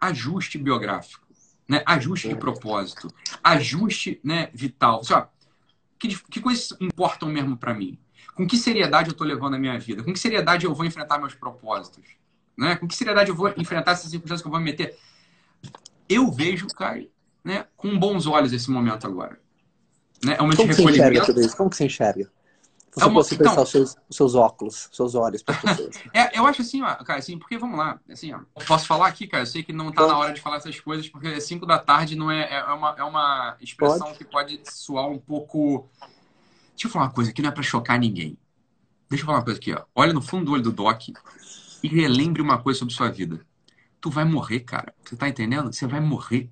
ajuste 0.00 0.58
biográfico, 0.58 1.26
né? 1.68 1.82
ajuste 1.86 2.28
de 2.28 2.34
propósito, 2.34 3.08
ajuste 3.42 4.20
né, 4.24 4.50
vital. 4.52 5.00
Assim, 5.00 5.14
ó, 5.14 5.26
que, 5.98 6.16
que 6.30 6.40
coisas 6.40 6.74
importam 6.80 7.28
mesmo 7.28 7.56
para 7.56 7.74
mim? 7.74 7.98
Com 8.34 8.46
que 8.46 8.56
seriedade 8.56 9.08
eu 9.08 9.12
estou 9.12 9.26
levando 9.26 9.54
a 9.54 9.58
minha 9.58 9.78
vida? 9.78 10.02
Com 10.02 10.12
que 10.12 10.18
seriedade 10.18 10.64
eu 10.64 10.74
vou 10.74 10.86
enfrentar 10.86 11.18
meus 11.18 11.34
propósitos? 11.34 12.04
Né? 12.56 12.76
Com 12.76 12.88
que 12.88 12.96
seriedade 12.96 13.30
eu 13.30 13.36
vou 13.36 13.52
enfrentar 13.56 13.92
essas 13.92 14.10
circunstâncias 14.10 14.42
que 14.42 14.48
eu 14.48 14.50
vou 14.50 14.60
me 14.60 14.64
meter? 14.64 14.96
Eu 16.08 16.30
vejo, 16.30 16.66
Caio, 16.68 17.10
né, 17.44 17.66
com 17.76 17.98
bons 17.98 18.26
olhos 18.26 18.52
esse 18.52 18.70
momento 18.70 19.06
agora. 19.06 19.38
Né? 20.24 20.36
É 20.38 20.42
um 20.42 20.44
momento 20.44 20.58
Como 20.58 20.70
de 20.70 20.76
você 20.76 20.82
enxerga 20.82 21.20
recolhimento. 21.20 21.56
Como 21.56 21.70
que 21.70 21.76
você 21.76 21.84
enxerga? 21.84 22.30
Você 22.92 23.02
É 23.04 23.06
uma- 23.06 23.14
fosse 23.14 23.34
então- 23.36 23.62
os 23.62 23.68
seus, 23.70 23.96
seus 24.10 24.34
óculos, 24.34 24.88
os 24.90 24.96
seus 24.96 25.14
olhos 25.14 25.42
para 25.44 25.54
pessoas. 25.60 25.96
É, 26.12 26.36
eu 26.36 26.44
acho 26.46 26.62
assim, 26.62 26.82
ó, 26.82 26.92
cara, 26.96 27.20
assim, 27.20 27.38
porque 27.38 27.56
vamos 27.56 27.78
lá, 27.78 28.00
assim, 28.10 28.32
ó, 28.32 28.40
posso 28.66 28.84
falar 28.86 29.06
aqui, 29.06 29.28
cara, 29.28 29.42
eu 29.44 29.46
sei 29.46 29.62
que 29.62 29.72
não 29.72 29.92
tá 29.92 30.06
na 30.08 30.18
hora 30.18 30.32
de 30.32 30.40
falar 30.40 30.56
essas 30.56 30.78
coisas, 30.80 31.08
porque 31.08 31.40
5 31.40 31.64
da 31.66 31.78
tarde 31.78 32.16
não 32.16 32.30
é, 32.30 32.52
é 32.52 32.64
uma, 32.72 32.94
é 32.98 33.04
uma 33.04 33.56
expressão 33.60 34.12
que 34.14 34.24
pode 34.24 34.60
soar 34.64 35.06
um 35.08 35.18
pouco. 35.18 35.88
Deixa 36.70 36.88
eu 36.88 36.90
falar 36.90 37.04
uma 37.06 37.12
coisa 37.12 37.32
que 37.32 37.40
não 37.40 37.48
é 37.50 37.52
pra 37.52 37.62
chocar 37.62 37.98
ninguém. 37.98 38.36
Deixa 39.08 39.22
eu 39.22 39.26
falar 39.26 39.38
uma 39.38 39.44
coisa 39.44 39.60
aqui, 39.60 39.72
ó. 39.72 39.82
Olha 39.94 40.12
no 40.12 40.22
fundo 40.22 40.46
do 40.46 40.52
olho 40.52 40.62
do 40.62 40.72
Doc 40.72 41.00
e 41.82 41.88
relembre 41.88 42.42
uma 42.42 42.58
coisa 42.58 42.78
sobre 42.80 42.92
sua 42.94 43.08
vida. 43.10 43.40
Tu 44.00 44.10
vai 44.10 44.24
morrer, 44.24 44.60
cara. 44.60 44.94
Você 45.04 45.14
tá 45.14 45.28
entendendo? 45.28 45.72
Você 45.72 45.86
vai 45.86 46.00
morrer. 46.00 46.48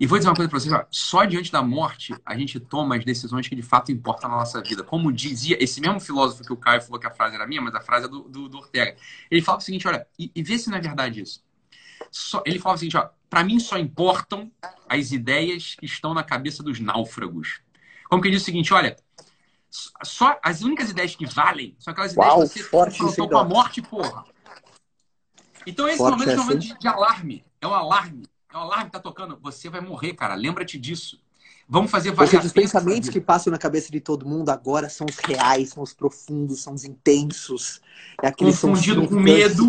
E 0.00 0.06
vou 0.06 0.18
dizer 0.18 0.28
uma 0.28 0.34
coisa 0.34 0.48
pra 0.48 0.58
vocês, 0.58 0.72
ó. 0.72 0.84
Só 0.90 1.24
diante 1.24 1.52
da 1.52 1.62
morte 1.62 2.14
a 2.26 2.36
gente 2.36 2.58
toma 2.58 2.96
as 2.96 3.04
decisões 3.04 3.46
que 3.46 3.54
de 3.54 3.62
fato 3.62 3.92
importam 3.92 4.28
na 4.28 4.36
nossa 4.36 4.60
vida. 4.60 4.82
Como 4.82 5.12
dizia 5.12 5.62
esse 5.62 5.80
mesmo 5.80 6.00
filósofo 6.00 6.42
que 6.42 6.52
o 6.52 6.56
Caio 6.56 6.82
falou 6.82 6.98
que 6.98 7.06
a 7.06 7.10
frase 7.10 7.36
era 7.36 7.46
minha, 7.46 7.62
mas 7.62 7.74
a 7.74 7.80
frase 7.80 8.06
é 8.06 8.08
do, 8.08 8.22
do, 8.22 8.48
do 8.48 8.58
Ortega. 8.58 8.96
Ele 9.30 9.40
falava 9.40 9.62
o 9.62 9.64
seguinte, 9.64 9.86
olha, 9.86 10.04
e, 10.18 10.32
e 10.34 10.42
vê 10.42 10.58
se 10.58 10.68
não 10.68 10.78
é 10.78 10.80
verdade 10.80 11.20
isso. 11.20 11.44
Só- 12.10 12.42
ele 12.44 12.58
falava 12.58 12.76
o 12.76 12.78
seguinte, 12.80 12.96
ó, 12.96 13.08
pra 13.28 13.44
mim 13.44 13.60
só 13.60 13.78
importam 13.78 14.50
as 14.88 15.12
ideias 15.12 15.76
que 15.78 15.86
estão 15.86 16.12
na 16.12 16.24
cabeça 16.24 16.62
dos 16.62 16.80
náufragos. 16.80 17.60
Como 18.08 18.20
que 18.20 18.26
ele 18.26 18.34
diz 18.34 18.42
o 18.42 18.46
seguinte, 18.46 18.74
olha, 18.74 18.96
só 20.02 20.38
as 20.42 20.62
únicas 20.62 20.90
ideias 20.90 21.14
que 21.14 21.26
valem 21.26 21.76
são 21.78 21.92
aquelas 21.92 22.14
ideias 22.14 22.32
Uau, 22.34 22.42
que 22.42 22.48
você 22.48 22.62
forte 22.64 22.98
confrontou 22.98 23.28
com 23.28 23.38
a 23.38 23.44
morte, 23.44 23.80
porra. 23.80 24.24
Então 25.66 25.88
esse 25.88 25.98
Forte 25.98 26.12
momento 26.12 26.30
é 26.30 26.34
um 26.34 26.44
momento 26.44 26.60
de, 26.60 26.78
de 26.78 26.88
alarme. 26.88 27.44
É 27.60 27.66
um 27.66 27.74
alarme. 27.74 28.26
É 28.52 28.56
um 28.56 28.60
alarme 28.60 28.86
que 28.86 28.92
tá 28.92 29.00
tocando. 29.00 29.38
Você 29.42 29.68
vai 29.68 29.80
morrer, 29.80 30.14
cara. 30.14 30.34
Lembra-te 30.34 30.78
disso. 30.78 31.20
Vamos 31.68 31.90
fazer 31.90 32.08
a 32.08 32.44
os 32.44 32.52
pensamentos 32.52 33.08
que 33.08 33.20
passam 33.20 33.52
na 33.52 33.58
cabeça 33.58 33.92
de 33.92 34.00
todo 34.00 34.26
mundo 34.26 34.50
agora 34.50 34.88
são 34.88 35.06
os 35.08 35.18
reais, 35.18 35.68
são 35.68 35.84
os 35.84 35.94
profundos, 35.94 36.60
são 36.60 36.74
os 36.74 36.84
intensos. 36.84 37.80
É 38.20 38.32
confundido 38.32 39.06
com 39.06 39.14
medo. 39.14 39.68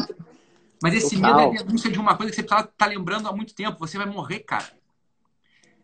Mas 0.81 0.95
esse 0.95 1.15
Total. 1.15 1.51
medo 1.51 1.61
é 1.61 1.63
denúncia 1.63 1.91
de 1.91 1.99
uma 1.99 2.17
coisa 2.17 2.31
que 2.31 2.35
você 2.35 2.43
tá, 2.43 2.63
tá 2.63 2.87
lembrando 2.87 3.27
há 3.27 3.31
muito 3.31 3.53
tempo. 3.53 3.77
Você 3.77 3.99
vai 3.99 4.07
morrer, 4.07 4.39
cara. 4.39 4.65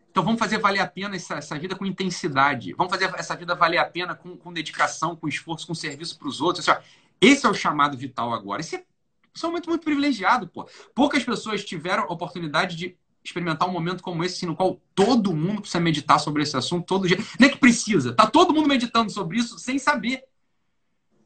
Então 0.09 0.23
vamos 0.23 0.39
fazer 0.39 0.57
valer 0.57 0.79
a 0.79 0.87
pena 0.87 1.15
essa, 1.15 1.35
essa 1.35 1.59
vida 1.59 1.75
com 1.75 1.85
intensidade. 1.85 2.73
Vamos 2.73 2.91
fazer 2.91 3.13
essa 3.15 3.35
vida 3.35 3.53
valer 3.53 3.77
a 3.77 3.85
pena 3.85 4.15
com, 4.15 4.35
com 4.35 4.51
dedicação, 4.51 5.15
com 5.15 5.27
esforço, 5.27 5.67
com 5.67 5.75
serviço 5.75 6.17
para 6.17 6.27
os 6.27 6.41
outros. 6.41 6.67
Assim, 6.67 6.81
esse 7.21 7.45
é 7.45 7.49
o 7.49 7.53
chamado 7.53 7.95
vital 7.95 8.33
agora. 8.33 8.61
Esse 8.61 8.77
é, 8.77 8.83
esse 9.37 9.45
é 9.45 9.47
um 9.47 9.51
momento 9.51 9.69
muito 9.69 9.83
privilegiado, 9.83 10.47
pô. 10.47 10.67
Poucas 10.95 11.23
pessoas 11.23 11.63
tiveram 11.63 12.03
a 12.03 12.11
oportunidade 12.11 12.75
de 12.75 12.97
experimentar 13.23 13.69
um 13.69 13.71
momento 13.71 14.01
como 14.01 14.23
esse, 14.23 14.37
assim, 14.37 14.45
no 14.47 14.55
qual 14.55 14.81
todo 14.95 15.35
mundo 15.35 15.61
precisa 15.61 15.79
meditar 15.79 16.19
sobre 16.19 16.41
esse 16.41 16.57
assunto 16.57 16.85
todo 16.85 17.07
dia. 17.07 17.17
Não 17.39 17.47
é 17.47 17.51
que 17.51 17.57
precisa, 17.57 18.13
tá 18.13 18.25
todo 18.25 18.53
mundo 18.53 18.67
meditando 18.67 19.11
sobre 19.11 19.37
isso 19.37 19.59
sem 19.59 19.77
saber. 19.77 20.23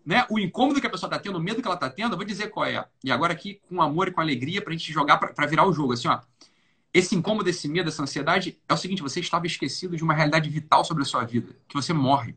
Né? 0.05 0.25
O 0.29 0.37
incômodo 0.37 0.81
que 0.81 0.87
a 0.87 0.89
pessoa 0.89 1.07
está 1.07 1.19
tendo, 1.19 1.37
o 1.37 1.41
medo 1.41 1.61
que 1.61 1.67
ela 1.67 1.75
está 1.75 1.89
tendo, 1.89 2.13
eu 2.13 2.17
vou 2.17 2.25
dizer 2.25 2.49
qual 2.49 2.65
é. 2.65 2.85
E 3.03 3.11
agora 3.11 3.31
aqui, 3.31 3.61
com 3.69 3.81
amor 3.81 4.09
e 4.09 4.11
com 4.11 4.19
alegria, 4.19 4.61
para 4.61 4.73
a 4.73 4.75
gente 4.75 4.91
jogar 4.91 5.17
para 5.17 5.45
virar 5.45 5.65
o 5.65 5.71
jogo. 5.71 5.93
Assim, 5.93 6.09
ó, 6.09 6.19
esse 6.93 7.15
incômodo, 7.15 7.49
esse 7.49 7.69
medo, 7.69 7.87
essa 7.87 8.03
ansiedade 8.03 8.59
é 8.67 8.73
o 8.73 8.77
seguinte: 8.77 9.01
você 9.01 9.21
estava 9.21 9.45
esquecido 9.45 9.95
de 9.95 10.03
uma 10.03 10.13
realidade 10.13 10.49
vital 10.49 10.83
sobre 10.83 11.03
a 11.03 11.05
sua 11.05 11.23
vida, 11.23 11.55
que 11.67 11.75
você 11.75 11.93
morre. 11.93 12.35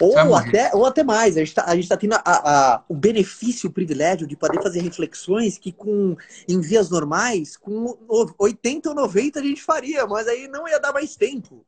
Ou 0.00 0.34
até, 0.34 0.70
ou 0.74 0.84
até 0.86 1.02
mais, 1.02 1.36
a 1.36 1.40
gente 1.40 1.48
está 1.48 1.64
tá 1.64 1.96
tendo 1.96 2.14
a- 2.14 2.22
a- 2.24 2.84
o 2.88 2.94
benefício, 2.94 3.68
o 3.68 3.72
privilégio 3.72 4.26
de 4.26 4.36
poder 4.36 4.62
fazer 4.62 4.80
reflexões 4.80 5.58
que 5.58 5.72
com, 5.72 6.16
em 6.48 6.60
vias 6.60 6.90
normais, 6.90 7.56
com 7.56 7.96
80 8.38 8.90
ou 8.90 8.94
90 8.94 9.40
a 9.40 9.42
gente 9.42 9.62
faria, 9.62 10.06
mas 10.06 10.26
aí 10.28 10.48
não 10.48 10.68
ia 10.68 10.78
dar 10.78 10.92
mais 10.92 11.16
tempo. 11.16 11.64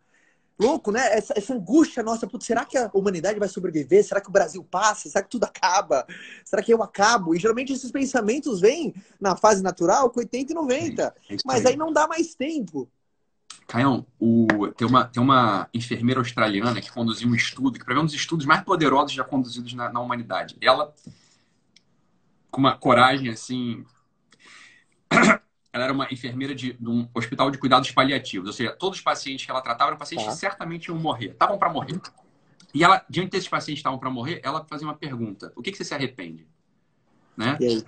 Louco, 0.58 0.90
né? 0.90 1.12
Essa, 1.12 1.34
essa 1.36 1.52
angústia 1.54 2.02
nossa, 2.02 2.26
putz, 2.26 2.46
será 2.46 2.64
que 2.64 2.78
a 2.78 2.90
humanidade 2.94 3.38
vai 3.38 3.48
sobreviver? 3.48 4.02
Será 4.02 4.22
que 4.22 4.28
o 4.28 4.32
Brasil 4.32 4.64
passa? 4.64 5.06
Será 5.08 5.22
que 5.22 5.28
tudo 5.30 5.44
acaba? 5.44 6.06
Será 6.46 6.62
que 6.62 6.72
eu 6.72 6.82
acabo? 6.82 7.34
E 7.34 7.38
geralmente 7.38 7.74
esses 7.74 7.90
pensamentos 7.90 8.58
vêm 8.58 8.94
na 9.20 9.36
fase 9.36 9.62
natural 9.62 10.08
com 10.08 10.20
80 10.20 10.52
e 10.52 10.54
90. 10.54 11.14
É 11.28 11.34
isso 11.34 11.44
Mas 11.46 11.66
aí 11.66 11.76
não 11.76 11.92
dá 11.92 12.08
mais 12.08 12.34
tempo. 12.34 12.88
Caião, 13.66 14.06
o- 14.18 14.68
tem, 14.76 14.86
uma, 14.86 15.04
tem 15.04 15.22
uma 15.22 15.68
enfermeira 15.74 16.20
australiana 16.20 16.80
que 16.80 16.90
conduziu 16.90 17.28
um 17.28 17.34
estudo, 17.34 17.78
que 17.78 17.84
para 17.84 17.94
ver 17.94 18.00
um 18.00 18.04
dos 18.04 18.14
estudos 18.14 18.46
mais 18.46 18.62
poderosos 18.62 19.12
já 19.12 19.24
conduzidos 19.24 19.72
na, 19.74 19.92
na 19.92 20.00
humanidade. 20.00 20.56
Ela, 20.60 20.94
com 22.50 22.60
uma 22.60 22.76
coragem 22.76 23.28
assim. 23.28 23.84
Ela 25.72 25.84
era 25.84 25.92
uma 25.92 26.08
enfermeira 26.10 26.54
de, 26.54 26.72
de 26.72 26.88
um 26.88 27.06
hospital 27.12 27.50
de 27.50 27.58
cuidados 27.58 27.90
paliativos, 27.90 28.46
ou 28.46 28.52
seja, 28.54 28.72
todos 28.72 28.96
os 28.98 29.04
pacientes 29.04 29.44
que 29.44 29.50
ela 29.50 29.60
tratava 29.60 29.90
eram 29.90 29.98
pacientes 29.98 30.24
Tá. 30.24 30.32
que 30.32 30.38
certamente 30.38 30.86
iam 30.86 30.96
morrer, 30.98 31.32
estavam 31.32 31.58
para 31.58 31.68
morrer. 31.70 32.00
E 32.72 32.82
ela, 32.82 33.04
diante 33.10 33.32
desses 33.32 33.48
pacientes 33.48 33.80
que 33.80 33.80
estavam 33.80 33.98
para 33.98 34.08
morrer, 34.08 34.40
ela 34.42 34.64
fazia 34.64 34.86
uma 34.86 34.96
pergunta: 34.96 35.52
o 35.54 35.60
que, 35.60 35.70
que 35.70 35.76
você 35.76 35.84
se 35.84 35.92
arrepende? 35.94 36.46
Né? 37.36 37.58
E? 37.60 37.84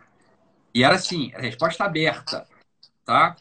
E 0.75 0.85
era 0.85 0.97
assim, 0.97 1.33
a 1.35 1.41
resposta 1.41 1.83
aberta, 1.85 2.47
tá? 3.07 3.37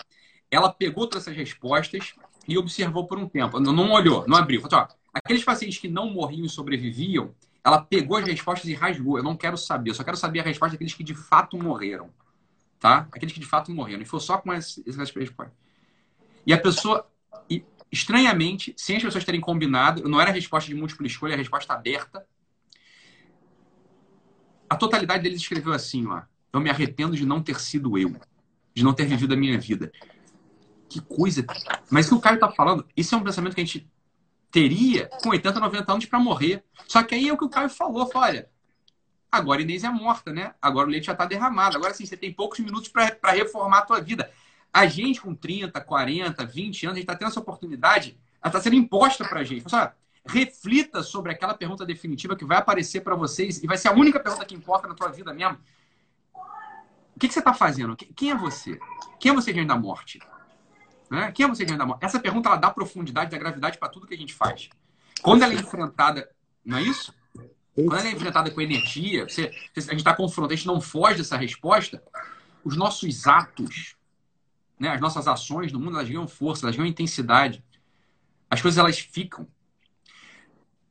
Ela 0.49 0.71
pegou 0.71 1.07
todas 1.07 1.27
essas 1.27 1.35
respostas 1.35 2.13
e 2.47 2.57
observou 2.57 3.05
por 3.05 3.19
um 3.19 3.27
tempo. 3.27 3.59
Não, 3.59 3.91
olhou, 3.91 4.25
não 4.27 4.37
abriu. 4.37 4.61
Falou, 4.61 4.85
assim, 4.85 4.95
aqueles 5.13 5.43
pacientes 5.43 5.77
que 5.79 5.87
não 5.87 6.09
morriam 6.09 6.45
e 6.45 6.49
sobreviviam, 6.49 7.33
ela 7.63 7.81
pegou 7.81 8.17
as 8.17 8.25
respostas 8.25 8.69
e 8.69 8.73
rasgou. 8.73 9.17
Eu 9.17 9.23
não 9.23 9.35
quero 9.35 9.57
saber, 9.57 9.89
eu 9.89 9.95
só 9.95 10.03
quero 10.03 10.15
saber 10.15 10.39
a 10.39 10.43
resposta 10.43 10.73
daqueles 10.73 10.93
que 10.93 11.03
de 11.03 11.13
fato 11.13 11.57
morreram, 11.57 12.09
tá? 12.79 13.07
Aqueles 13.11 13.33
que 13.33 13.39
de 13.39 13.45
fato 13.45 13.71
morreram. 13.71 14.01
E 14.01 14.05
foi 14.05 14.19
só 14.21 14.37
com 14.37 14.53
essas, 14.53 14.83
respostas. 14.95 15.51
E 16.45 16.53
a 16.53 16.57
pessoa, 16.57 17.05
estranhamente, 17.91 18.73
sem 18.77 18.95
as 18.95 19.03
pessoas 19.03 19.25
terem 19.25 19.41
combinado, 19.41 20.07
não 20.07 20.21
era 20.21 20.31
resposta 20.31 20.69
de 20.69 20.75
múltipla 20.75 21.05
escolha, 21.05 21.33
era 21.33 21.41
resposta 21.41 21.73
aberta. 21.73 22.25
A 24.69 24.75
totalidade 24.77 25.23
deles 25.23 25.41
escreveu 25.41 25.73
assim, 25.73 26.07
ó. 26.07 26.21
Eu 26.53 26.61
me 26.61 26.69
arrependo 26.69 27.15
de 27.15 27.25
não 27.25 27.41
ter 27.41 27.59
sido 27.59 27.97
eu, 27.97 28.15
de 28.73 28.83
não 28.83 28.93
ter 28.93 29.05
vivido 29.05 29.33
a 29.33 29.37
minha 29.37 29.59
vida. 29.59 29.91
Que 30.89 31.01
coisa. 31.01 31.45
Mas 31.89 32.07
o 32.07 32.09
que 32.09 32.15
o 32.15 32.19
Caio 32.19 32.39
tá 32.39 32.49
falando, 32.49 32.85
isso 32.95 33.13
é 33.13 33.17
um 33.17 33.23
pensamento 33.23 33.55
que 33.55 33.61
a 33.61 33.65
gente 33.65 33.89
teria 34.51 35.07
com 35.21 35.29
80, 35.29 35.59
90 35.59 35.91
anos 35.91 36.05
para 36.05 36.19
morrer. 36.19 36.63
Só 36.87 37.03
que 37.03 37.15
aí 37.15 37.27
é 37.27 37.33
o 37.33 37.37
que 37.37 37.45
o 37.45 37.49
Caio 37.49 37.69
falou, 37.69 38.07
falou, 38.07 38.27
olha, 38.27 38.49
agora 39.31 39.59
a 39.59 39.63
Inês 39.63 39.83
é 39.83 39.89
morta, 39.89 40.31
né? 40.31 40.53
Agora 40.61 40.87
o 40.87 40.91
leite 40.91 41.07
já 41.07 41.15
tá 41.15 41.25
derramado. 41.25 41.77
Agora 41.77 41.93
sim, 41.93 42.05
você 42.05 42.15
tem 42.15 42.31
poucos 42.31 42.59
minutos 42.59 42.89
para 42.89 43.31
reformar 43.31 43.79
a 43.79 43.85
tua 43.85 43.99
vida. 43.99 44.31
A 44.73 44.85
gente 44.87 45.21
com 45.21 45.33
30, 45.33 45.79
40, 45.79 46.45
20 46.45 46.85
anos, 46.85 46.95
a 46.95 46.99
gente 46.99 47.07
tá 47.07 47.15
tendo 47.15 47.29
essa 47.29 47.39
oportunidade, 47.39 48.17
ela 48.41 48.51
tá 48.51 48.59
sendo 48.61 48.75
imposta 48.75 49.25
pra 49.25 49.43
gente. 49.43 49.69
Fala, 49.69 49.93
ó, 49.93 50.31
reflita 50.31 51.01
sobre 51.03 51.31
aquela 51.31 51.53
pergunta 51.53 51.85
definitiva 51.85 52.35
que 52.35 52.45
vai 52.45 52.57
aparecer 52.57 53.01
para 53.01 53.15
vocês 53.15 53.63
e 53.63 53.67
vai 53.67 53.77
ser 53.77 53.87
a 53.89 53.93
única 53.93 54.19
pergunta 54.19 54.45
que 54.45 54.55
importa 54.55 54.87
na 54.87 54.93
tua 54.93 55.09
vida 55.09 55.33
mesmo. 55.33 55.57
O 57.15 57.19
que, 57.19 57.27
que 57.27 57.33
você 57.33 57.39
está 57.39 57.53
fazendo? 57.53 57.95
Quem 57.95 58.31
é 58.31 58.35
você? 58.35 58.79
Quem 59.19 59.31
é 59.31 59.33
você 59.35 59.51
diante 59.51 59.67
da 59.67 59.77
morte? 59.77 60.19
Né? 61.09 61.31
Quem 61.31 61.45
é 61.45 61.49
você 61.49 61.65
diante 61.65 61.79
da 61.79 61.85
morte? 61.85 62.03
Essa 62.03 62.19
pergunta 62.19 62.49
ela 62.49 62.57
dá 62.57 62.69
profundidade, 62.69 63.31
dá 63.31 63.37
gravidade 63.37 63.77
para 63.77 63.89
tudo 63.89 64.05
que 64.07 64.13
a 64.13 64.17
gente 64.17 64.33
faz. 64.33 64.69
Quando 65.21 65.43
ela 65.43 65.53
é 65.53 65.57
enfrentada, 65.57 66.29
não 66.65 66.77
é 66.77 66.81
isso? 66.81 67.13
Quando 67.75 67.93
ela 67.99 68.07
é 68.07 68.11
enfrentada 68.11 68.49
com 68.51 68.59
energia, 68.59 69.27
você, 69.27 69.51
a 69.75 69.79
gente 69.79 69.97
está 69.97 70.13
confrontado, 70.13 70.53
a 70.53 70.55
gente 70.55 70.67
não 70.67 70.81
foge 70.81 71.17
dessa 71.19 71.37
resposta, 71.37 72.03
os 72.63 72.75
nossos 72.75 73.27
atos, 73.27 73.95
né, 74.79 74.89
as 74.89 74.99
nossas 75.01 75.27
ações 75.27 75.71
no 75.71 75.79
mundo, 75.79 75.95
elas 75.95 76.09
ganham 76.09 76.27
força, 76.27 76.65
elas 76.65 76.75
ganham 76.75 76.89
intensidade. 76.89 77.63
As 78.49 78.61
coisas 78.61 78.77
elas 78.77 78.99
ficam. 78.99 79.47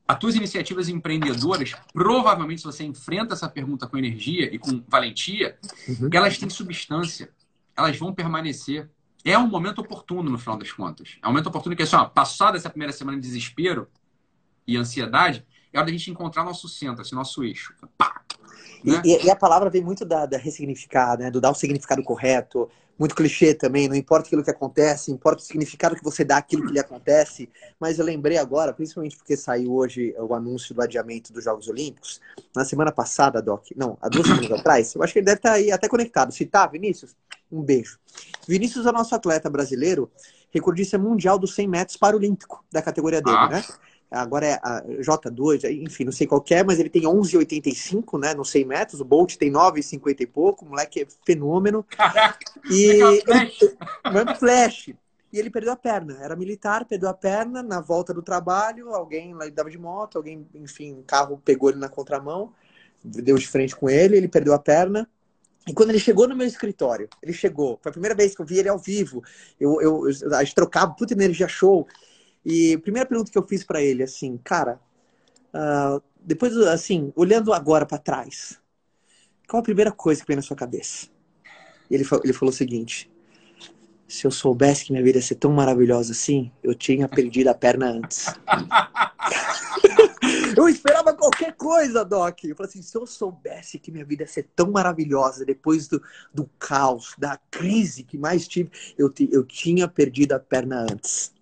As 0.09 0.19
tuas 0.19 0.37
iniciativas 0.37 0.89
empreendedoras, 0.89 1.75
provavelmente, 1.93 2.61
se 2.61 2.67
você 2.67 2.85
enfrenta 2.85 3.35
essa 3.35 3.49
pergunta 3.49 3.89
com 3.89 3.99
energia 3.99 4.55
e 4.55 4.59
com 4.59 4.83
valentia, 4.87 5.59
Uhum. 5.89 6.09
elas 6.13 6.39
têm 6.39 6.49
substância. 6.49 7.31
Elas 7.77 7.97
vão 7.99 8.15
permanecer. 8.15 8.89
É 9.27 9.37
um 9.37 9.49
momento 9.49 9.81
oportuno, 9.81 10.31
no 10.31 10.39
final 10.39 10.57
das 10.57 10.71
contas. 10.71 11.19
É 11.21 11.27
um 11.27 11.31
momento 11.31 11.49
oportuno 11.49 11.75
que, 11.75 11.83
assim, 11.83 11.97
ó, 11.97 12.05
passada 12.05 12.57
essa 12.57 12.71
primeira 12.71 12.93
semana 12.93 13.19
de 13.19 13.27
desespero 13.27 13.89
e 14.65 14.77
ansiedade, 14.77 15.45
é 15.73 15.79
hora 15.79 15.87
da 15.87 15.93
gente 15.93 16.13
encontrar 16.13 16.45
nosso 16.45 16.69
centro, 16.69 17.03
esse 17.03 17.13
nosso 17.13 17.43
eixo. 17.43 17.75
Pá! 17.99 18.23
Né? 18.85 19.03
E, 19.05 19.27
e, 19.27 19.31
a 19.31 19.35
palavra 19.35 19.69
vem 19.69 19.83
muito 19.83 20.05
da, 20.05 20.27
da 20.27 20.39
ressignificar, 20.39 21.19
né? 21.19 21.29
Do 21.29 21.41
dar 21.41 21.51
o 21.51 21.55
significado 21.55 22.05
correto. 22.05 22.71
Muito 22.97 23.17
clichê 23.17 23.53
também, 23.53 23.89
não 23.89 23.97
importa 23.97 24.27
aquilo 24.27 24.43
que 24.43 24.51
acontece, 24.51 25.13
importa 25.13 25.43
o 25.43 25.45
significado 25.45 25.95
que 25.95 26.05
você 26.05 26.25
dá 26.25 26.39
àquilo 26.39 26.65
que 26.65 26.73
lhe 26.73 26.79
acontece. 26.79 27.51
Mas 27.81 27.99
eu 27.99 28.05
lembrei 28.05 28.39
agora, 28.39 28.73
principalmente 28.73 29.17
porque 29.17 29.37
saiu 29.37 29.75
hoje 29.75 30.15
o 30.19 30.35
anúncio 30.35 30.75
do 30.75 30.81
adiamento 30.81 31.31
dos 31.31 31.45
Jogos 31.45 31.69
Olímpicos. 31.69 32.23
Na 32.55 32.65
semana 32.65 32.91
passada, 32.91 33.43
Doc, 33.43 33.67
não, 33.77 33.99
há 34.01 34.09
duas 34.09 34.27
semanas 34.27 34.51
atrás, 34.53 34.95
eu 34.95 35.03
acho 35.03 35.13
que 35.13 35.19
ele 35.19 35.27
deve 35.27 35.39
estar 35.39 35.53
aí 35.53 35.71
até 35.71 35.89
conectado. 35.89 36.33
Se 36.33 36.47
tá, 36.47 36.67
Vinícius, 36.67 37.15
um 37.51 37.63
beijo. 37.63 37.99
Vinícius 38.47 38.87
é 38.87 38.91
o 38.91 38.93
nosso 38.93 39.15
atleta 39.15 39.49
brasileiro, 39.51 40.11
recordista 40.51 40.99
mundial 40.99 41.39
dos 41.39 41.55
100 41.55 41.69
metros 41.69 41.97
paralímpico 41.97 42.65
da 42.71 42.83
categoria 42.83 43.21
dele, 43.21 43.37
ah. 43.37 43.49
né? 43.49 43.65
agora 44.11 44.47
é 44.47 44.55
a 44.63 44.83
J2, 44.83 45.65
enfim, 45.83 46.05
não 46.05 46.13
sei 46.13 46.27
qual 46.27 46.45
é, 46.51 46.63
mas 46.63 46.79
ele 46.79 46.89
tem 46.89 47.03
11,85, 47.03 48.19
né, 48.21 48.35
nos 48.35 48.51
100 48.51 48.65
metros, 48.65 49.01
o 49.01 49.05
Bolt 49.05 49.37
tem 49.37 49.51
9,50 49.51 50.21
e 50.21 50.27
pouco, 50.27 50.65
o 50.65 50.69
moleque 50.69 51.03
é 51.03 51.07
fenômeno. 51.25 51.83
Caraca, 51.85 52.39
e 52.71 52.85
ele, 52.85 53.23
flash. 53.23 54.39
flash. 54.39 54.95
E 55.33 55.39
ele 55.39 55.51
perdeu 55.51 55.73
a 55.73 55.77
perna, 55.77 56.19
era 56.21 56.37
militar, 56.37 56.85
perdeu 56.85 57.09
a 57.09 57.15
perna 57.15 57.63
na 57.63 57.81
volta 57.81 58.15
do 58.15 58.23
trabalho, 58.23 58.95
alguém 58.95 59.35
lá 59.35 59.47
dava 59.49 59.71
de 59.71 59.79
moto, 59.79 60.17
alguém, 60.17 60.47
enfim, 60.55 60.95
um 60.95 61.03
carro 61.03 61.41
pegou 61.45 61.69
ele 61.69 61.79
na 61.79 61.89
contramão, 61.89 62.53
deu 63.05 63.37
de 63.37 63.47
frente 63.47 63.75
com 63.75 63.91
ele, 63.91 64.17
ele 64.17 64.29
perdeu 64.29 64.55
a 64.55 64.59
perna. 64.59 65.09
E 65.69 65.75
quando 65.75 65.91
ele 65.91 65.99
chegou 65.99 66.29
no 66.29 66.37
meu 66.37 66.47
escritório, 66.47 67.09
ele 67.21 67.33
chegou, 67.33 67.79
foi 67.83 67.91
a 67.91 67.93
primeira 67.93 68.15
vez 68.15 68.35
que 68.35 68.41
eu 68.41 68.47
vi 68.47 68.59
ele 68.59 68.69
ao 68.69 68.79
vivo, 68.79 69.23
eu, 69.59 69.81
eu, 69.81 70.03
a 70.35 70.45
gente 70.45 70.55
trocava 70.55 70.95
puta 70.95 71.13
energia 71.13 71.49
show, 71.49 71.87
e 72.45 72.75
a 72.75 72.79
primeira 72.79 73.09
pergunta 73.09 73.33
que 73.33 73.39
eu 73.39 73.47
fiz 73.47 73.65
para 73.65 73.83
ele, 73.83 74.05
assim, 74.05 74.39
cara, 74.45 74.81
uh, 75.53 76.01
depois, 76.21 76.57
assim, 76.59 77.13
olhando 77.17 77.53
agora 77.53 77.85
para 77.85 77.99
trás, 77.99 78.61
qual 79.49 79.61
a 79.61 79.65
primeira 79.65 79.91
coisa 79.91 80.21
que 80.21 80.27
vem 80.29 80.37
na 80.37 80.43
sua 80.43 80.57
cabeça? 80.57 81.09
Ele, 81.91 82.05
ele 82.23 82.33
falou 82.33 82.53
o 82.53 82.57
seguinte: 82.57 83.11
se 84.07 84.25
eu 84.25 84.31
soubesse 84.31 84.85
que 84.85 84.93
minha 84.93 85.05
vida 85.05 85.19
ia 85.19 85.23
ser 85.23 85.37
tão 85.37 85.53
maravilhosa 85.53 86.13
assim, 86.13 86.53
eu 86.63 86.75
tinha 86.75 87.09
perdido 87.09 87.49
a 87.49 87.55
perna 87.55 87.87
antes. 87.91 88.27
eu 90.57 90.69
esperava 90.69 91.15
qualquer 91.15 91.55
coisa, 91.55 92.05
Doc. 92.05 92.45
Eu 92.45 92.55
falei 92.55 92.69
assim: 92.69 92.83
se 92.83 92.97
eu 92.97 93.07
soubesse 93.07 93.79
que 93.79 93.91
minha 93.91 94.05
vida 94.05 94.25
ia 94.25 94.29
ser 94.29 94.49
tão 94.55 94.71
maravilhosa 94.71 95.45
depois 95.45 95.89
do, 95.89 96.03
do 96.33 96.49
caos, 96.59 97.15
da 97.17 97.39
crise 97.51 98.03
que 98.03 98.19
mais 98.19 98.47
tive, 98.47 98.71
eu, 98.99 99.13
eu 99.31 99.45
tinha 99.45 99.89
perdido 99.89 100.33
a 100.33 100.39
perna 100.39 100.83
antes 100.91 101.35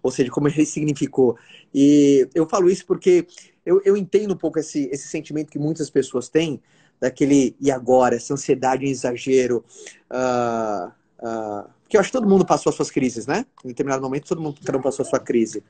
ou 0.00 0.10
seja, 0.12 0.30
como 0.30 0.48
ressignificou. 0.48 1.36
E 1.74 2.28
eu 2.34 2.48
falo 2.48 2.70
isso 2.70 2.86
porque 2.86 3.26
eu, 3.66 3.82
eu 3.84 3.96
entendo 3.96 4.32
um 4.32 4.36
pouco 4.36 4.58
esse, 4.58 4.88
esse 4.92 5.08
sentimento 5.08 5.50
que 5.50 5.58
muitas 5.58 5.90
pessoas 5.90 6.28
têm, 6.28 6.62
daquele 7.00 7.54
e 7.60 7.70
agora, 7.70 8.16
essa 8.16 8.34
ansiedade 8.34 8.84
em 8.84 8.90
exagero. 8.90 9.64
Uh, 10.10 10.88
uh, 11.20 11.68
porque 11.82 11.96
eu 11.96 12.00
acho 12.00 12.10
que 12.10 12.18
todo 12.18 12.28
mundo 12.28 12.44
passou 12.44 12.70
as 12.70 12.76
suas 12.76 12.90
crises, 12.90 13.26
né? 13.26 13.46
Em 13.64 13.68
determinado 13.68 14.02
momento, 14.02 14.28
todo 14.28 14.42
mundo 14.42 14.58
passou 14.82 15.04
a 15.04 15.08
sua 15.08 15.20
crise. 15.20 15.62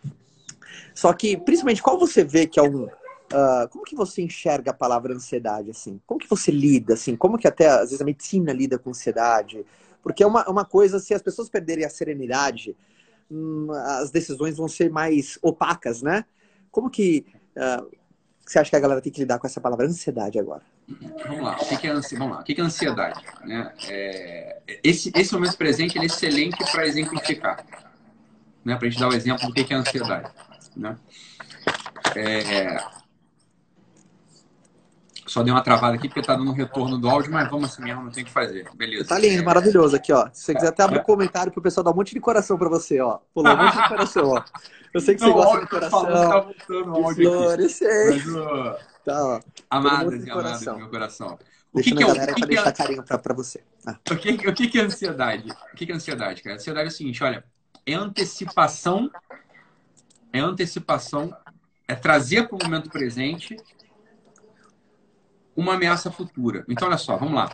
Só 0.94 1.12
que, 1.12 1.36
principalmente, 1.36 1.82
qual 1.82 1.98
você 1.98 2.24
vê 2.24 2.46
que 2.46 2.58
é 2.58 2.62
um. 2.62 2.84
Uh, 2.84 3.68
como 3.70 3.84
que 3.84 3.94
você 3.94 4.22
enxerga 4.22 4.70
a 4.70 4.74
palavra 4.74 5.14
ansiedade, 5.14 5.70
assim? 5.70 6.00
Como 6.06 6.18
que 6.18 6.28
você 6.28 6.50
lida, 6.50 6.94
assim? 6.94 7.14
Como 7.14 7.36
que 7.36 7.46
até, 7.46 7.68
às 7.68 7.90
vezes, 7.90 8.00
a 8.00 8.04
medicina 8.04 8.52
lida 8.52 8.78
com 8.78 8.90
ansiedade? 8.90 9.66
Porque 10.02 10.22
é 10.22 10.26
uma, 10.26 10.48
uma 10.48 10.64
coisa, 10.64 10.98
se 10.98 11.12
as 11.12 11.20
pessoas 11.20 11.50
perderem 11.50 11.84
a 11.84 11.90
serenidade, 11.90 12.74
Hum, 13.30 13.68
as 13.70 14.10
decisões 14.10 14.56
vão 14.56 14.68
ser 14.68 14.90
mais 14.90 15.38
opacas, 15.42 16.00
né? 16.00 16.24
Como 16.70 16.88
que 16.88 17.26
uh, 17.56 17.90
você 18.44 18.58
acha 18.58 18.70
que 18.70 18.76
a 18.76 18.80
galera 18.80 19.02
tem 19.02 19.12
que 19.12 19.20
lidar 19.20 19.38
com 19.38 19.46
essa 19.46 19.60
palavra 19.60 19.86
ansiedade 19.86 20.38
agora? 20.38 20.62
Vamos 21.26 21.44
lá, 21.44 21.58
o 21.60 21.78
que 21.78 21.86
é, 21.86 21.90
ansi... 21.90 22.16
Vamos 22.16 22.36
lá. 22.36 22.40
O 22.40 22.44
que 22.44 22.58
é 22.58 22.64
ansiedade? 22.64 23.22
Né? 23.44 23.74
É... 23.88 24.62
Esse, 24.82 25.12
esse 25.14 25.34
momento 25.34 25.58
presente 25.58 25.98
é 25.98 26.04
excelente 26.04 26.56
para 26.72 26.86
exemplificar, 26.86 27.62
né? 28.64 28.74
para 28.76 28.86
a 28.86 28.90
gente 28.90 28.98
dar 28.98 29.08
o 29.08 29.12
exemplo 29.12 29.46
do 29.46 29.52
que 29.52 29.74
é 29.74 29.76
ansiedade. 29.76 30.30
Né? 30.78 30.96
É... 32.16 32.78
Só 35.26 35.42
deu 35.42 35.52
uma 35.52 35.62
travada 35.62 35.94
aqui 35.94 36.08
porque 36.08 36.22
tá 36.22 36.34
dando 36.34 36.50
um 36.50 36.54
retorno 36.54 36.96
do 36.96 37.06
áudio, 37.06 37.30
mas 37.30 37.50
vamos 37.50 37.70
assim 37.70 37.82
mesmo, 37.82 38.04
não 38.04 38.10
tem 38.10 38.22
o 38.22 38.26
que 38.26 38.32
fazer. 38.32 38.66
Beleza. 38.74 39.08
Tá 39.08 39.18
lindo, 39.18 39.44
maravilhoso 39.44 39.94
aqui, 39.94 40.10
ó. 40.10 40.26
Se 40.32 40.44
você 40.44 40.54
quiser 40.54 40.68
até 40.68 40.82
abrir 40.82 41.00
um 41.00 41.04
comentário 41.04 41.52
pro 41.52 41.60
pessoal 41.60 41.84
dar 41.84 41.90
um 41.90 41.94
monte 41.94 42.14
de 42.14 42.20
coração 42.20 42.56
pra 42.56 42.68
você, 42.68 42.98
ó. 43.00 43.18
Pulou 43.34 43.52
um 43.52 43.56
monte 43.56 43.76
de 43.76 43.88
coração, 43.88 44.28
ó. 44.30 44.44
Eu 44.94 45.00
sei 45.00 45.14
que 45.14 45.20
você 45.20 45.26
não, 45.26 45.34
gosta 45.34 45.60
de 45.60 45.66
coração. 45.66 46.02
Tá 46.06 46.40
voltando 46.40 46.92
o 46.92 47.04
áudio. 47.04 47.30
Mas, 47.58 47.80
uh... 47.82 48.76
Tá, 49.04 49.24
ó. 49.24 49.40
Amadas 49.68 50.24
e 50.24 50.30
amadas 50.30 50.64
do 50.64 50.76
meu 50.76 50.88
coração. 50.88 51.38
O 51.74 51.80
que, 51.82 51.94
que 51.94 52.02
é 52.02 52.06
o 52.06 52.34
que, 52.34 52.46
que 52.46 52.58
é... 52.58 52.72
carinho 52.72 53.02
pra, 53.02 53.18
pra 53.18 53.34
você. 53.34 53.62
Ah. 53.86 53.98
O, 54.10 54.16
que, 54.16 54.30
o 54.48 54.54
que 54.54 54.78
é 54.78 54.82
ansiedade? 54.82 55.50
O 55.72 55.76
que 55.76 55.92
é 55.92 55.94
ansiedade, 55.94 56.42
cara? 56.42 56.56
Ansiedade 56.56 56.86
é 56.86 56.88
o 56.88 56.94
seguinte, 56.94 57.22
olha, 57.22 57.44
é 57.86 57.94
antecipação, 57.94 59.10
é 60.32 60.40
antecipação, 60.40 61.34
é 61.86 61.94
trazer 61.94 62.48
para 62.48 62.56
o 62.56 62.62
momento 62.62 62.90
presente 62.90 63.56
uma 65.56 65.74
ameaça 65.74 66.10
futura. 66.10 66.64
Então, 66.68 66.88
olha 66.88 66.98
só, 66.98 67.16
vamos 67.16 67.34
lá. 67.34 67.50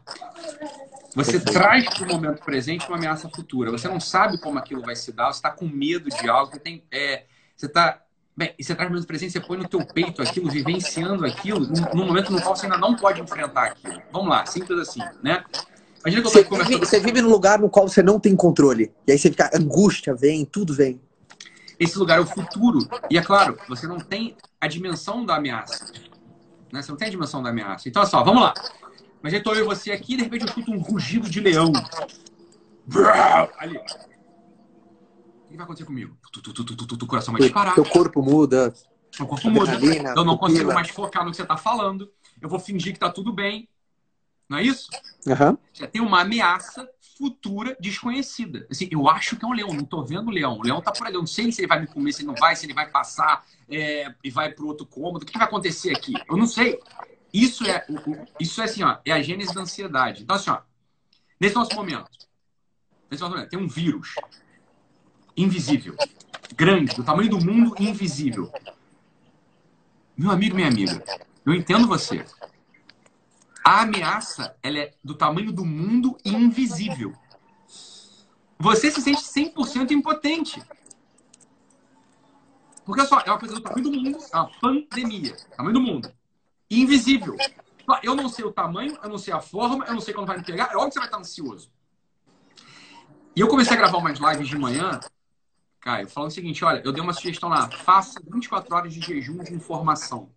Você 1.14 1.38
traz 1.38 1.88
para 1.88 2.04
o 2.04 2.12
momento 2.12 2.42
presente 2.44 2.86
uma 2.88 2.96
ameaça 2.96 3.28
futura. 3.28 3.70
Você 3.70 3.88
não 3.88 4.00
sabe 4.00 4.38
como 4.40 4.58
aquilo 4.58 4.82
vai 4.82 4.96
se 4.96 5.12
dar, 5.12 5.32
você 5.32 5.38
está 5.38 5.50
com 5.50 5.66
medo 5.66 6.10
de 6.10 6.28
algo, 6.28 6.52
você 6.52 6.58
tem, 6.58 6.84
é, 6.90 7.24
você 7.56 7.66
está 7.66 8.04
Bem, 8.36 8.52
e 8.58 8.64
você 8.64 8.74
traz 8.74 8.90
no 8.90 8.94
momento 8.96 9.06
presente, 9.06 9.32
você 9.32 9.40
põe 9.40 9.56
no 9.56 9.68
teu 9.68 9.86
peito 9.86 10.20
aquilo, 10.20 10.50
vivenciando 10.50 11.24
aquilo, 11.24 11.68
num, 11.94 12.04
momento 12.04 12.32
no 12.32 12.42
qual 12.42 12.56
você 12.56 12.66
ainda 12.66 12.76
não 12.76 12.96
pode 12.96 13.20
enfrentar 13.20 13.66
aquilo. 13.66 14.02
Vamos 14.12 14.28
lá, 14.28 14.44
simples 14.44 14.76
assim, 14.80 15.00
né? 15.22 15.44
Imagina 16.00 16.20
que 16.20 16.26
eu 16.26 16.32
você, 16.32 16.42
vive, 16.42 16.78
você 16.78 17.00
vive 17.00 17.22
num 17.22 17.30
lugar 17.30 17.60
no 17.60 17.70
qual 17.70 17.88
você 17.88 18.02
não 18.02 18.18
tem 18.18 18.34
controle. 18.34 18.92
E 19.06 19.12
aí 19.12 19.18
você 19.18 19.30
fica, 19.30 19.50
angústia 19.54 20.14
vem, 20.16 20.44
tudo 20.44 20.74
vem. 20.74 21.00
Esse 21.78 21.98
lugar 21.98 22.18
é 22.18 22.20
o 22.20 22.26
futuro. 22.26 22.88
E 23.10 23.18
é 23.18 23.22
claro, 23.22 23.58
você 23.68 23.86
não 23.86 23.98
tem 23.98 24.36
a 24.60 24.66
dimensão 24.66 25.24
da 25.24 25.36
ameaça. 25.36 25.92
Né? 26.72 26.82
Você 26.82 26.90
não 26.90 26.98
tem 26.98 27.08
a 27.08 27.10
dimensão 27.10 27.42
da 27.42 27.50
ameaça. 27.50 27.88
Então, 27.88 28.02
olha 28.02 28.10
só, 28.10 28.22
vamos 28.22 28.42
lá. 28.42 28.54
Mas 29.22 29.32
eu 29.32 29.40
e 29.40 29.62
você 29.62 29.90
aqui 29.90 30.14
e 30.14 30.16
de 30.18 30.22
repente 30.24 30.42
eu 30.42 30.48
escuto 30.48 30.70
um 30.70 30.78
rugido 30.78 31.30
de 31.30 31.40
leão. 31.40 31.72
Ali. 33.58 33.78
O 33.78 35.48
que 35.48 35.56
vai 35.56 35.64
acontecer 35.64 35.86
comigo? 35.86 36.16
O 37.00 37.06
coração 37.06 37.32
vai 37.32 37.42
disparar. 37.42 37.74
Teu 37.74 37.84
corpo 37.84 38.22
muda. 38.22 38.74
O 39.18 39.26
corpo 39.26 39.50
muda. 39.50 39.72
Eu 40.16 40.24
não 40.24 40.36
consigo 40.36 40.74
mais 40.74 40.90
focar 40.90 41.24
no 41.24 41.30
que 41.30 41.36
você 41.36 41.42
está 41.42 41.56
falando. 41.56 42.10
Eu 42.40 42.48
vou 42.48 42.58
fingir 42.58 42.92
que 42.92 42.98
está 42.98 43.08
tudo 43.10 43.32
bem. 43.32 43.68
Não 44.48 44.58
é 44.58 44.62
isso? 44.62 44.90
Uhum. 45.26 45.56
Você 45.72 45.86
tem 45.86 46.02
uma 46.02 46.20
ameaça 46.20 46.86
futura 47.16 47.76
desconhecida. 47.80 48.66
Assim, 48.70 48.88
eu 48.90 49.08
acho 49.08 49.36
que 49.36 49.44
é 49.44 49.48
um 49.48 49.52
leão, 49.52 49.68
não 49.68 49.84
estou 49.84 50.04
vendo 50.04 50.28
o 50.28 50.30
leão. 50.30 50.58
O 50.58 50.62
leão 50.62 50.78
está 50.78 50.92
por 50.92 51.06
ali. 51.06 51.14
Eu 51.16 51.20
não 51.20 51.26
sei 51.26 51.50
se 51.52 51.60
ele 51.60 51.68
vai 51.68 51.80
me 51.80 51.86
comer, 51.86 52.12
se 52.12 52.22
ele 52.22 52.28
não 52.28 52.34
vai, 52.34 52.56
se 52.56 52.66
ele 52.66 52.74
vai 52.74 52.90
passar 52.90 53.46
é, 53.68 54.12
e 54.22 54.30
vai 54.30 54.50
para 54.50 54.64
outro 54.64 54.86
cômodo. 54.86 55.22
O 55.22 55.26
que 55.26 55.38
vai 55.38 55.46
acontecer 55.46 55.96
aqui? 55.96 56.12
Eu 56.28 56.36
não 56.36 56.46
sei. 56.46 56.80
Isso 57.32 57.64
é, 57.66 57.84
isso 58.38 58.60
é 58.60 58.64
assim, 58.64 58.84
ó, 58.84 58.98
é 59.04 59.12
a 59.12 59.20
gênese 59.20 59.52
da 59.52 59.62
ansiedade. 59.62 60.22
Então, 60.22 60.36
assim, 60.36 60.50
ó, 60.50 60.60
nesse 61.40 61.54
nosso 61.54 61.74
momento, 61.74 62.08
nesse 63.10 63.22
nosso 63.22 63.34
momento, 63.34 63.50
tem 63.50 63.58
um 63.58 63.66
vírus 63.66 64.14
invisível, 65.36 65.96
grande, 66.54 66.94
do 66.94 67.02
tamanho 67.02 67.28
do 67.28 67.44
mundo 67.44 67.74
invisível. 67.80 68.52
Meu 70.16 70.30
amigo, 70.30 70.54
minha 70.54 70.68
amiga, 70.68 71.02
eu 71.44 71.52
entendo 71.52 71.88
você. 71.88 72.24
A 73.64 73.80
ameaça 73.80 74.56
ela 74.62 74.78
é 74.78 74.94
do 75.02 75.14
tamanho 75.14 75.50
do 75.50 75.64
mundo 75.64 76.18
invisível. 76.22 77.14
Você 78.58 78.90
se 78.90 79.00
sente 79.00 79.22
100% 79.22 79.90
impotente. 79.92 80.62
Porque 82.84 83.04
só, 83.06 83.20
é 83.20 83.30
uma 83.30 83.38
coisa 83.38 83.54
do 83.54 83.62
tamanho 83.62 83.84
do 83.84 83.92
mundo, 83.92 84.18
é 84.30 84.36
uma 84.36 84.50
pandemia, 84.60 85.34
tamanho 85.56 85.74
do 85.74 85.80
mundo. 85.80 86.12
Invisível. 86.70 87.36
Eu 88.02 88.14
não 88.14 88.28
sei 88.28 88.44
o 88.44 88.52
tamanho, 88.52 88.98
eu 89.02 89.08
não 89.08 89.18
sei 89.18 89.32
a 89.32 89.40
forma, 89.40 89.84
eu 89.86 89.94
não 89.94 90.00
sei 90.00 90.12
quando 90.12 90.26
vai 90.26 90.36
me 90.36 90.44
pegar. 90.44 90.70
É 90.70 90.76
óbvio 90.76 90.88
que 90.88 90.94
você 90.94 90.98
vai 90.98 91.08
estar 91.08 91.18
ansioso. 91.18 91.72
E 93.34 93.40
eu 93.40 93.48
comecei 93.48 93.74
a 93.74 93.76
gravar 93.76 93.98
umas 93.98 94.18
lives 94.18 94.48
de 94.48 94.58
manhã, 94.58 95.00
Caio, 95.80 96.08
falando 96.08 96.30
o 96.30 96.34
seguinte: 96.34 96.64
olha, 96.64 96.82
eu 96.84 96.92
dei 96.92 97.02
uma 97.02 97.12
sugestão 97.12 97.48
lá, 97.48 97.70
faça 97.70 98.20
24 98.30 98.74
horas 98.74 98.94
de 98.94 99.00
jejum 99.00 99.38
de 99.38 99.54
informação. 99.54 100.30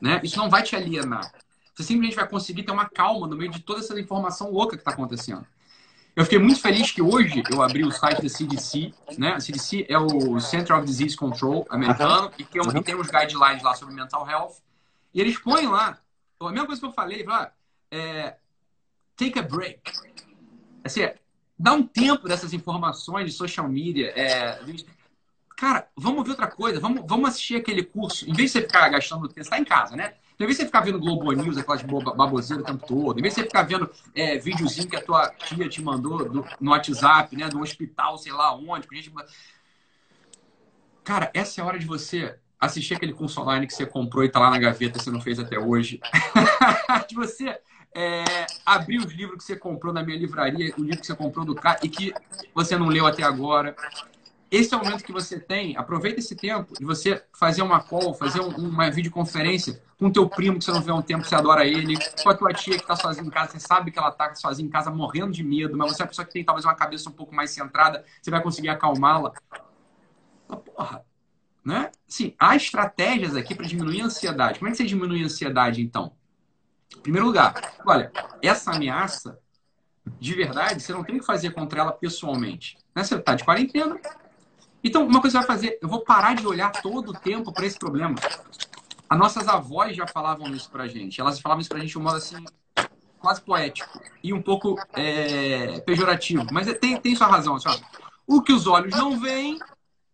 Né? 0.00 0.20
Isso 0.22 0.38
não 0.38 0.50
vai 0.50 0.62
te 0.62 0.76
alienar. 0.76 1.32
Você 1.74 1.82
simplesmente 1.82 2.16
vai 2.16 2.28
conseguir 2.28 2.62
ter 2.62 2.72
uma 2.72 2.88
calma 2.88 3.26
no 3.26 3.36
meio 3.36 3.50
de 3.50 3.60
toda 3.60 3.80
essa 3.80 3.98
informação 3.98 4.50
louca 4.50 4.76
que 4.76 4.82
está 4.82 4.92
acontecendo. 4.92 5.44
Eu 6.14 6.22
fiquei 6.22 6.38
muito 6.38 6.60
feliz 6.60 6.92
que 6.92 7.02
hoje 7.02 7.42
eu 7.50 7.60
abri 7.60 7.84
o 7.84 7.90
site 7.90 8.22
da 8.22 8.28
CDC, 8.28 8.94
né? 9.18 9.32
A 9.32 9.40
CDC 9.40 9.84
é 9.88 9.98
o 9.98 10.38
Center 10.38 10.76
of 10.76 10.86
Disease 10.86 11.16
Control 11.16 11.66
americano, 11.68 12.30
e, 12.38 12.44
tem, 12.44 12.62
e 12.62 12.82
tem 12.84 12.94
uns 12.94 13.10
guidelines 13.10 13.64
lá 13.64 13.74
sobre 13.74 13.94
mental 13.94 14.28
health. 14.28 14.54
E 15.12 15.20
eles 15.20 15.36
põem 15.36 15.66
lá, 15.66 15.98
a 16.40 16.50
mesma 16.50 16.66
coisa 16.66 16.80
que 16.80 16.86
eu 16.86 16.92
falei, 16.92 17.24
lá, 17.24 17.50
é, 17.90 18.36
take 19.16 19.36
a 19.40 19.42
break. 19.42 19.80
Assim, 20.84 21.02
é, 21.02 21.16
dá 21.58 21.72
um 21.72 21.82
tempo 21.82 22.28
dessas 22.28 22.52
informações 22.52 23.26
de 23.26 23.32
social 23.32 23.68
media. 23.68 24.12
É, 24.16 24.60
cara, 25.56 25.88
vamos 25.96 26.22
ver 26.22 26.30
outra 26.30 26.46
coisa, 26.46 26.78
vamos, 26.78 27.02
vamos 27.08 27.30
assistir 27.30 27.56
aquele 27.56 27.82
curso. 27.82 28.28
Em 28.30 28.32
vez 28.32 28.52
de 28.52 28.60
você 28.60 28.62
ficar 28.62 28.88
gastando 28.88 29.22
tempo, 29.22 29.34
você 29.34 29.40
está 29.40 29.58
em 29.58 29.64
casa, 29.64 29.96
né? 29.96 30.14
Então, 30.34 30.44
em 30.44 30.46
vez 30.46 30.56
de 30.56 30.62
você 30.62 30.66
ficar 30.66 30.80
vendo 30.80 30.98
Globo 30.98 31.30
News, 31.32 31.56
aquelas 31.56 31.82
baboseiras 31.82 32.64
o 32.64 32.66
tempo 32.66 32.86
todo, 32.86 33.18
em 33.18 33.22
vez 33.22 33.34
de 33.34 33.40
você 33.40 33.46
ficar 33.46 33.62
vendo 33.62 33.88
é, 34.14 34.36
videozinho 34.38 34.88
que 34.88 34.96
a 34.96 35.02
tua 35.02 35.30
tia 35.30 35.68
te 35.68 35.80
mandou 35.80 36.28
do, 36.28 36.44
no 36.60 36.70
WhatsApp, 36.72 37.36
né? 37.36 37.48
Do 37.48 37.60
hospital, 37.60 38.18
sei 38.18 38.32
lá 38.32 38.54
onde, 38.54 38.88
gente... 38.92 39.12
Cara, 41.04 41.30
essa 41.34 41.60
é 41.60 41.62
a 41.62 41.66
hora 41.66 41.78
de 41.78 41.86
você 41.86 42.36
assistir 42.58 42.94
aquele 42.94 43.12
curso 43.12 43.40
online 43.40 43.66
que 43.66 43.74
você 43.74 43.86
comprou 43.86 44.24
e 44.24 44.28
tá 44.28 44.40
lá 44.40 44.50
na 44.50 44.58
gaveta, 44.58 44.98
você 44.98 45.10
não 45.10 45.20
fez 45.20 45.38
até 45.38 45.58
hoje. 45.58 46.00
de 47.08 47.14
você 47.14 47.58
é, 47.94 48.46
abrir 48.66 48.98
os 48.98 49.12
livros 49.12 49.38
que 49.38 49.44
você 49.44 49.56
comprou 49.56 49.92
na 49.92 50.02
minha 50.02 50.18
livraria, 50.18 50.74
o 50.76 50.82
livro 50.82 51.00
que 51.00 51.06
você 51.06 51.14
comprou 51.14 51.44
do 51.44 51.54
cara 51.54 51.78
e 51.82 51.88
que 51.88 52.12
você 52.54 52.76
não 52.76 52.88
leu 52.88 53.06
até 53.06 53.22
agora. 53.22 53.76
Esse 54.54 54.72
é 54.72 54.76
o 54.76 54.84
momento 54.84 55.02
que 55.02 55.10
você 55.10 55.40
tem. 55.40 55.76
Aproveita 55.76 56.20
esse 56.20 56.36
tempo 56.36 56.74
de 56.78 56.84
você 56.84 57.24
fazer 57.32 57.60
uma 57.60 57.80
call, 57.80 58.14
fazer 58.14 58.40
um, 58.40 58.50
uma 58.50 58.88
videoconferência 58.88 59.82
com 59.98 60.06
o 60.06 60.12
teu 60.12 60.28
primo 60.28 60.60
que 60.60 60.64
você 60.64 60.70
não 60.70 60.80
vê 60.80 60.92
há 60.92 60.94
um 60.94 61.02
tempo, 61.02 61.24
você 61.24 61.34
adora 61.34 61.66
ele, 61.66 61.96
com 62.22 62.30
a 62.30 62.34
tua 62.36 62.52
tia 62.52 62.76
que 62.76 62.82
está 62.82 62.94
sozinha 62.94 63.26
em 63.26 63.30
casa, 63.30 63.50
você 63.50 63.58
sabe 63.58 63.90
que 63.90 63.98
ela 63.98 64.10
está 64.10 64.32
sozinha 64.36 64.68
em 64.68 64.70
casa, 64.70 64.92
morrendo 64.92 65.32
de 65.32 65.42
medo, 65.42 65.76
mas 65.76 65.90
você 65.90 66.02
é 66.02 66.04
uma 66.04 66.08
pessoa 66.08 66.24
que 66.24 66.32
tem 66.32 66.44
talvez 66.44 66.64
uma 66.64 66.74
cabeça 66.76 67.10
um 67.10 67.12
pouco 67.12 67.34
mais 67.34 67.50
centrada, 67.50 68.04
você 68.22 68.30
vai 68.30 68.40
conseguir 68.40 68.68
acalmá-la. 68.68 69.32
Porra, 70.46 71.04
né? 71.64 71.90
Sim, 72.06 72.32
há 72.38 72.54
estratégias 72.54 73.34
aqui 73.34 73.56
para 73.56 73.66
diminuir 73.66 74.02
a 74.02 74.04
ansiedade. 74.04 74.60
Como 74.60 74.68
é 74.68 74.70
que 74.70 74.76
você 74.76 74.84
diminui 74.84 75.22
a 75.22 75.26
ansiedade, 75.26 75.82
então? 75.82 76.12
Em 76.96 77.00
primeiro 77.00 77.26
lugar, 77.26 77.74
olha, 77.84 78.12
essa 78.40 78.70
ameaça, 78.70 79.36
de 80.20 80.32
verdade, 80.32 80.80
você 80.80 80.92
não 80.92 81.02
tem 81.02 81.18
que 81.18 81.26
fazer 81.26 81.50
contra 81.50 81.80
ela 81.80 81.92
pessoalmente. 81.92 82.78
Né? 82.94 83.02
Você 83.02 83.16
está 83.16 83.34
de 83.34 83.42
quarentena, 83.42 83.98
então, 84.84 85.06
uma 85.06 85.20
coisa 85.20 85.38
que 85.38 85.42
você 85.42 85.46
vai 85.46 85.56
fazer, 85.56 85.78
eu 85.80 85.88
vou 85.88 86.00
parar 86.00 86.34
de 86.34 86.46
olhar 86.46 86.70
todo 86.70 87.10
o 87.10 87.14
tempo 87.14 87.50
para 87.52 87.64
esse 87.64 87.78
problema. 87.78 88.14
As 89.08 89.18
nossas 89.18 89.48
avós 89.48 89.96
já 89.96 90.06
falavam 90.06 90.54
isso 90.54 90.70
pra 90.70 90.86
gente. 90.86 91.20
Elas 91.20 91.40
falavam 91.40 91.62
isso 91.62 91.70
pra 91.70 91.78
gente 91.80 91.90
de 91.90 91.98
um 91.98 92.02
modo 92.02 92.16
assim, 92.16 92.44
quase 93.18 93.40
poético 93.40 94.00
e 94.22 94.34
um 94.34 94.42
pouco 94.42 94.76
é, 94.92 95.80
pejorativo. 95.80 96.46
Mas 96.52 96.70
tem, 96.78 97.00
tem 97.00 97.16
sua 97.16 97.26
razão. 97.26 97.56
Assim, 97.56 97.68
o 98.26 98.42
que 98.42 98.52
os 98.52 98.66
olhos 98.66 98.94
não 98.94 99.18
veem, 99.18 99.58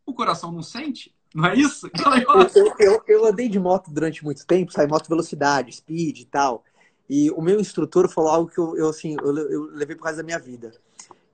o 0.07 0.15
coração 0.15 0.53
não 0.53 0.63
sente. 0.63 1.13
Não 1.35 1.47
é 1.47 1.55
isso? 1.57 1.89
Então, 1.93 2.17
eu, 2.17 2.73
eu, 2.79 3.03
eu, 3.07 3.27
andei 3.27 3.49
de 3.49 3.59
moto 3.59 3.91
durante 3.91 4.25
muito 4.25 4.47
tempo, 4.47 4.73
sabe? 4.73 4.91
Moto 4.91 5.09
velocidade, 5.09 5.73
speed 5.73 6.21
e 6.21 6.25
tal. 6.25 6.65
E 7.09 7.31
o 7.33 7.43
meu 7.43 7.59
instrutor 7.59 8.09
falou 8.09 8.31
algo 8.31 8.51
que 8.51 8.59
eu, 8.59 8.77
eu 8.77 8.89
assim, 8.89 9.17
eu, 9.21 9.37
eu 9.37 9.63
levei 9.73 9.97
por 9.97 10.05
causa 10.05 10.19
da 10.19 10.25
minha 10.25 10.39
vida. 10.39 10.73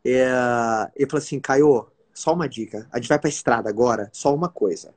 É, 0.05 0.31
ele 0.95 1.11
falou 1.11 1.23
assim, 1.23 1.41
Caio, 1.41 1.87
só 2.17 2.33
uma 2.33 2.49
dica. 2.49 2.89
A 2.91 2.99
gente 2.99 3.09
vai 3.09 3.19
pra 3.19 3.29
estrada 3.29 3.69
agora, 3.69 4.09
só 4.13 4.35
uma 4.35 4.49
coisa. 4.49 4.95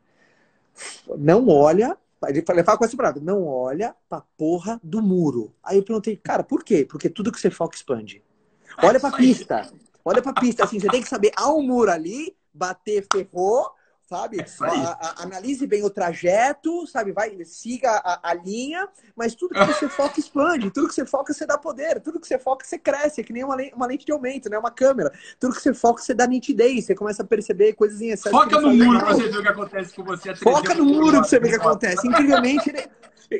Não 1.17 1.47
olha. 1.49 1.97
Ele 2.27 2.41
fala 2.41 2.77
com 2.77 2.85
essa 2.85 2.97
palavra, 2.97 3.21
não 3.21 3.45
olha 3.45 3.95
pra 4.09 4.21
porra 4.37 4.79
do 4.83 5.01
muro. 5.01 5.53
Aí 5.63 5.77
eu 5.77 5.83
perguntei, 5.83 6.17
cara, 6.17 6.43
por 6.43 6.63
quê? 6.63 6.85
Porque 6.89 7.09
tudo 7.09 7.31
que 7.31 7.39
você 7.39 7.49
foca 7.49 7.75
expande. 7.75 8.23
Olha 8.83 8.99
pra 8.99 9.11
pista. 9.11 9.71
Olha 10.03 10.21
pra 10.21 10.33
pista, 10.33 10.63
assim, 10.63 10.79
você 10.79 10.87
tem 10.87 11.01
que 11.01 11.09
saber, 11.09 11.31
há 11.35 11.53
um 11.53 11.61
muro 11.61 11.91
ali, 11.91 12.35
bater, 12.53 13.05
ferrou, 13.11 13.69
sabe? 14.09 14.39
É 14.39 14.45
a, 14.65 14.91
a, 14.91 15.23
analise 15.23 15.67
bem 15.67 15.83
o 15.83 15.89
trajeto, 15.89 16.87
sabe? 16.87 17.11
Vai, 17.11 17.45
siga 17.45 17.91
a, 18.03 18.31
a, 18.31 18.33
linha, 18.33 18.89
mas 19.15 19.35
tudo 19.35 19.53
que 19.53 19.63
você 19.63 19.87
foca 19.87 20.19
expande, 20.19 20.71
tudo 20.71 20.87
que 20.87 20.95
você 20.95 21.05
foca 21.05 21.31
você 21.31 21.45
dá 21.45 21.59
poder, 21.59 22.01
tudo 22.01 22.19
que 22.19 22.27
você 22.27 22.39
foca 22.39 22.65
você 22.65 22.79
cresce, 22.79 23.21
é 23.21 23.23
que 23.23 23.31
nem 23.31 23.43
uma, 23.43 23.55
uma 23.75 23.85
lente 23.85 24.05
de 24.05 24.11
aumento, 24.11 24.49
né? 24.49 24.57
Uma 24.57 24.71
câmera. 24.71 25.13
Tudo 25.39 25.53
que 25.53 25.61
você 25.61 25.75
foca 25.75 26.01
você 26.01 26.15
dá 26.15 26.25
nitidez, 26.25 26.85
você 26.85 26.95
começa 26.95 27.21
a 27.21 27.25
perceber 27.25 27.73
coisas 27.73 28.01
em 28.01 28.09
excesso. 28.09 28.35
Foca 28.35 28.59
no 28.59 28.73
muro 28.73 28.99
pra 28.99 29.13
você 29.13 29.29
ver 29.29 29.37
o 29.37 29.41
que 29.43 29.47
acontece 29.47 29.95
com 29.95 30.03
você. 30.03 30.35
Foca 30.35 30.73
no 30.73 30.85
muro 30.85 31.11
pra 31.11 31.23
você 31.23 31.39
ver 31.39 31.47
o 31.47 31.49
que 31.51 31.67
acontece. 31.67 32.07
Incrivelmente, 32.07 32.67
ele... 32.67 32.89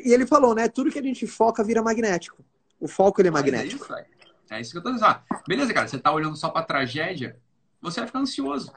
e 0.04 0.12
ele 0.12 0.24
falou, 0.24 0.54
né? 0.54 0.68
Tudo 0.68 0.90
que 0.90 1.00
a 1.00 1.02
gente 1.02 1.26
foca 1.26 1.64
vira 1.64 1.82
magnético. 1.82 2.44
O 2.78 2.86
foco 2.86 3.20
ele 3.20 3.28
é 3.28 3.32
magnético. 3.32 3.92
É 3.92 4.00
isso, 4.00 4.06
é 4.50 4.60
isso 4.60 4.70
que 4.70 4.78
eu 4.78 4.82
tô 4.82 4.92
dizendo. 4.92 5.18
Beleza, 5.48 5.74
cara, 5.74 5.88
você 5.88 5.98
tá 5.98 6.12
olhando 6.12 6.36
só 6.36 6.48
pra 6.48 6.62
tragédia, 6.62 7.36
você 7.82 7.98
vai 7.98 8.06
ficar 8.06 8.20
ansioso. 8.20 8.72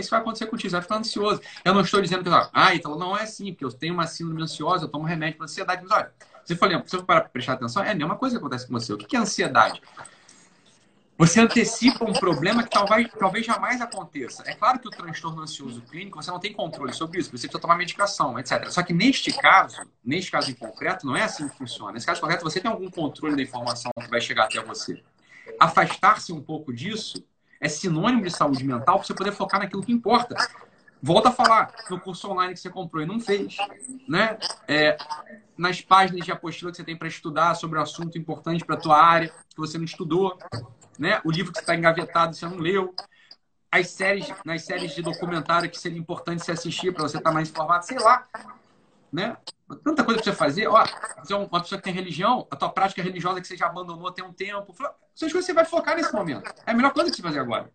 Isso 0.00 0.10
vai 0.10 0.20
acontecer 0.20 0.46
contigo, 0.46 0.70
você 0.70 0.76
vai 0.76 0.82
ficar 0.82 0.96
ansioso. 0.96 1.40
Eu 1.64 1.74
não 1.74 1.80
estou 1.80 2.00
dizendo 2.00 2.24
que, 2.24 2.30
ah, 2.52 2.74
então 2.74 2.96
não 2.98 3.16
é 3.16 3.22
assim, 3.22 3.52
porque 3.52 3.64
eu 3.64 3.72
tenho 3.72 3.94
uma 3.94 4.06
síndrome 4.06 4.42
ansiosa, 4.42 4.84
eu 4.84 4.88
tomo 4.88 5.04
remédio 5.04 5.36
para 5.38 5.44
ansiedade. 5.44 5.82
Mas 5.82 5.92
olha, 5.92 6.12
você 6.44 6.56
falou, 6.56 6.82
se 6.84 6.90
você 6.90 7.02
para 7.02 7.22
prestar 7.22 7.54
atenção, 7.54 7.82
é 7.82 7.90
a 7.90 7.94
mesma 7.94 8.16
coisa 8.16 8.36
que 8.36 8.40
acontece 8.40 8.66
com 8.66 8.72
você. 8.72 8.92
O 8.92 8.98
que 8.98 9.16
é 9.16 9.18
ansiedade? 9.18 9.80
Você 11.16 11.40
antecipa 11.40 12.04
um 12.04 12.12
problema 12.12 12.64
que 12.64 12.70
talvez, 12.70 13.08
talvez 13.16 13.46
jamais 13.46 13.80
aconteça. 13.80 14.42
É 14.46 14.54
claro 14.54 14.80
que 14.80 14.88
o 14.88 14.90
transtorno 14.90 15.42
ansioso 15.42 15.80
clínico, 15.82 16.20
você 16.20 16.28
não 16.28 16.40
tem 16.40 16.52
controle 16.52 16.92
sobre 16.92 17.20
isso, 17.20 17.30
você 17.30 17.46
precisa 17.46 17.60
tomar 17.60 17.76
medicação, 17.76 18.36
etc. 18.36 18.68
Só 18.68 18.82
que 18.82 18.92
neste 18.92 19.32
caso, 19.32 19.80
neste 20.04 20.32
caso 20.32 20.50
em 20.50 20.54
concreto, 20.54 21.06
não 21.06 21.16
é 21.16 21.22
assim 21.22 21.48
que 21.48 21.56
funciona. 21.56 21.92
Nesse 21.92 22.06
caso 22.06 22.20
concreto, 22.20 22.42
você 22.42 22.60
tem 22.60 22.68
algum 22.68 22.90
controle 22.90 23.36
da 23.36 23.42
informação 23.42 23.92
que 24.00 24.10
vai 24.10 24.20
chegar 24.20 24.44
até 24.44 24.60
você. 24.60 25.00
Afastar-se 25.60 26.32
um 26.32 26.42
pouco 26.42 26.72
disso 26.72 27.24
é 27.64 27.68
sinônimo 27.68 28.22
de 28.22 28.30
saúde 28.30 28.62
mental 28.62 28.98
para 28.98 29.06
você 29.06 29.14
poder 29.14 29.32
focar 29.32 29.58
naquilo 29.58 29.82
que 29.82 29.90
importa. 29.90 30.36
Volta 31.02 31.30
a 31.30 31.32
falar 31.32 31.72
no 31.88 31.98
curso 31.98 32.30
online 32.30 32.52
que 32.52 32.60
você 32.60 32.68
comprou 32.68 33.02
e 33.02 33.06
não 33.06 33.18
fez, 33.18 33.56
né? 34.06 34.38
É, 34.68 34.98
nas 35.56 35.80
páginas 35.80 36.26
de 36.26 36.30
apostila 36.30 36.70
que 36.70 36.76
você 36.76 36.84
tem 36.84 36.94
para 36.94 37.08
estudar 37.08 37.54
sobre 37.54 37.78
um 37.78 37.82
assunto 37.82 38.18
importante 38.18 38.62
para 38.64 38.76
a 38.76 38.78
tua 38.78 39.02
área 39.02 39.28
que 39.28 39.56
você 39.56 39.78
não 39.78 39.84
estudou, 39.86 40.38
né? 40.98 41.22
O 41.24 41.30
livro 41.30 41.54
que 41.54 41.60
está 41.60 41.74
engavetado 41.74 42.36
você 42.36 42.46
não 42.46 42.58
leu, 42.58 42.94
as 43.72 43.88
séries, 43.88 44.30
nas 44.44 44.62
séries 44.62 44.94
de 44.94 45.00
documentário 45.00 45.70
que 45.70 45.78
seria 45.78 45.98
importante 45.98 46.44
você 46.44 46.52
assistir 46.52 46.92
para 46.92 47.04
você 47.04 47.16
estar 47.16 47.30
tá 47.30 47.34
mais 47.34 47.48
informado, 47.48 47.86
sei 47.86 47.98
lá, 47.98 48.26
né? 49.14 49.36
Tanta 49.82 50.04
coisa 50.04 50.20
para 50.20 50.32
você 50.32 50.36
fazer. 50.36 50.66
Ó, 50.66 50.84
você 51.22 51.32
é 51.32 51.36
uma 51.36 51.62
pessoa 51.62 51.78
que 51.78 51.84
tem 51.84 51.92
religião, 51.92 52.46
a 52.50 52.56
tua 52.56 52.68
prática 52.68 53.02
religiosa 53.02 53.40
que 53.40 53.46
você 53.46 53.56
já 53.56 53.66
abandonou 53.66 54.10
tem 54.10 54.24
um 54.24 54.32
tempo. 54.32 54.74
Essas 55.16 55.32
coisas 55.32 55.46
você 55.46 55.54
vai 55.54 55.64
focar 55.64 55.96
nesse 55.96 56.12
momento. 56.12 56.52
É 56.66 56.72
a 56.72 56.74
melhor 56.74 56.92
coisa 56.92 57.10
que 57.10 57.16
você 57.16 57.22
fazer 57.22 57.38
agora. 57.38 57.70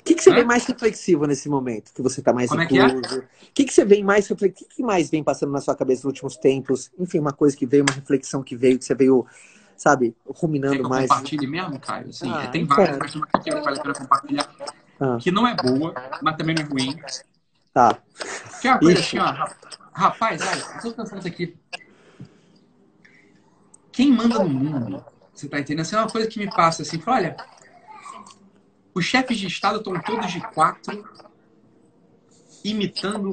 O 0.00 0.02
que, 0.04 0.14
que 0.14 0.22
você 0.22 0.30
né? 0.30 0.36
vê 0.36 0.44
mais 0.44 0.64
reflexivo 0.64 1.26
nesse 1.26 1.48
momento? 1.48 1.92
Que 1.92 2.00
você 2.00 2.20
está 2.20 2.32
mais 2.32 2.48
Como 2.48 2.62
incluso? 2.62 2.84
É 2.84 3.00
que 3.00 3.14
é? 3.14 3.18
O 3.18 3.52
que, 3.52 3.64
que 3.64 3.74
você 3.74 3.84
vê 3.84 4.02
mais 4.04 4.28
reflexivo? 4.28 4.64
O 4.64 4.68
que, 4.68 4.76
que 4.76 4.82
mais 4.82 5.10
vem 5.10 5.24
passando 5.24 5.50
na 5.50 5.60
sua 5.60 5.74
cabeça 5.74 6.06
nos 6.06 6.14
últimos 6.14 6.36
tempos? 6.36 6.90
Enfim, 6.96 7.18
uma 7.18 7.32
coisa 7.32 7.56
que 7.56 7.66
veio, 7.66 7.82
uma 7.82 7.94
reflexão 7.94 8.42
que 8.42 8.56
veio, 8.56 8.78
que 8.78 8.84
você 8.84 8.94
veio, 8.94 9.26
sabe, 9.76 10.16
ruminando 10.24 10.76
que 10.76 10.88
mais. 10.88 11.08
Compartilhe 11.08 11.46
mesmo, 11.48 11.80
Caio? 11.80 12.08
Assim, 12.08 12.30
ah, 12.30 12.46
tem 12.46 12.64
várias 12.64 12.98
coisas 12.98 13.20
que 13.42 13.50
vale 13.50 13.78
a 13.78 13.82
pena 13.82 13.94
compartilhar. 13.94 14.48
Ah. 15.00 15.18
Que 15.20 15.30
não 15.32 15.46
é 15.46 15.54
boa, 15.56 15.92
mas 16.22 16.36
também 16.36 16.54
não 16.54 16.62
é 16.62 16.66
ruim. 16.66 16.96
Tá. 17.74 17.98
Que 18.62 18.68
é 18.68 18.70
uma 18.70 18.78
coisa 18.78 19.00
Ixi. 19.00 19.18
assim, 19.18 19.28
ó. 19.28 19.85
Rapaz, 19.96 20.42
olha, 20.42 20.62
eu 20.74 20.80
tô 20.82 20.92
pensando 20.92 21.26
aqui. 21.26 21.56
Quem 23.90 24.12
manda 24.12 24.38
no 24.40 24.48
mundo? 24.50 25.02
Você 25.32 25.48
tá 25.48 25.58
entendendo? 25.58 25.80
Essa 25.80 25.96
é 25.96 26.00
uma 26.00 26.10
coisa 26.10 26.28
que 26.28 26.38
me 26.38 26.50
passa 26.50 26.82
assim. 26.82 27.02
Olha, 27.06 27.34
os 28.94 29.06
chefes 29.06 29.38
de 29.38 29.46
Estado 29.46 29.78
estão 29.78 29.98
todos 30.02 30.30
de 30.30 30.38
quatro, 30.48 31.02
imitando. 32.62 33.32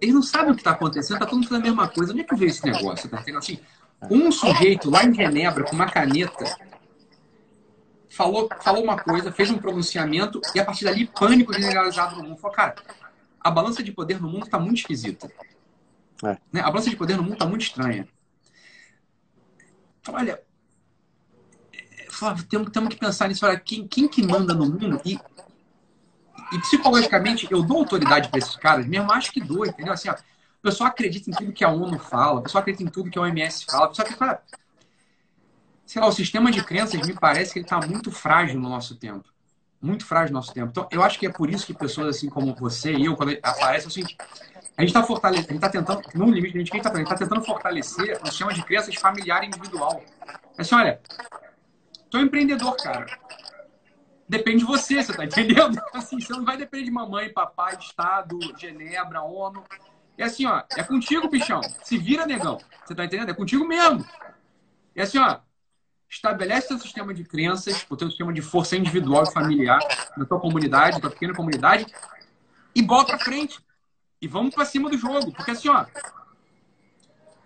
Eles 0.00 0.14
não 0.14 0.22
sabem 0.22 0.52
o 0.52 0.54
que 0.54 0.62
está 0.62 0.70
acontecendo, 0.70 1.18
tá 1.18 1.26
todo 1.26 1.34
mundo 1.34 1.48
fazendo 1.48 1.64
a 1.64 1.68
mesma 1.68 1.88
coisa. 1.88 2.12
Onde 2.12 2.22
é 2.22 2.24
que 2.24 2.34
veio 2.34 2.48
esse 2.48 2.64
negócio? 2.64 3.10
Tá 3.10 3.20
entendendo? 3.20 3.38
Assim, 3.38 3.60
um 4.10 4.32
sujeito 4.32 4.88
lá 4.88 5.04
em 5.04 5.12
Genebra 5.12 5.64
com 5.64 5.76
uma 5.76 5.90
caneta 5.90 6.56
falou, 8.08 8.48
falou 8.62 8.82
uma 8.82 8.98
coisa, 8.98 9.30
fez 9.30 9.50
um 9.50 9.58
pronunciamento 9.58 10.40
e 10.54 10.58
a 10.58 10.64
partir 10.64 10.86
dali 10.86 11.06
pânico 11.06 11.52
generalizado 11.52 12.16
no 12.16 12.22
mundo. 12.22 12.38
Falou, 12.38 12.56
cara, 12.56 12.76
a 13.38 13.50
balança 13.50 13.82
de 13.82 13.92
poder 13.92 14.18
no 14.22 14.28
mundo 14.28 14.46
está 14.46 14.58
muito 14.58 14.78
esquisita. 14.78 15.30
É. 16.24 16.38
Né? 16.52 16.60
A 16.60 16.70
balança 16.70 16.90
de 16.90 16.96
poder 16.96 17.16
no 17.16 17.22
mundo 17.22 17.34
está 17.34 17.46
muito 17.46 17.62
estranha. 17.62 18.08
Olha, 20.08 20.40
temos, 22.48 22.70
temos 22.70 22.94
que 22.94 23.00
pensar 23.00 23.28
nisso. 23.28 23.44
Olha, 23.44 23.58
quem, 23.58 23.86
quem 23.86 24.08
que 24.08 24.26
manda 24.26 24.54
no 24.54 24.66
mundo? 24.66 25.00
E, 25.04 25.18
e 26.52 26.58
psicologicamente, 26.60 27.46
eu 27.50 27.62
dou 27.62 27.78
autoridade 27.78 28.28
para 28.28 28.38
esses 28.38 28.56
caras 28.56 28.86
mesmo? 28.86 29.10
Acho 29.12 29.32
que 29.32 29.40
dou, 29.40 29.66
entendeu? 29.66 29.92
Assim, 29.92 30.08
ó, 30.08 30.14
o 30.14 30.62
pessoal 30.62 30.88
acredita 30.88 31.30
em 31.30 31.34
tudo 31.34 31.52
que 31.52 31.64
a 31.64 31.68
ONU 31.68 31.98
fala, 31.98 32.40
o 32.40 32.42
pessoal 32.42 32.62
acredita 32.62 32.84
em 32.84 32.92
tudo 32.92 33.10
que 33.10 33.18
a 33.18 33.22
OMS 33.22 33.64
fala, 33.66 33.86
o 33.86 33.88
pessoal 33.88 34.08
acredita, 34.08 34.42
sei 35.84 36.02
lá, 36.02 36.08
o 36.08 36.12
sistema 36.12 36.50
de 36.50 36.64
crenças 36.64 37.06
me 37.06 37.14
parece 37.14 37.52
que 37.52 37.58
ele 37.58 37.66
está 37.66 37.80
muito 37.80 38.10
frágil 38.10 38.60
no 38.60 38.68
nosso 38.68 38.96
tempo. 38.96 39.28
Muito 39.80 40.06
frágil 40.06 40.32
no 40.32 40.38
nosso 40.40 40.52
tempo. 40.52 40.70
Então, 40.70 40.88
eu 40.90 41.02
acho 41.02 41.18
que 41.18 41.26
é 41.26 41.30
por 41.30 41.50
isso 41.50 41.66
que 41.66 41.74
pessoas 41.74 42.16
assim 42.16 42.28
como 42.28 42.54
você 42.54 42.92
e 42.94 43.04
eu, 43.04 43.14
quando 43.14 43.32
aparecem, 43.42 43.84
é 43.84 43.88
o 43.88 43.90
seguinte, 43.90 44.16
a 44.76 44.82
gente 44.82 44.90
está 44.90 45.02
fortalecendo, 45.02 45.48
a 45.48 45.52
gente 45.54 45.64
está 45.64 45.68
tentando, 45.70 46.02
no 46.14 46.30
limite, 46.30 46.56
a 46.56 46.58
gente 46.58 46.76
está 46.76 46.90
tá 46.90 47.14
tentando 47.14 47.42
fortalecer 47.42 48.20
o 48.22 48.26
sistema 48.26 48.52
de 48.52 48.62
crianças 48.62 48.94
familiar 48.96 49.42
individual. 49.42 50.02
É 50.58 50.60
assim, 50.60 50.74
olha, 50.74 51.00
sou 52.10 52.20
empreendedor, 52.20 52.76
cara. 52.76 53.06
Depende 54.28 54.58
de 54.58 54.64
você, 54.64 55.02
você 55.02 55.14
tá 55.14 55.24
entendendo? 55.24 55.80
Assim, 55.94 56.20
você 56.20 56.32
não 56.32 56.44
vai 56.44 56.56
depender 56.56 56.84
de 56.84 56.90
mamãe, 56.90 57.32
papai, 57.32 57.76
Estado, 57.78 58.36
Genebra, 58.58 59.22
ONU. 59.22 59.62
É 60.18 60.24
assim, 60.24 60.46
ó, 60.46 60.62
é 60.76 60.82
contigo, 60.82 61.28
bichão. 61.28 61.60
Se 61.84 61.96
vira, 61.96 62.26
negão. 62.26 62.58
Você 62.84 62.94
tá 62.94 63.04
entendendo? 63.04 63.30
É 63.30 63.34
contigo 63.34 63.64
mesmo. 63.64 64.04
É 64.96 65.02
assim, 65.02 65.18
ó, 65.18 65.38
estabelece 66.08 66.68
seu 66.68 66.78
sistema 66.78 67.12
de 67.12 67.22
crenças, 67.22 67.86
o 67.88 67.96
teu 67.96 68.08
sistema 68.08 68.32
de 68.32 68.42
força 68.42 68.76
individual 68.76 69.24
e 69.24 69.32
familiar 69.32 69.78
na 70.16 70.24
tua 70.24 70.40
comunidade, 70.40 70.96
na 70.96 71.00
tua 71.00 71.10
pequena 71.10 71.34
comunidade, 71.34 71.86
e 72.74 72.82
bota 72.82 73.16
pra 73.16 73.24
frente. 73.24 73.60
E 74.20 74.26
vamos 74.28 74.54
para 74.54 74.64
cima 74.64 74.88
do 74.90 74.96
jogo. 74.96 75.32
Porque 75.32 75.50
assim, 75.50 75.68
ó. 75.68 75.86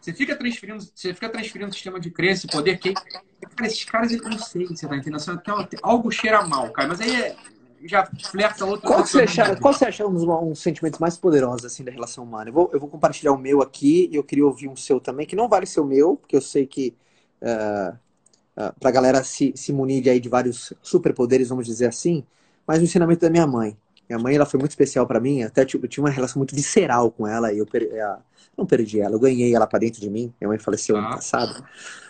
Você 0.00 0.14
fica 0.14 0.34
transferindo, 0.34 0.82
você 0.82 1.12
fica 1.12 1.28
transferindo 1.28 1.70
o 1.70 1.74
sistema 1.74 2.00
de 2.00 2.10
crença, 2.10 2.48
poder 2.48 2.78
que. 2.78 2.94
Cara, 2.94 3.66
esses 3.66 3.84
caras, 3.84 4.12
eu 4.12 4.22
não 4.22 4.38
sei, 4.38 4.66
você 4.66 4.88
tá 4.88 4.96
entendendo? 4.96 5.22
Algo 5.82 6.10
cheira 6.10 6.42
mal, 6.46 6.70
cara. 6.70 6.88
Mas 6.88 7.00
aí 7.02 7.14
é, 7.14 7.36
já 7.84 8.06
flerta 8.30 8.64
outro. 8.64 8.86
Qual 8.86 9.06
você 9.06 9.22
acha, 9.22 9.56
qual 9.56 9.72
você 9.72 9.86
acha 9.86 10.06
um 10.06 10.12
dos 10.12 10.24
um 10.24 10.54
sentimentos 10.54 10.98
mais 10.98 11.16
poderosos 11.16 11.64
assim 11.64 11.84
da 11.84 11.90
relação 11.90 12.24
humana? 12.24 12.50
Eu 12.50 12.54
vou, 12.54 12.70
eu 12.72 12.80
vou 12.80 12.88
compartilhar 12.88 13.32
o 13.32 13.38
meu 13.38 13.62
aqui 13.62 14.08
e 14.10 14.16
eu 14.16 14.24
queria 14.24 14.44
ouvir 14.44 14.68
um 14.68 14.76
seu 14.76 15.00
também, 15.00 15.26
que 15.26 15.36
não 15.36 15.48
vale 15.48 15.66
ser 15.66 15.80
o 15.80 15.84
meu, 15.84 16.16
porque 16.16 16.36
eu 16.36 16.40
sei 16.40 16.66
que 16.66 16.94
uh, 17.42 17.96
uh, 18.56 18.72
pra 18.78 18.90
galera 18.90 19.22
se, 19.24 19.52
se 19.56 19.72
munir 19.72 20.02
de, 20.02 20.10
aí 20.10 20.20
de 20.20 20.28
vários 20.28 20.72
superpoderes, 20.82 21.48
vamos 21.48 21.66
dizer 21.66 21.86
assim, 21.86 22.24
mas 22.66 22.80
o 22.80 22.84
ensinamento 22.84 23.20
da 23.20 23.30
minha 23.30 23.46
mãe. 23.46 23.76
Minha 24.10 24.18
mãe 24.18 24.34
ela 24.34 24.44
foi 24.44 24.58
muito 24.58 24.72
especial 24.72 25.06
para 25.06 25.20
mim, 25.20 25.44
até 25.44 25.64
tipo, 25.64 25.84
eu 25.84 25.88
tinha 25.88 26.02
uma 26.02 26.10
relação 26.10 26.40
muito 26.40 26.52
visceral 26.52 27.12
com 27.12 27.28
ela 27.28 27.52
e 27.52 27.58
eu 27.58 27.66
per... 27.66 27.88
não 28.58 28.66
perdi 28.66 29.00
ela, 29.00 29.14
eu 29.14 29.20
ganhei 29.20 29.54
ela 29.54 29.68
para 29.68 29.78
dentro 29.78 30.00
de 30.00 30.10
mim. 30.10 30.34
Minha 30.40 30.48
mãe 30.48 30.58
faleceu 30.58 30.96
ah. 30.96 30.98
ano 30.98 31.10
passado. 31.10 31.64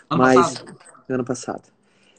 Ano 0.09 0.21
mas 0.23 0.35
passado. 0.35 0.77
ano 1.07 1.23
passado. 1.23 1.63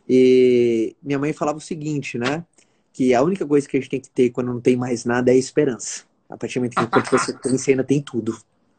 E 0.08 0.94
minha 1.02 1.18
mãe 1.18 1.32
falava 1.32 1.58
o 1.58 1.60
seguinte, 1.60 2.16
né? 2.16 2.44
Que 2.92 3.12
a 3.12 3.22
única 3.22 3.44
coisa 3.44 3.68
que 3.68 3.76
a 3.76 3.80
gente 3.80 3.90
tem 3.90 4.00
que 4.00 4.08
ter 4.08 4.30
quando 4.30 4.52
não 4.52 4.60
tem 4.60 4.76
mais 4.76 5.04
nada 5.04 5.32
é 5.32 5.36
esperança. 5.36 6.04
A 6.30 6.36
partir 6.36 6.60
do 6.60 6.62
momento 6.62 7.02
que 7.02 7.10
você 7.10 7.32
tem, 7.42 7.58
você 7.58 7.72
ainda 7.72 7.82
tem 7.82 8.00
tudo. 8.00 8.38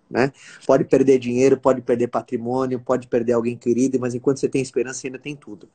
Né? 0.09 0.31
Pode 0.65 0.85
perder 0.85 1.19
dinheiro, 1.19 1.57
pode 1.57 1.81
perder 1.81 2.07
patrimônio, 2.07 2.79
pode 2.79 3.07
perder 3.07 3.33
alguém 3.33 3.57
querido, 3.57 3.99
mas 3.99 4.15
enquanto 4.15 4.39
você 4.39 4.47
tem 4.47 4.61
esperança, 4.61 5.01
você 5.01 5.07
ainda 5.07 5.19
tem 5.19 5.35
tudo. 5.35 5.67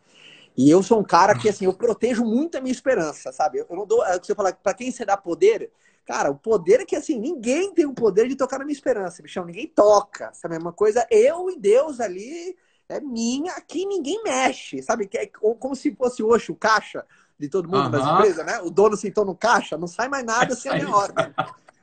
E 0.59 0.69
eu 0.69 0.83
sou 0.83 0.99
um 0.99 1.05
cara 1.05 1.39
que, 1.39 1.49
assim, 1.49 1.67
eu 1.67 1.73
protejo 1.73 2.25
muito 2.25 2.59
a 2.59 2.61
minha 2.61 2.73
esperança, 2.73 3.31
sabe? 3.31 3.61
Eu 3.61 3.77
não 3.77 3.87
dou. 3.87 4.05
É 4.05 4.19
você 4.19 4.35
fala, 4.35 4.53
pra 4.53 4.75
quem 4.75 4.91
você 4.91 5.05
dá 5.05 5.17
poder, 5.17 5.71
cara, 6.05 6.33
o 6.33 6.35
poder 6.35 6.81
é 6.81 6.85
que, 6.85 6.97
assim, 6.97 7.17
ninguém 7.17 7.73
tem 7.73 7.87
o 7.87 7.95
poder 7.95 8.27
de 8.27 8.35
tocar 8.35 8.59
na 8.59 8.65
minha 8.65 8.75
esperança, 8.75 9.23
bichão. 9.23 9.45
Ninguém 9.45 9.69
toca, 9.69 10.33
sabe? 10.35 10.57
É 10.57 10.59
uma 10.59 10.73
coisa, 10.73 11.07
eu 11.13 11.49
e 11.49 11.57
Deus 11.57 12.01
ali 12.01 12.57
é 12.89 13.01
minha, 13.01 13.53
aqui 13.53 13.87
ninguém 13.87 14.21
mexe, 14.25 14.83
sabe? 14.83 15.07
Que 15.07 15.19
é 15.19 15.27
como 15.27 15.77
se 15.77 15.95
fosse 15.95 16.25
hoje 16.25 16.51
o 16.51 16.57
caixa 16.57 17.07
de 17.39 17.49
todo 17.49 17.69
mundo 17.69 17.85
uhum. 17.85 17.91
das 17.93 18.05
empresas, 18.05 18.45
né? 18.45 18.61
O 18.61 18.69
dono 18.69 18.97
sentou 18.97 19.25
no 19.25 19.37
caixa, 19.37 19.79
não 19.79 19.87
sai 19.87 20.09
mais 20.09 20.25
nada 20.25 20.57
sem 20.57 20.73
a 20.73 20.75
minha 20.75 20.91
ordem. 20.91 21.33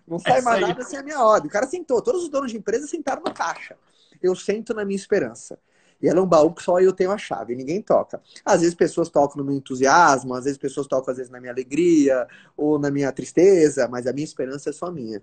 Não 0.05 0.19
sai 0.19 0.41
mais 0.41 0.59
nada 0.59 0.83
sem 0.83 0.99
a 0.99 1.03
minha 1.03 1.21
ordem. 1.21 1.47
O 1.47 1.51
cara 1.51 1.65
sentou, 1.65 2.01
todos 2.01 2.23
os 2.23 2.29
donos 2.29 2.51
de 2.51 2.57
empresa 2.57 2.87
sentaram 2.87 3.23
no 3.25 3.33
caixa. 3.33 3.77
Eu 4.21 4.35
sento 4.35 4.73
na 4.73 4.83
minha 4.83 4.97
esperança. 4.97 5.57
E 6.01 6.07
ela 6.07 6.19
é 6.19 6.21
um 6.21 6.27
baú 6.27 6.53
que 6.53 6.61
só 6.61 6.79
eu 6.79 6.93
tenho 6.93 7.11
a 7.11 7.17
chave, 7.17 7.55
ninguém 7.55 7.81
toca. 7.81 8.21
Às 8.43 8.61
vezes 8.61 8.75
pessoas 8.75 9.09
tocam 9.09 9.37
no 9.37 9.43
meu 9.43 9.55
entusiasmo, 9.55 10.33
às 10.33 10.43
vezes 10.43 10.57
pessoas 10.57 10.87
tocam 10.87 11.11
às 11.11 11.17
vezes 11.17 11.31
na 11.31 11.39
minha 11.39 11.51
alegria 11.51 12.27
ou 12.55 12.77
na 12.77 12.91
minha 12.91 13.11
tristeza, 13.11 13.87
mas 13.87 14.05
a 14.07 14.13
minha 14.13 14.25
esperança 14.25 14.69
é 14.69 14.73
só 14.73 14.91
minha. 14.91 15.19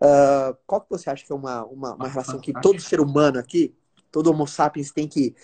Uh, 0.00 0.56
qual 0.66 0.80
que 0.80 0.90
você 0.90 1.10
acha 1.10 1.24
que 1.24 1.32
é 1.32 1.34
uma, 1.34 1.64
uma, 1.64 1.94
uma 1.94 2.08
relação 2.08 2.40
que 2.40 2.52
todo 2.60 2.80
ser 2.80 3.00
humano 3.00 3.38
aqui, 3.38 3.74
todo 4.10 4.30
homo 4.30 4.46
sapiens 4.46 4.90
tem 4.90 5.06
que 5.06 5.34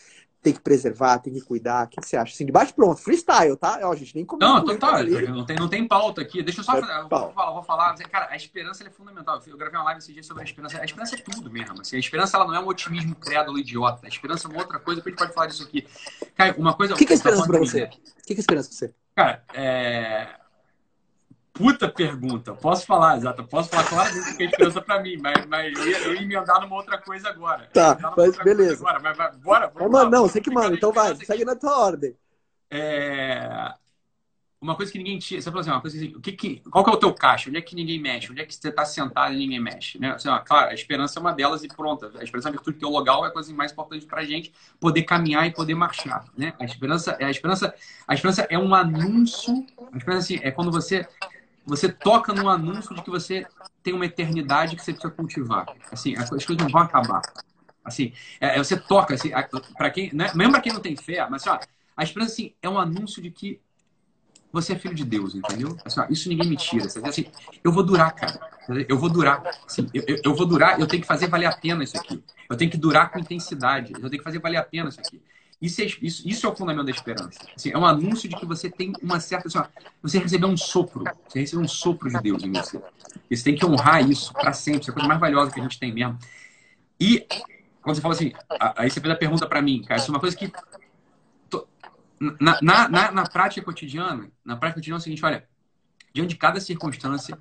tem 0.42 0.52
que 0.52 0.60
preservar, 0.60 1.18
tem 1.18 1.32
que 1.32 1.40
cuidar. 1.40 1.86
O 1.86 1.88
que 1.88 2.00
você 2.00 2.16
acha? 2.16 2.32
Assim, 2.32 2.46
de 2.46 2.52
baixo 2.52 2.74
pronto, 2.74 3.00
freestyle, 3.00 3.56
tá? 3.56 3.78
Ó, 3.82 3.94
gente 3.94 4.14
nem 4.14 4.24
começou. 4.24 4.54
Não, 4.54 4.64
total. 4.64 5.04
Não 5.04 5.44
tem, 5.44 5.56
não 5.56 5.68
tem 5.68 5.86
pauta 5.86 6.22
aqui. 6.22 6.42
Deixa 6.42 6.60
eu 6.60 6.64
só 6.64 6.76
é, 6.76 6.80
fazer, 6.80 7.08
vou, 7.08 7.32
falar, 7.32 7.50
vou 7.52 7.62
falar. 7.62 7.94
Cara, 8.10 8.28
a 8.30 8.36
esperança 8.36 8.82
é 8.84 8.90
fundamental. 8.90 9.40
Eu 9.46 9.56
gravei 9.56 9.78
uma 9.78 9.84
live 9.84 9.98
esse 9.98 10.12
dia 10.12 10.22
sobre 10.22 10.42
a 10.42 10.46
esperança. 10.46 10.80
A 10.80 10.84
esperança 10.84 11.14
é 11.14 11.18
tudo 11.18 11.50
mesmo. 11.50 11.80
Assim, 11.80 11.96
a 11.96 11.98
esperança 11.98 12.36
ela 12.36 12.46
não 12.46 12.54
é 12.54 12.60
um 12.60 12.66
otimismo 12.66 13.14
crédulo 13.14 13.58
idiota. 13.58 14.06
A 14.06 14.08
esperança 14.08 14.48
é 14.48 14.50
uma 14.50 14.60
outra 14.60 14.78
coisa, 14.78 15.00
a 15.00 15.04
gente 15.04 15.18
pode 15.18 15.34
falar 15.34 15.46
disso 15.46 15.62
aqui. 15.62 15.86
Cara, 16.34 16.54
uma 16.56 16.74
coisa. 16.74 16.94
O 16.94 16.96
que, 16.96 17.04
que 17.04 17.12
é 17.12 17.16
esperança 17.16 17.46
pra 17.46 17.58
você? 17.58 17.84
O 17.84 17.88
que, 17.88 18.34
que 18.34 18.34
é 18.34 18.40
esperança 18.40 18.68
pra 18.68 18.78
você? 18.78 18.94
Cara, 19.14 19.44
é 19.52 20.39
puta 21.60 21.88
pergunta. 21.88 22.54
Posso 22.54 22.86
falar, 22.86 23.18
exato. 23.18 23.44
Posso 23.44 23.68
falar 23.68 23.84
claramente 23.84 24.36
que 24.36 24.42
é 24.42 24.46
esperança 24.46 24.80
pra 24.80 25.02
mim, 25.02 25.18
mas, 25.18 25.44
mas 25.46 25.78
eu, 25.78 25.86
ia, 25.86 25.98
eu 25.98 26.14
ia 26.14 26.22
emendar 26.22 26.58
numa 26.60 26.74
outra 26.74 26.96
coisa 26.96 27.28
agora. 27.28 27.68
Tá, 27.72 27.98
mas 28.16 28.36
beleza. 28.38 28.80
Agora, 28.80 28.98
mas, 29.00 29.16
mas, 29.18 29.36
bora, 29.36 29.68
bora. 29.68 29.88
Não, 29.88 30.10
não, 30.10 30.22
você 30.22 30.40
que 30.40 30.50
manda, 30.50 30.74
então 30.74 30.90
vai, 30.90 31.14
segue 31.16 31.44
na 31.44 31.54
tua 31.54 31.78
ordem. 31.78 32.16
É... 32.70 33.74
Uma 34.60 34.76
coisa 34.76 34.92
que 34.92 34.98
ninguém 34.98 35.18
tira. 35.18 35.40
Você 35.40 35.48
falou 35.48 35.60
assim, 35.60 35.70
uma 35.70 35.80
coisa 35.80 35.96
assim, 35.96 36.14
o 36.14 36.20
que 36.20 36.32
que, 36.32 36.62
qual 36.70 36.84
que 36.84 36.90
é 36.90 36.92
o 36.92 36.98
teu 36.98 37.14
caixa? 37.14 37.48
Onde 37.48 37.58
é 37.58 37.62
que 37.62 37.74
ninguém 37.74 37.98
mexe? 37.98 38.30
Onde 38.30 38.42
é 38.42 38.44
que 38.44 38.54
você 38.54 38.68
está 38.68 38.84
sentado 38.84 39.32
e 39.32 39.38
ninguém 39.38 39.58
mexe? 39.58 39.98
Né? 39.98 40.10
Assim, 40.10 40.28
ó, 40.28 40.38
claro, 40.38 40.70
a 40.70 40.74
esperança 40.74 41.18
é 41.18 41.20
uma 41.20 41.32
delas 41.32 41.64
e 41.64 41.68
pronta. 41.68 42.10
A 42.18 42.22
esperança 42.22 42.48
é 42.48 42.50
a 42.50 42.52
virtude 42.52 42.78
teologal 42.78 43.24
é 43.24 43.28
a 43.28 43.30
coisa 43.30 43.52
mais 43.54 43.72
importante 43.72 44.04
para 44.04 44.20
a 44.20 44.24
gente 44.24 44.52
poder 44.78 45.04
caminhar 45.04 45.46
e 45.46 45.50
poder 45.50 45.74
marchar. 45.74 46.26
Né? 46.36 46.52
A 46.58 46.64
esperança, 46.66 47.16
a 47.18 47.30
esperança, 47.30 47.74
a 48.06 48.14
esperança 48.14 48.46
é 48.50 48.58
um 48.58 48.74
anúncio. 48.74 49.64
A 49.92 49.96
esperança 49.96 50.34
assim, 50.34 50.40
é 50.42 50.50
quando 50.50 50.70
você 50.70 51.08
você 51.66 51.88
toca 51.88 52.32
num 52.32 52.48
anúncio 52.48 52.94
de 52.94 53.02
que 53.02 53.10
você 53.10 53.46
tem 53.82 53.94
uma 53.94 54.06
eternidade 54.06 54.76
que 54.76 54.82
você 54.82 54.92
precisa 54.92 55.12
cultivar. 55.12 55.66
Assim, 55.90 56.16
as 56.16 56.28
coisas 56.28 56.56
não 56.56 56.68
vão 56.68 56.82
acabar. 56.82 57.22
Assim, 57.84 58.12
é, 58.40 58.56
é 58.56 58.58
você 58.58 58.76
toca, 58.76 59.14
assim, 59.14 59.30
para 59.76 59.90
quem, 59.90 60.12
né? 60.12 60.30
mesmo 60.34 60.52
para 60.52 60.60
quem 60.60 60.72
não 60.72 60.80
tem 60.80 60.96
fé, 60.96 61.26
mas 61.28 61.46
assim, 61.46 61.50
ó, 61.50 61.58
a 61.96 62.02
esperança 62.04 62.32
assim, 62.32 62.54
é 62.62 62.68
um 62.68 62.78
anúncio 62.78 63.22
de 63.22 63.30
que 63.30 63.60
você 64.52 64.72
é 64.72 64.78
filho 64.78 64.94
de 64.94 65.04
Deus, 65.04 65.34
entendeu? 65.34 65.76
Assim, 65.84 66.00
ó, 66.00 66.06
isso 66.10 66.28
ninguém 66.28 66.48
me 66.48 66.56
tira. 66.56 66.86
Assim, 66.86 67.26
eu 67.62 67.72
vou 67.72 67.82
durar, 67.82 68.12
cara. 68.14 68.40
Eu 68.88 68.98
vou 68.98 69.08
durar. 69.08 69.42
Assim, 69.64 69.88
eu, 69.94 70.02
eu, 70.06 70.20
eu, 70.24 70.34
vou 70.34 70.46
durar, 70.46 70.80
eu 70.80 70.86
tenho 70.86 71.02
que 71.02 71.06
fazer 71.06 71.28
valer 71.28 71.46
a 71.46 71.56
pena 71.56 71.84
isso 71.84 71.96
aqui. 71.96 72.22
Eu 72.48 72.56
tenho 72.56 72.70
que 72.70 72.76
durar 72.76 73.10
com 73.10 73.18
intensidade. 73.18 73.92
Eu 73.92 74.10
tenho 74.10 74.18
que 74.18 74.24
fazer 74.24 74.40
valer 74.40 74.56
a 74.56 74.64
pena 74.64 74.88
isso 74.88 75.00
aqui. 75.00 75.22
Isso 75.60 75.82
é, 75.82 75.84
isso, 75.84 76.26
isso 76.26 76.46
é 76.46 76.48
o 76.48 76.56
fundamento 76.56 76.86
da 76.86 76.90
esperança. 76.90 77.38
Assim, 77.54 77.70
é 77.70 77.76
um 77.76 77.84
anúncio 77.84 78.28
de 78.28 78.34
que 78.34 78.46
você 78.46 78.70
tem 78.70 78.92
uma 79.02 79.20
certa. 79.20 79.46
Assim, 79.46 79.58
você 80.02 80.18
recebeu 80.18 80.48
um 80.48 80.56
sopro. 80.56 81.04
Você 81.28 81.40
recebeu 81.40 81.64
um 81.64 81.68
sopro 81.68 82.08
de 82.08 82.18
Deus 82.22 82.42
em 82.42 82.50
você. 82.50 82.80
E 83.30 83.36
você 83.36 83.44
tem 83.44 83.54
que 83.54 83.66
honrar 83.66 84.08
isso 84.08 84.32
para 84.32 84.54
sempre. 84.54 84.80
Isso 84.80 84.90
é 84.90 84.92
a 84.92 84.94
coisa 84.94 85.08
mais 85.08 85.20
valiosa 85.20 85.52
que 85.52 85.60
a 85.60 85.62
gente 85.62 85.78
tem 85.78 85.92
mesmo. 85.92 86.18
E 86.98 87.26
quando 87.82 87.96
você 87.96 88.00
fala 88.00 88.14
assim, 88.14 88.32
aí 88.76 88.90
você 88.90 89.00
fez 89.00 89.12
a 89.12 89.16
pergunta 89.16 89.46
para 89.46 89.60
mim, 89.60 89.82
cara, 89.82 90.00
isso 90.00 90.10
é 90.10 90.14
uma 90.14 90.20
coisa 90.20 90.36
que. 90.36 90.50
Na, 92.38 92.58
na, 92.60 92.88
na, 92.88 93.12
na, 93.12 93.22
prática 93.22 93.64
cotidiana, 93.64 94.30
na 94.44 94.54
prática 94.54 94.78
cotidiana 94.78 94.98
é 94.98 95.00
o 95.00 95.02
seguinte, 95.02 95.24
olha, 95.24 95.48
diante 96.12 96.30
de 96.30 96.36
cada 96.36 96.60
circunstância, 96.60 97.38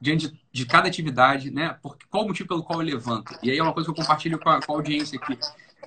diante 0.00 0.32
de, 0.50 0.66
cada 0.66 0.88
atividade, 0.88 1.50
né? 1.50 1.78
Porque, 1.82 2.06
qual 2.08 2.24
o 2.24 2.28
motivo 2.28 2.48
pelo 2.48 2.62
qual 2.62 2.80
eu 2.80 2.86
levanto? 2.86 3.38
E 3.42 3.50
aí 3.50 3.58
é 3.58 3.62
uma 3.62 3.74
coisa 3.74 3.86
que 3.86 3.90
eu 3.90 4.02
compartilho 4.02 4.38
com 4.38 4.48
a, 4.48 4.60
com 4.60 4.72
a 4.72 4.76
audiência 4.76 5.18
aqui. 5.18 5.38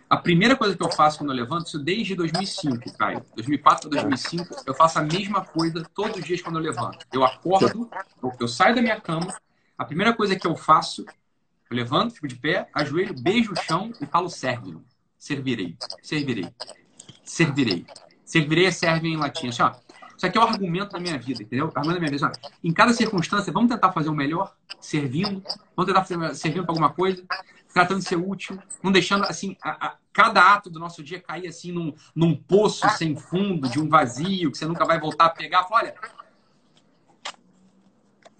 A 0.10 0.17
primeira 0.17 0.55
coisa 0.55 0.75
que 0.75 0.84
eu 0.84 0.91
faço 0.91 1.17
quando 1.17 1.31
eu 1.31 1.36
levanto, 1.36 1.67
isso 1.67 1.79
desde 1.79 2.15
2005, 2.15 2.97
Caio. 2.97 3.25
2004 3.36 3.89
para 3.89 4.01
2005, 4.01 4.63
eu 4.65 4.73
faço 4.73 4.99
a 4.99 5.01
mesma 5.01 5.43
coisa 5.43 5.84
todos 5.93 6.17
os 6.17 6.23
dias 6.23 6.41
quando 6.41 6.58
eu 6.58 6.62
levanto. 6.62 7.05
Eu 7.12 7.23
acordo, 7.23 7.89
eu, 8.39 8.47
saio 8.47 8.75
da 8.75 8.81
minha 8.81 8.99
cama, 8.99 9.36
a 9.77 9.86
primeira 9.86 10.13
coisa 10.13 10.36
que 10.36 10.45
eu 10.45 10.55
faço, 10.55 11.05
eu 11.69 11.75
levanto, 11.75 12.13
fico 12.13 12.27
de 12.27 12.36
pé, 12.36 12.69
ajoelho, 12.73 13.15
beijo 13.19 13.53
o 13.53 13.55
chão 13.55 13.91
e 13.99 14.05
falo 14.05 14.29
serve 14.29 14.77
Servirei, 15.17 15.75
servirei, 16.03 16.53
servirei. 17.23 17.86
Servirei 18.23 18.65
é 18.65 18.71
serve 18.71 19.08
em 19.08 19.17
latim. 19.17 19.49
Assim, 19.49 19.62
ó, 19.62 19.71
isso 20.17 20.25
aqui 20.25 20.38
é 20.38 20.41
o 20.41 20.43
argumento 20.43 20.91
da 20.91 20.99
minha 20.99 21.17
vida, 21.17 21.43
entendeu? 21.43 21.65
O 21.65 21.69
argumento 21.69 21.93
da 21.93 21.99
minha 21.99 22.12
vida. 22.12 22.27
Assim, 22.27 22.53
em 22.63 22.73
cada 22.73 22.91
circunstância, 22.93 23.53
vamos 23.53 23.71
tentar 23.71 23.91
fazer 23.91 24.10
o 24.10 24.15
melhor, 24.15 24.55
servindo, 24.79 25.43
vamos 25.75 25.91
tentar 25.91 26.03
fazer, 26.03 26.36
servindo 26.36 26.63
para 26.63 26.71
alguma 26.71 26.91
coisa, 26.91 27.23
tratando 27.76 28.00
de 28.00 28.08
ser 28.08 28.16
útil, 28.16 28.58
não 28.82 28.90
deixando 28.90 29.26
assim 29.26 29.58
a, 29.62 29.88
a, 29.88 29.98
cada 30.14 30.54
ato 30.54 30.70
do 30.70 30.80
nosso 30.80 31.04
dia 31.04 31.20
cair 31.20 31.46
assim 31.46 31.74
num, 31.74 31.94
num 32.16 32.34
poço 32.34 32.88
sem 32.92 33.18
fundo, 33.18 33.68
de 33.68 33.78
um 33.82 33.90
vazio 33.90 34.50
que 34.50 34.58
você 34.58 34.66
nunca 34.66 34.86
vai 34.86 34.98
voltar 34.98 35.26
a 35.26 35.30
pegar. 35.30 35.66
Fala, 35.66 35.82
olha, 35.82 35.96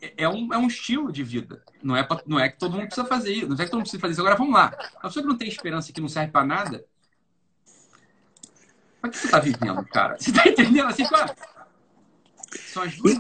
é, 0.02 0.13
é 0.24 0.30
um, 0.30 0.54
é 0.54 0.58
um 0.58 0.67
estilo 0.67 1.12
de 1.12 1.21
vida. 1.21 1.62
Não 1.84 1.98
é, 1.98 2.02
pra, 2.02 2.24
não 2.26 2.39
é 2.39 2.48
que 2.48 2.58
todo 2.58 2.78
mundo 2.78 2.86
precisa 2.86 3.06
fazer 3.06 3.34
isso. 3.34 3.48
Não 3.50 3.56
é 3.56 3.58
que 3.58 3.65
todo 3.65 3.74
mundo 3.74 3.84
precisa 3.84 4.00
fazer 4.00 4.13
isso. 4.13 4.21
Agora 4.21 4.38
vamos 4.38 4.54
lá. 4.54 4.67
A 4.95 5.08
pessoa 5.08 5.21
que 5.21 5.30
não 5.30 5.38
tem 5.38 5.50
esperança 5.50 5.91
que 5.91 6.00
não 6.00 6.08
serve 6.08 6.32
para 6.32 6.45
nada, 6.45 6.86
é 9.04 9.10
que 9.10 9.17
você 9.17 9.26
está 9.26 9.39
vivendo, 9.39 9.86
cara? 9.88 10.15
Você 10.17 10.30
está 10.30 10.48
entendendo 10.48 10.88
assim, 10.88 11.06
cara? 11.10 11.36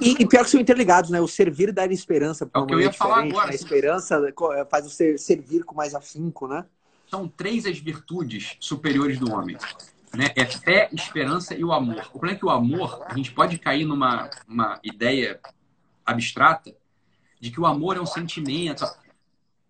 E, 0.01 0.21
e, 0.21 0.27
pior 0.27 0.43
que 0.43 0.49
são 0.49 0.59
interligados, 0.59 1.09
né? 1.09 1.19
O 1.21 1.27
servir 1.27 1.71
dá 1.71 1.85
esperança. 1.85 2.49
É 2.53 2.57
o 2.57 2.65
que 2.65 2.73
eu 2.73 2.81
ia 2.81 2.91
falar 2.91 3.23
agora. 3.23 3.51
A 3.51 3.55
esperança 3.55 4.21
é, 4.53 4.65
faz 4.65 4.85
você 4.85 5.17
servir 5.17 5.63
com 5.63 5.75
mais 5.75 5.93
afinco, 5.93 6.47
né? 6.47 6.65
São 7.09 7.27
três 7.27 7.65
as 7.65 7.77
virtudes 7.77 8.57
superiores 8.59 9.19
do 9.19 9.31
homem. 9.31 9.57
Né? 10.13 10.31
É 10.35 10.45
fé, 10.45 10.89
esperança 10.93 11.53
e 11.53 11.63
o 11.63 11.71
amor. 11.71 12.07
O 12.07 12.19
problema 12.19 12.35
é 12.35 12.39
que 12.39 12.45
o 12.45 12.49
amor, 12.49 13.03
a 13.05 13.15
gente 13.15 13.31
pode 13.31 13.57
cair 13.57 13.85
numa 13.85 14.29
uma 14.47 14.79
ideia 14.83 15.39
abstrata 16.05 16.73
de 17.39 17.51
que 17.51 17.59
o 17.59 17.65
amor 17.65 17.97
é 17.97 18.01
um 18.01 18.05
sentimento. 18.05 18.85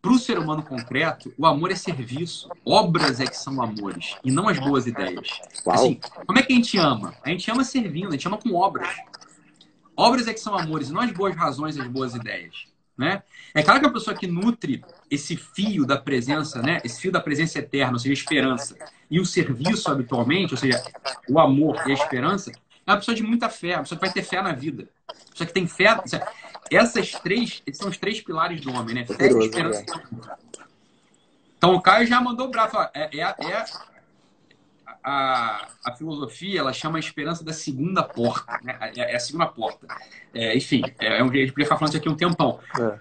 Para 0.02 0.14
o 0.14 0.20
ser 0.20 0.38
humano 0.38 0.62
concreto, 0.62 1.34
o 1.36 1.48
amor 1.48 1.72
é 1.72 1.76
serviço. 1.76 2.48
Obras 2.64 3.20
é 3.20 3.26
que 3.26 3.36
são 3.36 3.60
amores, 3.60 4.16
e 4.24 4.30
não 4.30 4.48
as 4.48 4.60
boas 4.60 4.86
ideias. 4.86 5.42
Assim, 5.68 6.00
como 6.28 6.38
é 6.38 6.44
que 6.44 6.54
a 6.54 6.56
gente 6.56 6.78
ama? 6.78 7.16
A 7.24 7.30
gente 7.30 7.50
ama 7.50 7.64
servindo, 7.64 8.10
a 8.10 8.12
gente 8.12 8.28
ama 8.28 8.38
com 8.38 8.54
obras. 8.54 8.88
Obras 9.96 10.28
é 10.28 10.34
que 10.34 10.40
são 10.40 10.58
amores, 10.58 10.90
não 10.90 11.02
as 11.02 11.12
boas 11.12 11.36
razões, 11.36 11.78
as 11.78 11.88
boas 11.88 12.16
ideias. 12.16 12.68
Né? 12.98 13.24
É 13.54 13.62
claro 13.62 13.82
que 13.82 13.86
a 13.86 13.92
pessoa 13.92 14.16
que 14.16 14.26
nutre 14.26 14.84
esse 15.12 15.36
fio 15.36 15.86
da 15.86 15.98
presença, 15.98 16.62
né? 16.62 16.80
esse 16.84 17.02
fio 17.02 17.12
da 17.12 17.20
presença 17.20 17.60
eterna, 17.60 17.94
ou 17.94 18.00
seja, 18.00 18.14
a 18.14 18.14
esperança, 18.14 18.78
e 19.12 19.20
o 19.20 19.26
serviço 19.26 19.92
habitualmente, 19.92 20.54
ou 20.54 20.58
seja, 20.58 20.82
o 21.30 21.40
amor 21.40 21.82
e 21.86 21.92
a 21.92 21.94
esperança, 21.94 22.52
é 22.86 22.92
uma 22.92 22.98
pessoa 22.98 23.16
de 23.16 23.24
muita 23.24 23.50
fé, 23.50 23.76
uma 23.76 23.84
pessoa 23.84 24.00
que 24.00 24.06
vai 24.06 24.14
ter 24.14 24.24
fé 24.24 24.42
na 24.42 24.54
vida. 24.54 24.88
Uma 25.08 25.32
pessoa 25.32 25.48
que 25.48 25.54
tem 25.54 25.68
fé. 25.68 25.98
Essas 26.72 27.12
três, 27.12 27.62
esses 27.66 27.78
são 27.78 27.90
os 27.90 27.98
três 27.98 28.22
pilares 28.22 28.62
do 28.62 28.72
homem, 28.72 28.96
né? 28.96 29.06
Fé, 29.06 29.28
esperança 29.28 29.84
e 29.88 29.92
amor. 29.92 30.38
Então 31.58 31.76
o 31.76 31.82
Caio 31.82 32.06
já 32.06 32.22
mandou 32.22 32.48
o 32.48 32.52
braço. 32.52 32.78
É, 32.94 33.10
é, 33.18 33.22
é 33.22 33.66
a, 35.06 35.68
a, 35.84 35.92
filosofia, 35.92 36.60
ela 36.60 36.74
chama 36.74 36.98
a 36.98 37.00
esperança 37.00 37.44
da 37.44 37.54
segunda 37.54 38.02
porta. 38.02 38.60
Né? 38.64 38.76
É, 38.96 39.14
é 39.14 39.16
a 39.16 39.20
segunda 39.20 39.46
porta. 39.46 39.86
É, 40.34 40.58
enfim, 40.58 40.82
é, 41.00 41.20
é 41.20 41.24
um, 41.24 41.32
gente 41.32 41.52
podia 41.52 41.66
ficar 41.66 41.78
falando 41.78 41.90
isso 41.90 41.98
aqui 41.98 42.10
um 42.10 42.16
tempão. 42.16 42.60
É. 42.80 43.00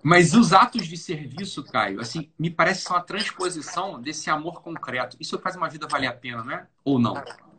Mas 0.00 0.32
os 0.32 0.52
atos 0.52 0.86
de 0.86 0.96
serviço, 0.96 1.64
Caio, 1.64 2.00
assim, 2.00 2.30
me 2.38 2.50
parece 2.50 2.82
que 2.82 2.88
são 2.88 2.96
a 2.96 3.00
transposição 3.00 4.00
desse 4.00 4.30
amor 4.30 4.62
concreto. 4.62 5.16
Isso 5.18 5.38
faz 5.40 5.56
uma 5.56 5.68
vida 5.68 5.88
valer 5.88 6.06
a 6.06 6.12
pena, 6.12 6.44
né? 6.44 6.66
Ou 6.84 7.00
não? 7.00 7.14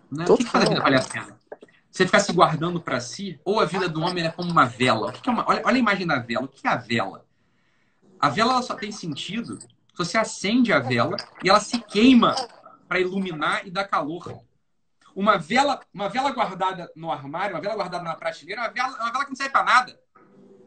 Né? 0.09 0.25
O 0.27 0.37
que, 0.37 0.45
que 0.45 0.49
faz 0.49 0.65
a 0.65 0.69
vida 0.69 0.81
valer 0.81 1.01
a 1.01 1.03
pena? 1.03 1.37
Você 1.91 2.05
ficar 2.05 2.21
se 2.21 2.31
guardando 2.31 2.79
para 2.79 3.01
si? 3.01 3.39
Ou 3.43 3.59
a 3.59 3.65
vida 3.65 3.89
do 3.89 4.01
homem 4.01 4.25
é 4.25 4.31
como 4.31 4.49
uma 4.49 4.65
vela? 4.65 5.09
O 5.09 5.11
que, 5.11 5.29
é 5.29 5.33
uma... 5.33 5.45
olha, 5.47 5.61
olha 5.65 5.75
a 5.75 5.79
imagem 5.79 6.07
da 6.07 6.17
vela. 6.17 6.45
O 6.45 6.47
que 6.47 6.65
é 6.65 6.71
a 6.71 6.77
vela? 6.77 7.25
A 8.17 8.29
vela 8.29 8.61
só 8.61 8.73
tem 8.73 8.91
sentido 8.91 9.59
se 9.59 9.67
você 9.97 10.17
acende 10.17 10.71
a 10.71 10.79
vela 10.79 11.17
e 11.43 11.49
ela 11.49 11.59
se 11.59 11.77
queima 11.79 12.33
para 12.91 12.99
iluminar 12.99 13.65
e 13.65 13.71
dar 13.71 13.85
calor. 13.85 14.43
Uma 15.15 15.37
vela, 15.37 15.79
uma 15.93 16.09
vela 16.09 16.29
guardada 16.29 16.91
no 16.93 17.09
armário, 17.09 17.55
uma 17.55 17.61
vela 17.61 17.75
guardada 17.75 18.03
na 18.03 18.15
prateleira, 18.15 18.63
é 18.63 18.65
uma 18.65 18.73
vela, 18.73 18.97
é 18.97 19.01
uma 19.03 19.11
vela 19.13 19.23
que 19.23 19.29
não 19.29 19.35
serve 19.37 19.53
para 19.53 19.63
nada. 19.63 19.99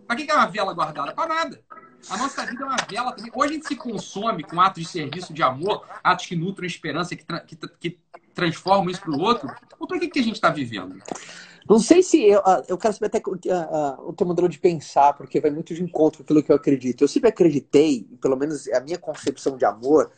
Para 0.06 0.16
que 0.16 0.30
é 0.30 0.34
uma 0.34 0.46
vela 0.46 0.72
guardada? 0.72 1.12
Para 1.12 1.34
nada. 1.34 1.62
A 2.08 2.16
nossa 2.16 2.46
vida 2.46 2.62
é 2.62 2.66
uma 2.66 2.76
vela 2.88 3.12
também. 3.12 3.30
Hoje 3.34 3.50
a 3.50 3.54
gente 3.56 3.68
se 3.68 3.76
consome 3.76 4.42
com 4.42 4.58
atos 4.58 4.84
de 4.84 4.88
serviço, 4.88 5.34
de 5.34 5.42
amor, 5.42 5.86
atos 6.02 6.24
que 6.24 6.34
nutram 6.34 6.64
esperança, 6.64 7.14
que, 7.14 7.26
tra 7.26 7.40
que, 7.40 7.56
que 7.78 8.00
transformam 8.32 8.88
isso 8.88 9.02
para 9.02 9.12
o 9.12 9.20
outro. 9.20 9.54
Ou 9.78 9.86
para 9.86 9.98
que, 9.98 10.08
que 10.08 10.18
a 10.18 10.22
gente 10.22 10.36
está 10.36 10.48
vivendo? 10.48 11.02
Não 11.68 11.78
sei 11.78 12.02
se 12.02 12.22
eu, 12.22 12.40
ah, 12.46 12.62
eu 12.66 12.78
quero 12.78 12.94
saber 12.94 13.08
até 13.08 13.18
uh, 13.18 13.32
uh, 13.32 14.08
o 14.08 14.14
teu 14.14 14.26
modelo 14.26 14.48
de 14.48 14.58
pensar, 14.58 15.12
porque 15.12 15.40
vai 15.42 15.50
muito 15.50 15.74
de 15.74 15.82
encontro 15.82 16.18
com 16.18 16.24
aquilo 16.24 16.42
que 16.42 16.50
eu 16.50 16.56
acredito. 16.56 17.04
Eu 17.04 17.08
sempre 17.08 17.28
acreditei, 17.28 18.08
pelo 18.18 18.34
menos 18.34 18.66
a 18.68 18.80
minha 18.80 18.96
concepção 18.96 19.58
de 19.58 19.66
amor, 19.66 20.10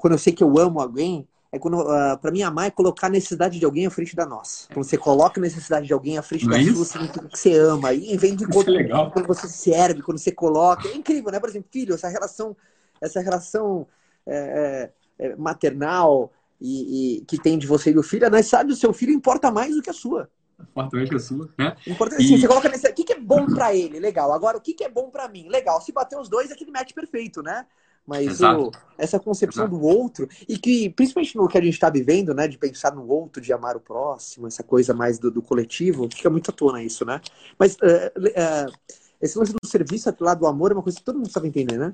quando 0.00 0.14
eu 0.14 0.18
sei 0.18 0.32
que 0.32 0.42
eu 0.42 0.58
amo 0.58 0.80
alguém, 0.80 1.28
é 1.56 1.58
quando, 1.58 1.80
uh, 1.80 2.18
para 2.18 2.30
mim, 2.30 2.42
amar 2.42 2.66
é 2.66 2.70
colocar 2.70 3.08
a 3.08 3.10
necessidade 3.10 3.58
de 3.58 3.64
alguém 3.64 3.86
à 3.86 3.90
frente 3.90 4.14
da 4.14 4.24
nossa. 4.24 4.68
Quando 4.72 4.84
você 4.84 4.96
coloca 4.96 5.40
a 5.40 5.42
necessidade 5.42 5.86
de 5.86 5.92
alguém 5.92 6.18
à 6.18 6.22
frente 6.22 6.44
Não 6.44 6.52
da 6.52 6.60
é 6.60 6.64
sua, 6.64 6.84
significa 6.84 7.28
que 7.28 7.38
você 7.38 7.54
ama. 7.58 7.92
E 7.92 8.16
vem 8.16 8.36
de 8.36 8.44
encontro 8.44 8.74
é 8.74 8.88
quando 9.10 9.26
você 9.26 9.48
serve, 9.48 10.02
quando 10.02 10.18
você 10.18 10.32
coloca. 10.32 10.88
É 10.88 10.94
incrível, 10.94 11.30
né? 11.30 11.40
Por 11.40 11.48
exemplo, 11.48 11.68
filho, 11.72 11.94
essa 11.94 12.08
relação, 12.08 12.56
essa 13.00 13.20
relação 13.20 13.86
é, 14.26 14.92
é, 15.18 15.26
é 15.26 15.36
maternal 15.36 16.32
e, 16.60 17.18
e, 17.18 17.24
que 17.24 17.38
tem 17.38 17.58
de 17.58 17.66
você 17.66 17.90
e 17.90 17.94
do 17.94 18.02
filho, 18.02 18.26
a 18.26 18.30
necessidade 18.30 18.68
do 18.68 18.76
seu 18.76 18.92
filho 18.92 19.12
importa 19.12 19.50
mais 19.50 19.74
do 19.74 19.82
que 19.82 19.90
a 19.90 19.94
sua. 19.94 20.28
Importa 20.60 20.96
mais 20.96 21.08
que 21.08 21.16
a 21.16 21.20
sua, 21.20 21.50
né? 21.58 21.76
Importa, 21.86 22.16
assim, 22.16 22.34
e... 22.34 22.40
Você 22.40 22.48
coloca 22.48 22.68
nesse... 22.68 22.88
O 22.88 22.94
que, 22.94 23.04
que 23.04 23.12
é 23.12 23.20
bom 23.20 23.46
para 23.46 23.74
ele? 23.74 24.00
Legal. 24.00 24.32
Agora, 24.32 24.56
o 24.56 24.60
que, 24.60 24.72
que 24.72 24.84
é 24.84 24.88
bom 24.88 25.10
para 25.10 25.28
mim? 25.28 25.48
Legal. 25.48 25.80
Se 25.80 25.92
bater 25.92 26.18
os 26.18 26.28
dois, 26.28 26.50
é 26.50 26.54
aquele 26.54 26.70
match 26.70 26.92
perfeito, 26.92 27.42
né? 27.42 27.66
Mas 28.06 28.40
o, 28.40 28.70
essa 28.96 29.18
concepção 29.18 29.64
Exato. 29.64 29.76
do 29.76 29.84
outro, 29.84 30.28
e 30.48 30.56
que, 30.56 30.90
principalmente 30.90 31.36
no 31.36 31.48
que 31.48 31.58
a 31.58 31.60
gente 31.60 31.74
está 31.74 31.90
vivendo, 31.90 32.32
né, 32.32 32.46
de 32.46 32.56
pensar 32.56 32.94
no 32.94 33.06
outro, 33.08 33.42
de 33.42 33.52
amar 33.52 33.76
o 33.76 33.80
próximo, 33.80 34.46
essa 34.46 34.62
coisa 34.62 34.94
mais 34.94 35.18
do, 35.18 35.30
do 35.30 35.42
coletivo, 35.42 36.08
fica 36.14 36.30
muito 36.30 36.50
à 36.50 36.54
tona 36.54 36.82
isso, 36.82 37.04
né? 37.04 37.20
Mas 37.58 37.74
uh, 37.74 37.86
uh, 38.16 38.96
esse 39.20 39.36
lance 39.36 39.52
do 39.52 39.66
serviço 39.66 40.14
lá 40.20 40.34
do 40.34 40.46
amor 40.46 40.70
é 40.70 40.74
uma 40.74 40.82
coisa 40.82 40.98
que 40.98 41.04
todo 41.04 41.16
mundo 41.16 41.30
sabe 41.30 41.48
entender, 41.48 41.76
né? 41.76 41.92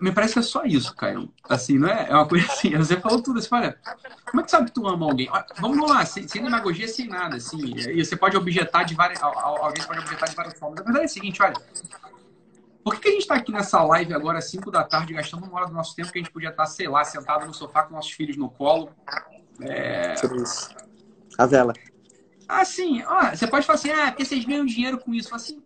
Me 0.00 0.12
parece 0.12 0.34
que 0.34 0.38
é 0.38 0.42
só 0.42 0.64
isso, 0.64 0.94
Caio. 0.94 1.32
Assim, 1.48 1.78
não 1.78 1.88
é? 1.88 2.08
É 2.10 2.14
uma 2.14 2.28
coisa 2.28 2.46
assim. 2.46 2.76
Você 2.76 3.00
falou 3.00 3.22
tudo 3.22 3.38
assim, 3.38 3.48
olha, 3.52 3.76
como 4.26 4.42
é 4.42 4.44
que 4.44 4.50
sabe 4.50 4.66
que 4.66 4.72
tu 4.72 4.86
ama 4.86 5.06
alguém? 5.06 5.28
Vamos 5.60 5.90
lá, 5.90 6.04
sem, 6.04 6.28
sem 6.28 6.42
demagogia, 6.42 6.86
sem 6.86 7.08
nada, 7.08 7.36
assim. 7.36 7.74
E 7.74 8.04
você 8.04 8.14
pode 8.14 8.36
objetar 8.36 8.84
de 8.84 8.94
várias. 8.94 9.20
Alguém 9.22 9.82
pode 9.84 10.00
objetar 10.00 10.26
de 10.26 10.36
várias 10.36 10.58
formas. 10.58 10.80
A 10.80 10.82
verdade 10.84 11.04
é 11.04 11.06
a 11.06 11.08
seguinte, 11.08 11.42
olha 11.42 11.56
por 12.88 12.94
que, 12.94 13.02
que 13.02 13.08
a 13.08 13.12
gente 13.12 13.20
está 13.20 13.34
aqui 13.34 13.52
nessa 13.52 13.82
live 13.82 14.14
agora, 14.14 14.38
às 14.38 14.50
5 14.50 14.70
da 14.70 14.82
tarde, 14.82 15.12
gastando 15.12 15.44
uma 15.44 15.56
hora 15.56 15.66
do 15.66 15.74
nosso 15.74 15.94
tempo 15.94 16.10
que 16.10 16.18
a 16.18 16.22
gente 16.22 16.32
podia 16.32 16.48
estar, 16.48 16.64
tá, 16.64 16.70
sei 16.70 16.88
lá, 16.88 17.04
sentado 17.04 17.46
no 17.46 17.52
sofá 17.52 17.82
com 17.82 17.94
nossos 17.94 18.12
filhos 18.12 18.38
no 18.38 18.48
colo? 18.48 18.90
É... 19.60 20.16
Sobre 20.16 20.42
isso. 20.42 20.74
A 21.36 21.44
vela. 21.44 21.74
Assim, 22.48 23.02
ó, 23.04 23.28
você 23.28 23.46
pode 23.46 23.66
falar 23.66 23.78
assim, 23.78 23.90
ah, 23.90 24.06
porque 24.06 24.24
vocês 24.24 24.42
ganham 24.42 24.64
dinheiro 24.64 24.98
com 24.98 25.12
isso. 25.12 25.34
Assim, 25.34 25.62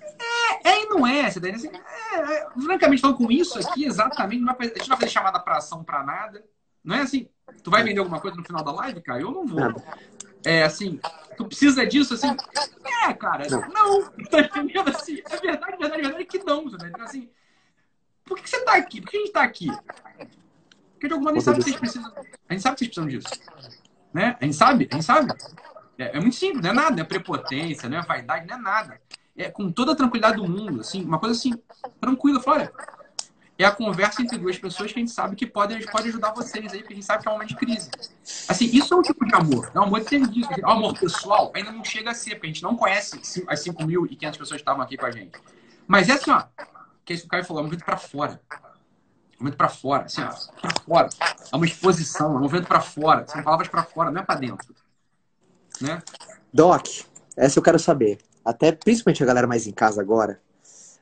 é, 0.00 0.70
é 0.70 0.84
e 0.84 0.86
não 0.86 1.06
é. 1.06 1.30
Você 1.30 1.38
tá 1.38 1.48
assim, 1.50 1.68
é, 1.68 2.16
é, 2.16 2.48
francamente, 2.58 3.02
falando 3.02 3.18
com 3.18 3.30
isso 3.30 3.58
aqui, 3.58 3.84
exatamente, 3.84 4.40
não 4.40 4.54
vai, 4.54 4.68
a 4.68 4.70
gente 4.70 4.80
não 4.80 4.88
vai 4.88 5.00
fazer 5.00 5.10
chamada 5.12 5.38
para 5.38 5.58
ação 5.58 5.84
para 5.84 6.02
nada. 6.02 6.42
Não 6.82 6.96
é 6.96 7.02
assim, 7.02 7.28
tu 7.62 7.70
vai 7.70 7.82
vender 7.82 8.00
alguma 8.00 8.20
coisa 8.20 8.36
no 8.36 8.44
final 8.44 8.64
da 8.64 8.72
live, 8.72 9.00
cara? 9.00 9.20
Eu 9.20 9.30
não 9.30 9.46
vou. 9.46 9.82
É 10.44 10.62
assim, 10.62 11.00
tu 11.36 11.46
precisa 11.46 11.86
disso, 11.86 12.14
assim. 12.14 12.28
É, 13.06 13.12
cara, 13.14 13.46
não. 13.48 13.60
não 13.68 14.10
tá 14.30 14.40
entendendo? 14.40 14.88
Assim, 14.88 15.20
é 15.28 15.36
verdade, 15.36 15.76
verdade, 15.78 16.02
verdade 16.02 16.24
que 16.24 16.38
não. 16.38 16.70
Tá 16.70 16.76
entendendo? 16.76 17.02
Assim, 17.02 17.28
por 18.24 18.38
que, 18.38 18.48
você 18.48 18.64
tá 18.64 18.74
aqui? 18.74 19.00
Por 19.00 19.10
que 19.10 19.16
a 19.16 19.20
gente 19.20 19.32
tá 19.32 19.42
aqui? 19.42 19.68
Porque 20.92 21.06
de 21.06 21.14
alguma 21.14 21.32
maneira 21.32 21.50
a 21.50 21.54
gente 21.54 21.64
sabe 21.64 21.64
que 21.64 21.64
vocês 21.64 21.76
precisam. 21.76 22.12
A 22.48 22.52
gente 22.52 22.62
sabe 22.62 22.76
que 22.76 22.84
vocês 22.84 22.94
precisam 22.94 23.06
disso. 23.06 23.78
Né? 24.12 24.36
A 24.40 24.44
gente 24.44 24.56
sabe, 24.56 24.88
a 24.90 24.94
gente 24.94 25.04
sabe. 25.04 25.32
É, 25.98 26.16
é 26.16 26.20
muito 26.20 26.36
simples, 26.36 26.62
não 26.62 26.70
é 26.70 26.72
nada, 26.72 26.90
não 26.90 27.02
é 27.02 27.04
prepotência, 27.04 27.88
não 27.88 27.98
é 27.98 28.02
vaidade, 28.02 28.46
não 28.46 28.56
é 28.56 28.60
nada. 28.60 29.00
É 29.36 29.50
com 29.50 29.70
toda 29.70 29.92
a 29.92 29.96
tranquilidade 29.96 30.36
do 30.36 30.48
mundo, 30.48 30.80
assim, 30.80 31.04
uma 31.04 31.18
coisa 31.18 31.34
assim, 31.34 31.54
tranquila, 32.00 32.40
olha, 32.46 32.72
é 33.58 33.64
a 33.64 33.72
conversa 33.72 34.22
entre 34.22 34.38
duas 34.38 34.56
pessoas 34.56 34.92
que 34.92 34.98
a 34.98 35.02
gente 35.02 35.10
sabe 35.10 35.34
que 35.34 35.44
pode, 35.44 35.84
pode 35.90 36.08
ajudar 36.08 36.32
vocês 36.32 36.72
aí, 36.72 36.78
porque 36.78 36.92
a 36.92 36.96
gente 36.96 37.04
sabe 37.04 37.22
que 37.22 37.28
é 37.28 37.30
um 37.32 37.34
momento 37.34 37.48
de 37.48 37.56
crise. 37.56 37.90
Assim, 38.46 38.66
isso 38.66 38.94
é 38.94 38.96
um 38.96 39.02
tipo 39.02 39.26
de 39.26 39.34
amor. 39.34 39.70
É 39.74 39.80
um 39.80 39.82
amor 39.82 40.00
serviço. 40.02 40.48
É 40.52 40.64
um 40.64 40.70
amor 40.70 40.96
pessoal 40.96 41.50
ainda 41.52 41.72
não 41.72 41.84
chega 41.84 42.12
a 42.12 42.14
ser, 42.14 42.36
porque 42.36 42.46
a 42.46 42.50
gente 42.50 42.62
não 42.62 42.76
conhece 42.76 43.18
as 43.48 43.64
5.500 43.64 44.30
pessoas 44.30 44.50
que 44.50 44.56
estavam 44.56 44.82
aqui 44.82 44.96
com 44.96 45.06
a 45.06 45.10
gente. 45.10 45.32
Mas 45.88 46.08
é 46.08 46.12
assim, 46.12 46.30
ó, 46.30 46.44
que 47.04 47.12
é 47.12 47.16
isso 47.16 47.22
que 47.22 47.26
o 47.26 47.30
Caio 47.30 47.44
falou, 47.44 47.60
é 47.60 47.62
um 47.62 47.66
movimento 47.66 47.84
para 47.84 47.96
fora. 47.96 48.40
É 48.52 48.54
um 48.54 49.38
movimento 49.40 49.56
para 49.56 49.68
fora, 49.68 50.04
assim, 50.04 50.22
ó, 50.22 50.30
para 50.60 50.80
fora. 50.84 51.08
É 51.52 51.56
uma 51.56 51.66
exposição, 51.66 52.34
é 52.34 52.36
um 52.36 52.40
movimento 52.40 52.68
para 52.68 52.80
fora. 52.80 53.26
São 53.26 53.42
palavras 53.42 53.68
para 53.68 53.82
fora, 53.82 54.12
não 54.12 54.20
é 54.20 54.24
para 54.24 54.38
dentro. 54.38 54.72
Né? 55.80 56.00
Doc, 56.52 56.86
essa 57.36 57.58
eu 57.58 57.62
quero 57.62 57.78
saber. 57.78 58.18
Até 58.44 58.70
principalmente 58.70 59.22
a 59.22 59.26
galera 59.26 59.48
mais 59.48 59.66
em 59.66 59.72
casa 59.72 60.00
agora, 60.00 60.40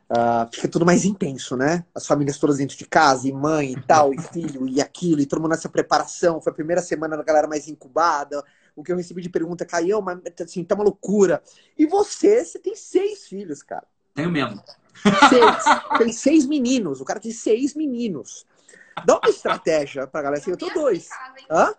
Uh, 0.09 0.47
fica 0.53 0.69
tudo 0.69 0.87
mais 0.87 1.05
intenso, 1.05 1.57
né? 1.57 1.85
As 1.93 2.07
famílias 2.07 2.39
todas 2.39 2.59
dentro 2.59 2.77
de 2.77 2.87
casa, 2.87 3.27
e 3.29 3.33
mãe 3.33 3.73
e 3.73 3.83
tal, 3.83 4.15
e 4.15 4.19
filho, 4.19 4.69
e 4.69 4.81
aquilo, 4.81 5.21
e 5.21 5.27
todo 5.27 5.41
mundo 5.41 5.51
nessa 5.51 5.69
preparação. 5.69 6.41
Foi 6.41 6.53
a 6.53 6.55
primeira 6.55 6.81
semana 6.81 7.17
da 7.17 7.25
galera 7.25 7.49
mais 7.49 7.67
incubada. 7.67 8.45
O 8.77 8.85
que 8.85 8.93
eu 8.93 8.97
recebi 8.97 9.21
de 9.21 9.29
pergunta, 9.29 9.65
Caião, 9.65 10.01
mas 10.01 10.21
assim, 10.41 10.63
tá 10.63 10.77
uma 10.77 10.85
loucura. 10.85 11.43
E 11.77 11.87
você, 11.87 12.45
você 12.45 12.59
tem 12.59 12.77
seis 12.77 13.27
filhos, 13.27 13.63
cara. 13.63 13.87
Tenho 14.15 14.31
mesmo. 14.31 14.63
Seis. 15.29 15.65
tem 15.99 16.13
seis 16.13 16.47
meninos. 16.47 17.01
O 17.01 17.05
cara 17.05 17.19
tem 17.19 17.33
seis 17.33 17.75
meninos. 17.75 18.47
Dá 19.05 19.19
uma 19.19 19.29
estratégia 19.29 20.07
pra 20.07 20.23
galera 20.23 20.41
assim, 20.41 20.53
eu 20.53 20.57
tô 20.57 20.71
dois. 20.71 21.09
Hã? 21.51 21.75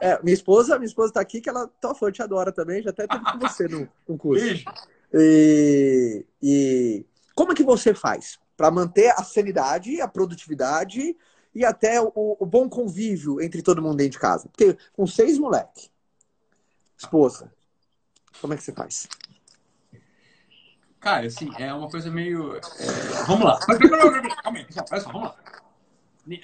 É, 0.00 0.22
minha 0.22 0.34
esposa, 0.34 0.78
minha 0.78 0.86
esposa 0.86 1.14
tá 1.14 1.20
aqui, 1.20 1.40
que 1.40 1.48
ela 1.48 1.66
tá 1.80 1.94
fã, 1.94 2.10
te 2.10 2.22
adora 2.22 2.52
também, 2.52 2.82
já 2.82 2.90
até 2.90 3.06
teve 3.06 3.24
com 3.24 3.38
você 3.38 3.66
no, 3.66 3.88
no 4.08 4.16
curso. 4.16 4.44
Beijo. 4.44 4.64
E, 5.12 6.26
e 6.42 7.06
como 7.34 7.52
é 7.52 7.54
que 7.54 7.64
você 7.64 7.94
faz 7.94 8.38
para 8.56 8.70
manter 8.70 9.10
a 9.10 9.24
sanidade, 9.24 10.00
a 10.00 10.08
produtividade 10.08 11.16
e 11.54 11.64
até 11.64 12.00
o, 12.00 12.12
o, 12.14 12.46
bom 12.46 12.68
convívio 12.68 13.40
entre 13.40 13.62
todo 13.62 13.82
mundo 13.82 13.96
dentro 13.96 14.12
de 14.12 14.18
casa? 14.18 14.48
Porque 14.48 14.76
com 14.92 15.06
seis 15.06 15.38
moleques, 15.38 15.90
esposa, 16.96 17.52
como 18.40 18.54
é 18.54 18.56
que 18.56 18.62
você 18.62 18.72
faz? 18.72 19.08
Cara, 21.00 21.26
assim, 21.26 21.50
é 21.58 21.72
uma 21.72 21.90
coisa 21.90 22.10
meio. 22.10 22.56
É... 22.56 22.60
Vamos 23.26 23.44
lá. 23.44 23.58
Calma 24.42 24.58
aí, 24.58 24.66
olha 24.90 25.02
vamos 25.02 25.22
lá. 25.22 25.36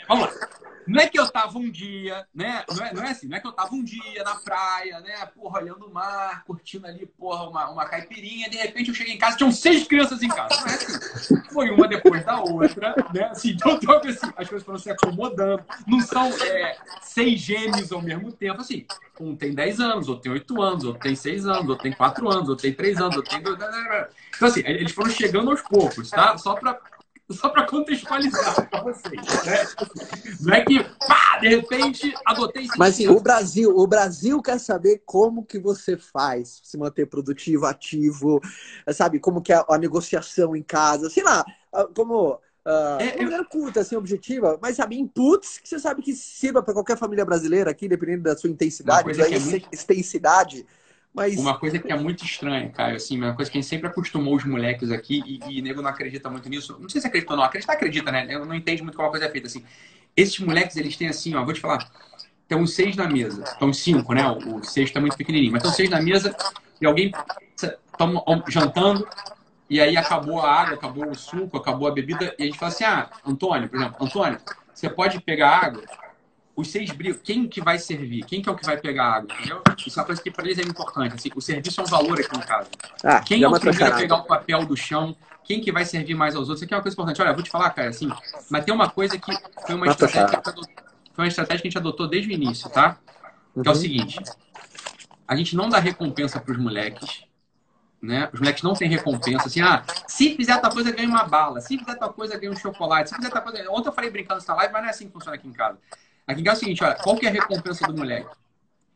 Vamos 0.09 0.27
lá. 0.27 0.49
Não 0.87 1.01
é 1.01 1.07
que 1.07 1.19
eu 1.19 1.31
tava 1.31 1.59
um 1.59 1.71
dia, 1.71 2.27
né? 2.35 2.65
Não 2.69 2.85
é, 2.85 2.93
não 2.93 3.05
é 3.05 3.11
assim, 3.11 3.29
não 3.29 3.37
é 3.37 3.41
que 3.41 3.47
eu 3.47 3.53
tava 3.53 3.75
um 3.75 3.85
dia 3.85 4.25
na 4.25 4.35
praia, 4.37 5.01
né? 5.01 5.25
Porra, 5.27 5.61
olhando 5.61 5.87
o 5.87 5.93
mar, 5.93 6.43
curtindo 6.45 6.87
ali, 6.87 7.07
porra, 7.07 7.49
uma, 7.49 7.71
uma 7.71 7.85
caipirinha. 7.85 8.51
De 8.51 8.57
repente 8.57 8.89
eu 8.89 8.95
cheguei 8.95 9.15
em 9.15 9.19
casa, 9.19 9.37
tinham 9.37 9.53
seis 9.53 9.87
crianças 9.87 10.23
em 10.23 10.29
casa. 10.29 10.61
Não 10.61 10.67
é 10.67 10.75
assim. 10.75 11.43
Foi 11.53 11.71
uma 11.71 11.87
depois 11.87 12.25
da 12.25 12.41
outra, 12.41 12.95
né? 13.15 13.25
Assim, 13.31 13.51
então, 13.51 13.79
então 13.81 13.99
assim, 13.99 14.33
as 14.37 14.49
coisas 14.49 14.65
foram 14.65 14.79
se 14.79 14.91
acomodando. 14.91 15.65
Não 15.87 16.01
são 16.01 16.27
é, 16.43 16.77
seis 17.03 17.41
gêmeos 17.41 17.93
ao 17.93 18.03
mesmo 18.03 18.33
tempo, 18.33 18.61
assim. 18.61 18.87
Um 19.21 19.37
tem 19.37 19.55
dez 19.55 19.79
anos, 19.81 20.09
outro 20.09 20.23
tem 20.23 20.33
oito 20.33 20.61
anos, 20.63 20.85
outro 20.85 21.03
tem 21.03 21.15
seis 21.15 21.47
anos, 21.47 21.69
outro 21.69 21.83
tem 21.83 21.93
quatro 21.93 22.29
anos, 22.29 22.49
outro 22.49 22.63
tem 22.63 22.73
três 22.73 22.99
anos, 22.99 23.17
outro 23.17 23.31
tem. 23.31 23.41
Então, 23.41 24.49
assim, 24.49 24.63
eles 24.65 24.93
foram 24.93 25.11
chegando 25.11 25.51
aos 25.51 25.61
poucos, 25.61 26.11
tá? 26.11 26.37
Só 26.39 26.55
pra 26.55 26.81
só 27.33 27.49
para 27.49 27.67
contextualizar 27.67 28.69
para 28.69 28.83
vocês. 28.83 29.21
Né? 29.45 29.67
Não 30.41 30.55
é 30.55 30.65
que, 30.65 30.85
pá, 31.07 31.39
de 31.41 31.49
repente, 31.49 32.15
adotei 32.25 32.65
esse 32.65 32.79
Mas 32.79 32.95
assim, 32.95 33.09
o 33.09 33.21
Brasil, 33.21 33.77
o 33.77 33.87
Brasil 33.87 34.43
quer 34.43 34.59
saber 34.59 35.03
como 35.05 35.45
que 35.45 35.59
você 35.59 35.97
faz 35.97 36.61
se 36.65 36.77
manter 36.77 37.07
produtivo, 37.07 37.67
ativo, 37.67 38.41
sabe? 38.93 39.21
Como 39.21 39.41
que 39.41 39.53
é 39.53 39.65
a 39.69 39.79
negociação 39.79 40.57
em 40.57 40.63
casa, 40.63 41.09
sei 41.11 41.23
lá, 41.23 41.45
ah, 41.73 41.89
como. 41.95 42.41
Uh, 42.67 43.01
é, 43.01 43.25
eu... 43.25 43.45
curta, 43.47 43.81
assim, 43.81 43.97
objetiva, 43.97 44.59
mas 44.61 44.77
sabe, 44.77 44.99
inputs 44.99 45.59
que 45.59 45.69
você 45.69 45.79
sabe 45.79 46.03
que 46.03 46.13
sirva 46.15 46.63
para 46.63 46.75
qualquer 46.75 46.99
família 46.99 47.25
brasileira 47.25 47.71
aqui, 47.71 47.89
dependendo 47.89 48.25
da 48.25 48.37
sua 48.37 48.51
intensidade, 48.51 49.17
da 49.17 49.27
é 49.27 49.63
extensidade. 49.73 50.67
Mas... 51.13 51.37
Uma 51.37 51.59
coisa 51.59 51.79
que 51.79 51.91
é 51.91 51.97
muito 51.97 52.25
estranha, 52.25 52.69
Caio, 52.71 52.97
assim, 52.97 53.17
uma 53.17 53.35
coisa 53.35 53.51
que 53.51 53.59
a 53.59 53.61
gente 53.61 53.69
sempre 53.69 53.89
acostumou 53.89 54.37
os 54.37 54.45
moleques 54.45 54.91
aqui, 54.91 55.23
e, 55.27 55.59
e 55.59 55.63
nego 55.63 55.83
não 55.83 55.91
acredita 55.91 56.31
muito 56.31 56.49
nisso. 56.49 56.77
Não 56.81 56.89
sei 56.89 57.01
se 57.01 57.07
acredita 57.07 57.33
ou 57.33 57.37
não, 57.37 57.45
acredita, 57.45 57.73
acredita, 57.73 58.13
né? 58.13 58.27
Eu 58.29 58.45
não 58.45 58.55
entendo 58.55 58.85
muito 58.85 58.97
como 58.97 59.09
a 59.09 59.11
coisa 59.11 59.27
é 59.27 59.31
feita, 59.31 59.49
assim. 59.49 59.65
Esses 60.17 60.39
moleques, 60.39 60.77
eles 60.77 60.97
têm 60.97 61.09
assim, 61.09 61.35
ó, 61.35 61.45
vou 61.45 61.53
te 61.53 61.61
falar, 61.61 61.91
tem 62.47 62.57
uns 62.57 62.75
seis 62.75 62.95
na 62.97 63.09
mesa. 63.09 63.43
Estão 63.43 63.73
cinco, 63.73 64.13
né? 64.13 64.23
O 64.29 64.63
sexto 64.63 64.97
é 64.97 65.01
muito 65.01 65.17
pequenininho, 65.17 65.53
mas 65.53 65.63
estão 65.63 65.75
seis 65.75 65.91
na 65.91 66.01
mesa 66.01 66.35
e 66.81 66.87
alguém 66.87 67.13
toma, 67.99 68.25
jantando, 68.49 69.07
e 69.69 69.81
aí 69.81 69.97
acabou 69.97 70.41
a 70.41 70.51
água, 70.51 70.75
acabou 70.75 71.11
o 71.11 71.15
suco, 71.15 71.57
acabou 71.57 71.87
a 71.87 71.93
bebida, 71.93 72.35
e 72.39 72.43
a 72.43 72.47
gente 72.47 72.59
fala 72.59 72.73
assim, 72.73 72.85
ah, 72.85 73.11
Antônio, 73.25 73.69
por 73.69 73.79
exemplo, 73.79 74.05
Antônio, 74.05 74.41
você 74.73 74.89
pode 74.89 75.21
pegar 75.21 75.51
água 75.51 75.83
os 76.61 76.69
seis 76.69 76.91
brigam. 76.91 77.19
Quem 77.23 77.49
que 77.49 77.61
vai 77.61 77.79
servir? 77.79 78.25
Quem 78.25 78.43
que 78.43 78.49
é 78.49 78.53
o 78.53 78.57
que 78.57 78.65
vai 78.65 78.77
pegar 78.77 79.05
a 79.05 79.17
água? 79.17 79.35
Entendeu? 79.35 79.63
Isso 79.87 79.99
é 79.99 80.03
uma 80.03 80.07
coisa 80.07 80.23
que 80.23 80.31
para 80.31 80.45
eles 80.45 80.59
é 80.59 80.63
importante. 80.63 81.15
Assim, 81.15 81.31
o 81.35 81.41
serviço 81.41 81.81
é 81.81 81.85
um 81.85 81.87
valor 81.87 82.21
aqui 82.21 82.37
em 82.37 82.41
casa. 82.41 82.69
Ah, 83.03 83.21
quem 83.21 83.43
é 83.43 83.49
o 83.49 83.59
primeiro 83.59 83.95
a 83.95 83.97
pegar 83.97 84.17
o 84.17 84.25
papel 84.25 84.67
do 84.67 84.77
chão? 84.77 85.17
Quem 85.45 85.61
que 85.61 85.73
vai 85.73 85.85
servir 85.85 86.15
mais 86.15 86.37
aos 86.37 86.49
outros? 86.49 86.59
Isso 86.59 86.65
aqui 86.65 86.75
é 86.75 86.77
uma 86.77 86.83
coisa 86.83 86.95
importante. 86.95 87.23
Olha, 87.23 87.33
vou 87.33 87.43
te 87.43 87.51
falar, 87.51 87.71
cara, 87.71 87.89
assim, 87.89 88.09
mas 88.49 88.65
tem 88.65 88.73
uma 88.73 88.91
coisa 88.91 89.19
que 89.19 89.33
foi 89.67 89.75
uma, 89.75 89.87
estratégia 89.89 90.29
que, 90.29 90.37
adotou, 90.37 90.65
foi 91.13 91.25
uma 91.25 91.29
estratégia 91.29 91.63
que 91.63 91.69
a 91.69 91.71
gente 91.71 91.79
adotou 91.79 92.07
desde 92.07 92.31
o 92.31 92.33
início, 92.33 92.69
tá? 92.71 92.99
Que 93.55 93.67
é 93.67 93.71
o 93.71 93.75
uhum. 93.75 93.81
seguinte. 93.81 94.21
A 95.27 95.35
gente 95.35 95.57
não 95.57 95.69
dá 95.69 95.79
recompensa 95.79 96.39
para 96.39 96.53
os 96.53 96.59
moleques, 96.59 97.25
né? 98.01 98.29
Os 98.33 98.41
moleques 98.41 98.63
não 98.63 98.75
têm 98.75 98.89
recompensa, 98.89 99.47
assim, 99.47 99.61
ah, 99.61 99.83
se 100.07 100.37
fizer 100.37 100.59
tal 100.59 100.71
coisa, 100.71 100.93
ganha 100.93 101.09
uma 101.09 101.25
bala, 101.25 101.61
se 101.61 101.77
fizer 101.77 101.95
tal 101.97 102.13
coisa, 102.13 102.39
ganha 102.39 102.53
um 102.53 102.57
chocolate, 102.57 103.11
se 103.11 103.17
fizer 103.17 103.31
tal 103.31 103.43
coisa. 103.43 103.71
Ontem 103.71 103.89
eu 103.89 103.93
falei 103.93 104.11
brincando 104.11 104.41
nessa 104.41 104.55
live, 104.55 104.73
mas 104.73 104.83
não 104.83 104.89
é 104.89 104.91
assim 104.91 105.07
que 105.07 105.13
funciona 105.13 105.37
aqui 105.37 105.49
em 105.49 105.53
casa. 105.53 105.79
Aqui 106.31 106.49
é 106.49 106.53
o 106.53 106.57
seguinte, 106.57 106.85
olha, 106.85 106.95
qual 106.95 107.17
que 107.17 107.27
é 107.27 107.29
a 107.29 107.33
recompensa 107.33 107.87
do 107.87 107.97
moleque? 107.97 108.29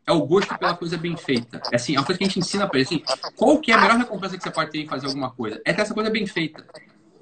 É 0.07 0.12
o 0.12 0.26
gosto 0.26 0.57
pela 0.59 0.76
coisa 0.76 0.97
bem 0.97 1.16
feita. 1.16 1.61
É 1.72 1.76
assim, 1.76 1.97
é 1.97 1.99
uma 1.99 2.05
coisa 2.05 2.18
que 2.18 2.24
a 2.24 2.28
gente 2.28 2.39
ensina 2.39 2.68
pra 2.68 2.78
ele. 2.78 2.87
Assim, 2.87 3.03
qual 3.37 3.59
que 3.59 3.72
é 3.72 3.74
a 3.74 3.80
melhor 3.80 3.97
recompensa 3.97 4.37
que 4.37 4.43
você 4.43 4.51
pode 4.51 4.70
ter 4.70 4.82
em 4.82 4.87
fazer 4.87 5.07
alguma 5.07 5.30
coisa? 5.30 5.61
É 5.64 5.72
ter 5.72 5.82
essa 5.82 5.95
coisa 5.95 6.11
bem 6.11 6.26
feita. 6.26 6.64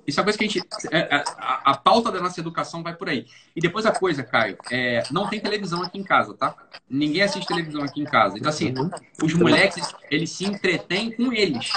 Isso 0.07 0.19
é 0.19 0.21
uma 0.21 0.25
coisa 0.25 0.39
que 0.39 0.45
a 0.45 0.49
gente. 0.49 0.67
É, 0.91 0.99
é, 0.99 1.25
a, 1.39 1.71
a, 1.71 1.77
pauta 1.77 2.11
da 2.11 2.21
nossa 2.21 2.41
educação 2.41 2.83
vai 2.83 2.95
por 2.95 3.09
aí. 3.09 3.27
E 3.55 3.61
depois 3.61 3.87
a 3.87 3.93
coisa, 3.93 4.25
Caio, 4.25 4.59
é, 4.71 5.05
não 5.13 5.29
tem 5.29 5.39
televisão 5.39 5.81
aqui 5.83 5.99
em 5.99 6.03
casa, 6.03 6.35
tá? 6.35 6.57
Ninguém 6.91 7.23
assiste 7.23 7.47
televisão 7.47 7.83
aqui 7.83 8.01
em 8.01 8.05
casa. 8.05 8.37
Então, 8.37 8.51
assim, 8.51 8.75
os 9.23 9.33
moleques, 9.35 9.95
eles 10.11 10.31
se 10.31 10.45
entretêm 10.45 11.13
com 11.13 11.33
eles. 11.33 11.73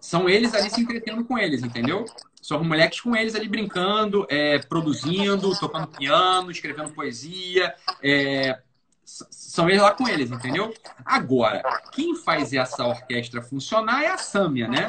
São 0.00 0.28
eles 0.28 0.54
ali 0.54 0.70
se 0.70 0.80
entretendo 0.80 1.24
com 1.24 1.36
eles, 1.36 1.62
entendeu? 1.62 2.04
São 2.42 2.62
moleques 2.64 3.00
com 3.00 3.14
eles 3.14 3.34
ali 3.34 3.48
brincando, 3.48 4.26
é, 4.30 4.58
produzindo, 4.58 5.58
tocando 5.58 5.88
piano, 5.88 6.50
escrevendo 6.50 6.90
poesia. 6.90 7.74
É, 8.02 8.58
são 9.04 9.68
eles 9.68 9.82
lá 9.82 9.92
com 9.92 10.08
eles, 10.08 10.30
entendeu? 10.30 10.72
Agora, 11.04 11.62
quem 11.92 12.14
faz 12.14 12.52
essa 12.52 12.86
orquestra 12.86 13.42
funcionar 13.42 14.02
é 14.02 14.08
a 14.08 14.18
Sâmia, 14.18 14.68
né? 14.68 14.86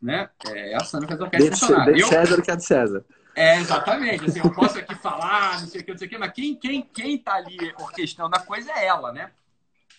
né? 0.00 0.28
É 0.48 0.76
a 0.76 0.84
Sâmia 0.84 1.06
que 1.06 1.12
faz 1.12 1.20
a 1.20 1.24
orquestra 1.24 1.56
funcionar. 1.56 1.92
De 1.92 2.04
César 2.04 2.42
que 2.42 2.50
é 2.50 2.56
de 2.56 2.64
César. 2.64 3.04
É, 3.34 3.58
exatamente. 3.58 4.26
Assim, 4.26 4.40
eu 4.40 4.52
posso 4.52 4.78
aqui 4.78 4.94
falar, 4.94 5.60
não 5.60 5.68
sei 5.68 5.80
o 5.80 5.84
que, 5.84 5.90
não 5.90 5.98
sei 5.98 6.06
o 6.06 6.10
que, 6.10 6.18
mas 6.18 6.32
quem, 6.32 6.54
quem, 6.54 6.82
quem 6.82 7.18
tá 7.18 7.34
ali 7.34 7.72
orquestrando 7.78 8.36
a 8.36 8.40
coisa 8.40 8.70
é 8.72 8.86
ela, 8.86 9.12
né? 9.12 9.30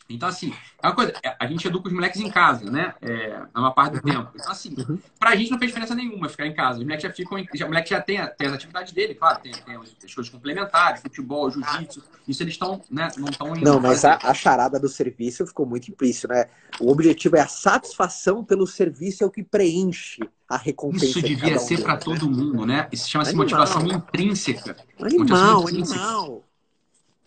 Então, 0.10 0.28
assim, 0.28 0.54
é 0.82 0.88
uma 0.88 0.96
coisa, 0.96 1.14
é, 1.24 1.36
a 1.40 1.48
gente 1.48 1.68
educa 1.68 1.88
os 1.88 1.94
moleques 1.94 2.20
em 2.20 2.30
casa, 2.30 2.70
né? 2.70 2.94
É, 3.02 3.42
uma 3.56 3.72
parte 3.72 4.00
do 4.00 4.08
uhum. 4.08 4.14
tempo. 4.14 4.32
Então, 4.36 4.52
assim, 4.52 4.76
uhum. 4.78 5.00
pra 5.20 5.36
gente 5.36 5.52
não 5.52 5.58
fez 5.58 5.72
diferença 5.72 5.96
nenhuma 5.96 6.28
ficar 6.30 6.46
em 6.46 6.54
casa. 6.54 6.80
Os 6.80 6.84
moleques 6.84 7.04
já 7.04 7.12
ficam, 7.12 7.38
em, 7.38 7.48
já, 7.54 7.66
o 7.66 7.70
moleque 7.70 7.90
já 7.90 8.02
tem, 8.02 8.18
tem 8.38 8.48
as 8.48 8.54
atividades 8.54 8.92
dele, 8.94 9.16
claro, 9.16 9.40
tem, 9.42 9.52
tem 9.52 9.76
as 9.76 10.14
coisas 10.14 10.30
complementares, 10.30 11.02
futebol, 11.02 11.50
jiu-jitsu. 11.50 12.04
Isso 12.28 12.44
eles 12.44 12.54
estão, 12.54 12.82
né? 12.92 13.10
Não 13.18 13.30
estão 13.30 13.54
Não, 13.56 13.80
mas 13.80 14.04
a, 14.04 14.20
a, 14.22 14.34
charada 14.34 14.80
do 14.80 14.90
serviço 14.90 15.48
ficou 15.48 15.66
muito 15.66 15.90
implícito, 15.90 16.28
né? 16.28 16.48
O 16.80 16.92
objetivo 16.92 17.38
é 17.38 17.42
a 17.42 17.48
satisfação 17.48 18.44
pelo 18.44 18.68
serviço, 18.68 19.24
é 19.24 19.28
o 19.28 19.32
que 19.32 19.44
preenche 19.44 20.22
a 20.48 20.58
recompensa. 20.58 21.06
Isso 21.06 21.22
devia 21.22 21.58
ser 21.60 21.80
um 21.80 21.84
para 21.84 21.98
todo 21.98 22.30
mundo, 22.30 22.66
né? 22.66 22.88
Isso 22.92 23.10
chama-se 23.10 23.36
motivação 23.36 23.86
intrínseca. 23.88 24.76
Animal, 25.00 25.20
motivação 25.20 25.70
intrínseca. 25.70 26.02
animal. 26.02 26.44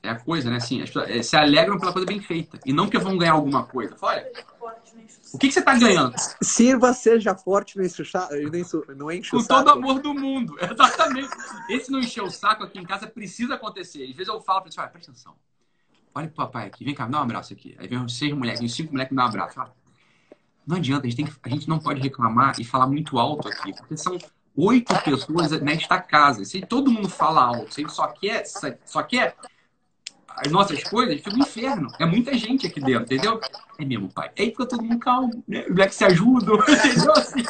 É 0.06 0.10
a 0.10 0.18
coisa, 0.18 0.50
né? 0.50 0.56
Assim, 0.56 0.82
as 0.82 0.90
pessoas 0.90 1.10
eh, 1.10 1.22
se 1.22 1.36
alegram 1.36 1.78
pela 1.78 1.92
coisa 1.92 2.06
bem 2.06 2.20
feita. 2.20 2.58
E 2.64 2.72
não 2.72 2.84
porque 2.84 2.98
vão 2.98 3.18
ganhar 3.18 3.32
alguma 3.32 3.64
coisa. 3.64 3.96
Olha, 4.00 4.26
o 5.32 5.38
que, 5.38 5.48
que 5.48 5.52
você 5.52 5.60
está 5.60 5.76
ganhando? 5.76 6.14
Sirva, 6.40 6.92
seja 6.92 7.34
forte, 7.34 7.76
não 7.76 7.84
enche 7.84 8.02
o, 8.02 9.12
enche 9.12 9.30
Com 9.30 9.42
todo 9.42 9.70
amor 9.70 10.00
do 10.00 10.14
mundo. 10.14 10.56
Exatamente. 10.62 11.30
Esse 11.68 11.90
não 11.90 11.98
encher 11.98 12.22
o 12.22 12.30
saco 12.30 12.64
aqui 12.64 12.78
em 12.78 12.84
casa 12.84 13.06
precisa 13.06 13.54
acontecer. 13.54 14.04
Às 14.04 14.16
vezes 14.16 14.28
eu 14.28 14.40
falo 14.40 14.60
para 14.60 14.68
eles, 14.68 14.78
olha, 14.78 14.88
presta 14.88 15.10
atenção. 15.10 15.34
Olha 16.14 16.28
pro 16.28 16.36
papai 16.36 16.66
aqui, 16.66 16.84
vem 16.84 16.94
cá, 16.94 17.04
me 17.04 17.12
dá 17.12 17.18
um 17.18 17.22
abraço 17.22 17.52
aqui. 17.52 17.76
Aí 17.78 17.86
vem 17.86 17.98
uns 17.98 18.16
seis 18.16 18.32
moleques, 18.32 18.72
cinco 18.72 18.92
moleques 18.92 19.10
me 19.10 19.16
dá 19.16 19.24
um 19.24 19.28
abraço. 19.28 19.60
Não 20.66 20.76
adianta, 20.76 21.06
a 21.06 21.10
gente, 21.10 21.16
tem 21.16 21.26
que, 21.26 21.32
a 21.42 21.48
gente 21.48 21.68
não 21.68 21.78
pode 21.78 22.00
reclamar 22.00 22.54
e 22.58 22.64
falar 22.64 22.86
muito 22.86 23.18
alto 23.18 23.48
aqui, 23.48 23.74
porque 23.74 23.96
são 23.96 24.18
oito 24.56 24.94
pessoas 25.02 25.50
nesta 25.60 26.00
casa. 26.00 26.44
Se 26.44 26.60
todo 26.62 26.90
mundo 26.90 27.08
fala 27.08 27.42
alto, 27.42 27.74
se 27.74 27.86
só 27.88 28.08
quer, 28.08 28.44
só 28.46 29.02
quer 29.02 29.36
as 30.36 30.52
nossas 30.52 30.82
coisas, 30.84 31.16
fica 31.16 31.34
um 31.34 31.38
inferno. 31.38 31.88
É 31.98 32.04
muita 32.04 32.36
gente 32.36 32.66
aqui 32.66 32.80
dentro, 32.80 33.04
entendeu? 33.04 33.40
É 33.78 33.84
mesmo, 33.84 34.12
pai. 34.12 34.30
Aí 34.38 34.46
fica 34.52 34.66
todo 34.66 34.82
mundo 34.82 34.98
calmo, 34.98 35.42
né? 35.48 35.62
Os 35.62 35.70
moleques 35.70 35.96
se 35.96 36.04
ajudam, 36.04 36.56
entendeu? 36.56 37.12
Assim, 37.12 37.42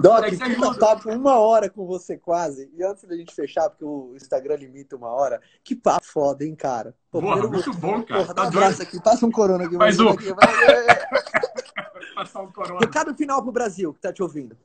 Doc, 0.00 0.24
puta 0.56 0.78
papo 0.78 1.10
uma 1.10 1.38
hora 1.38 1.70
com 1.70 1.86
você 1.86 2.16
quase. 2.16 2.70
E 2.76 2.82
antes 2.82 3.04
da 3.04 3.16
gente 3.16 3.34
fechar, 3.34 3.70
porque 3.70 3.84
o 3.84 4.14
Instagram 4.14 4.56
limita 4.56 4.96
uma 4.96 5.08
hora, 5.08 5.40
que 5.64 5.74
papo 5.74 6.06
foda, 6.06 6.44
hein, 6.44 6.54
cara? 6.54 6.94
Pô, 7.10 7.20
Porra, 7.20 7.40
primeiro, 7.40 7.64
muito 7.66 7.80
bom, 7.80 8.02
cara. 8.02 8.20
Porra, 8.22 8.34
tá 8.34 8.42
dá 8.42 8.42
um 8.44 8.46
abraço 8.48 8.82
aqui, 8.82 9.02
passa 9.02 9.26
um 9.26 9.30
corona 9.30 9.64
aqui. 9.64 9.76
Mais 9.76 9.98
um. 9.98 10.10
Aqui, 10.10 10.32
vai... 10.32 10.46
Passar 12.14 12.42
um 12.42 12.50
corona. 12.50 12.80
Recado 12.80 13.14
final 13.14 13.42
pro 13.42 13.52
Brasil, 13.52 13.92
que 13.92 14.00
tá 14.00 14.12
te 14.12 14.22
ouvindo. 14.22 14.56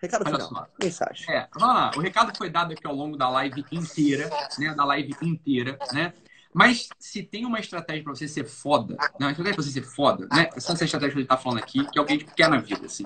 Recado 0.00 0.24
Olha 0.26 0.36
final. 0.36 0.48
Só. 0.48 0.66
Mensagem. 0.82 1.34
É, 1.34 1.48
vamos 1.54 1.74
lá. 1.74 1.90
O 1.96 2.00
recado 2.00 2.36
foi 2.36 2.50
dado 2.50 2.72
aqui 2.72 2.86
ao 2.86 2.94
longo 2.94 3.16
da 3.16 3.28
live 3.28 3.64
inteira, 3.70 4.30
né? 4.58 4.74
Da 4.74 4.84
live 4.84 5.14
inteira, 5.22 5.78
né? 5.92 6.12
Mas 6.54 6.88
se 7.00 7.20
tem 7.20 7.44
uma 7.44 7.58
estratégia 7.58 8.04
para 8.04 8.14
você 8.14 8.28
ser 8.28 8.44
foda, 8.44 8.96
não, 9.18 9.28
estratégia 9.28 9.54
para 9.56 9.64
você 9.64 9.72
ser 9.72 9.82
foda, 9.82 10.28
né? 10.32 10.48
Essa 10.54 10.72
estratégia 10.72 11.10
que 11.10 11.16
ele 11.16 11.22
está 11.24 11.36
falando 11.36 11.58
aqui, 11.58 11.84
que 11.90 11.98
é 11.98 12.02
o 12.02 12.04
que 12.04 12.12
a 12.12 12.16
gente 12.16 12.32
quer 12.32 12.48
na 12.48 12.58
vida, 12.58 12.86
assim. 12.86 13.04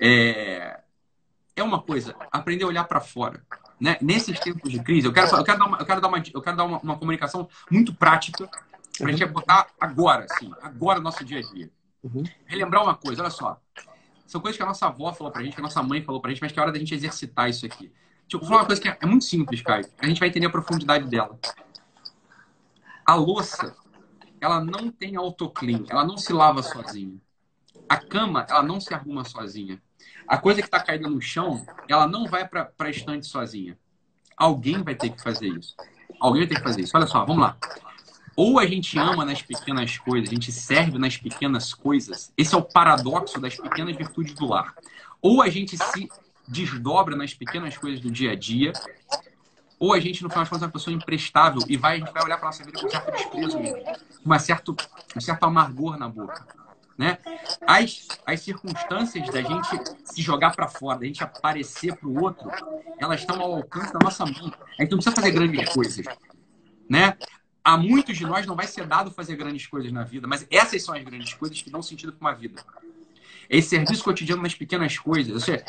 É, 0.00 0.80
é 1.54 1.62
uma 1.62 1.82
coisa, 1.82 2.16
aprender 2.32 2.64
a 2.64 2.68
olhar 2.68 2.84
para 2.84 2.98
fora. 2.98 3.44
Né? 3.78 3.98
Nesses 4.00 4.40
tempos 4.40 4.72
de 4.72 4.82
crise, 4.82 5.06
eu 5.06 5.12
quero, 5.12 5.28
eu 5.36 5.44
quero 5.44 5.58
dar, 5.58 5.66
uma, 5.66 5.76
eu 5.76 5.84
quero 5.84 6.00
dar, 6.00 6.08
uma, 6.08 6.22
eu 6.32 6.40
quero 6.40 6.56
dar 6.56 6.64
uma, 6.64 6.78
uma 6.78 6.98
comunicação 6.98 7.46
muito 7.70 7.94
prática 7.94 8.48
para 8.98 9.08
a 9.08 9.12
gente 9.12 9.26
botar 9.26 9.66
agora, 9.78 10.26
assim, 10.30 10.50
agora 10.62 10.98
no 10.98 11.04
nosso 11.04 11.22
dia 11.22 11.40
a 11.40 11.42
dia. 11.42 11.70
Uhum. 12.02 12.24
Relembrar 12.46 12.82
uma 12.82 12.94
coisa, 12.94 13.20
olha 13.20 13.30
só. 13.30 13.60
São 14.26 14.40
coisas 14.40 14.56
que 14.56 14.62
a 14.62 14.66
nossa 14.66 14.86
avó 14.86 15.12
falou 15.12 15.30
pra 15.30 15.42
gente, 15.42 15.54
que 15.54 15.60
a 15.60 15.62
nossa 15.62 15.82
mãe 15.82 16.02
falou 16.02 16.20
pra 16.20 16.30
gente, 16.30 16.40
mas 16.40 16.50
que 16.50 16.58
é 16.58 16.62
hora 16.62 16.72
da 16.72 16.78
gente 16.78 16.94
exercitar 16.94 17.50
isso 17.50 17.66
aqui. 17.66 17.92
Tipo, 18.26 18.40
vou 18.40 18.48
falar 18.48 18.62
uma 18.62 18.66
coisa 18.66 18.80
que 18.80 18.88
é, 18.88 18.96
é 19.00 19.06
muito 19.06 19.24
simples, 19.24 19.60
Caio. 19.60 19.86
A 19.98 20.06
gente 20.06 20.18
vai 20.18 20.30
entender 20.30 20.46
a 20.46 20.50
profundidade 20.50 21.06
dela. 21.08 21.38
A 23.06 23.14
louça, 23.14 23.76
ela 24.40 24.62
não 24.62 24.90
tem 24.90 25.14
autoclean, 25.14 25.84
ela 25.88 26.04
não 26.04 26.18
se 26.18 26.32
lava 26.32 26.62
sozinha. 26.62 27.20
A 27.88 27.96
cama, 27.96 28.44
ela 28.50 28.62
não 28.64 28.80
se 28.80 28.92
arruma 28.92 29.24
sozinha. 29.24 29.80
A 30.26 30.36
coisa 30.38 30.60
que 30.60 30.66
está 30.66 30.80
caindo 30.80 31.08
no 31.08 31.20
chão, 31.20 31.64
ela 31.88 32.08
não 32.08 32.26
vai 32.26 32.46
para 32.48 32.72
a 32.76 32.90
estante 32.90 33.26
sozinha. 33.26 33.78
Alguém 34.36 34.82
vai 34.82 34.96
ter 34.96 35.10
que 35.10 35.22
fazer 35.22 35.46
isso. 35.46 35.76
Alguém 36.18 36.42
vai 36.42 36.48
ter 36.48 36.56
que 36.56 36.62
fazer 36.62 36.80
isso. 36.80 36.96
Olha 36.96 37.06
só, 37.06 37.24
vamos 37.24 37.42
lá. 37.42 37.56
Ou 38.34 38.58
a 38.58 38.66
gente 38.66 38.98
ama 38.98 39.24
nas 39.24 39.40
pequenas 39.40 39.96
coisas, 39.98 40.28
a 40.28 40.34
gente 40.34 40.50
serve 40.50 40.98
nas 40.98 41.16
pequenas 41.16 41.72
coisas. 41.72 42.32
Esse 42.36 42.54
é 42.54 42.58
o 42.58 42.62
paradoxo 42.62 43.40
das 43.40 43.54
pequenas 43.54 43.96
virtudes 43.96 44.34
do 44.34 44.46
lar. 44.46 44.74
Ou 45.22 45.40
a 45.40 45.48
gente 45.48 45.78
se 45.78 46.08
desdobra 46.46 47.16
nas 47.16 47.32
pequenas 47.32 47.78
coisas 47.78 48.00
do 48.00 48.10
dia 48.10 48.32
a 48.32 48.36
dia 48.36 48.72
ou 49.78 49.92
a 49.92 50.00
gente, 50.00 50.22
no 50.22 50.30
final 50.30 50.44
de 50.44 50.50
contas, 50.50 50.62
é 50.62 50.66
uma 50.66 50.72
pessoa 50.72 50.94
imprestável 50.94 51.62
e 51.68 51.76
vai, 51.76 51.96
a 51.96 51.98
gente 51.98 52.12
vai 52.12 52.24
olhar 52.24 52.38
para 52.38 52.46
nossa 52.46 52.64
vida 52.64 52.80
com 52.80 52.86
um 52.86 52.90
certo 52.90 53.12
desprezo 53.12 53.58
mesmo, 53.58 53.82
uma 54.24 54.38
certo, 54.38 54.76
um 55.14 55.20
certo 55.20 55.44
amargor 55.44 55.98
na 55.98 56.08
boca. 56.08 56.46
Né? 56.96 57.18
As, 57.66 58.08
as 58.24 58.40
circunstâncias 58.40 59.28
da 59.28 59.42
gente 59.42 59.68
se 60.04 60.22
jogar 60.22 60.56
para 60.56 60.66
fora, 60.66 61.00
da 61.00 61.04
gente 61.04 61.22
aparecer 61.22 61.94
para 61.94 62.08
o 62.08 62.22
outro, 62.22 62.50
elas 62.98 63.20
estão 63.20 63.38
ao 63.40 63.56
alcance 63.56 63.92
da 63.92 63.98
nossa 64.02 64.24
mão. 64.24 64.50
A 64.78 64.82
gente 64.82 64.92
não 64.92 64.98
precisa 64.98 65.14
fazer 65.14 65.30
grandes 65.30 65.68
coisas. 65.68 66.06
Né? 66.88 67.14
A 67.62 67.76
muitos 67.76 68.16
de 68.16 68.24
nós 68.24 68.46
não 68.46 68.56
vai 68.56 68.66
ser 68.66 68.86
dado 68.86 69.10
fazer 69.10 69.36
grandes 69.36 69.66
coisas 69.66 69.92
na 69.92 70.04
vida, 70.04 70.26
mas 70.26 70.46
essas 70.50 70.82
são 70.82 70.94
as 70.94 71.04
grandes 71.04 71.34
coisas 71.34 71.60
que 71.60 71.68
dão 71.68 71.82
sentido 71.82 72.14
para 72.14 72.28
uma 72.28 72.34
vida. 72.34 72.64
Esse 73.50 73.68
serviço 73.70 74.02
cotidiano 74.02 74.42
nas 74.42 74.54
pequenas 74.54 74.98
coisas. 74.98 75.34
Ou 75.34 75.40
seja, 75.40 75.64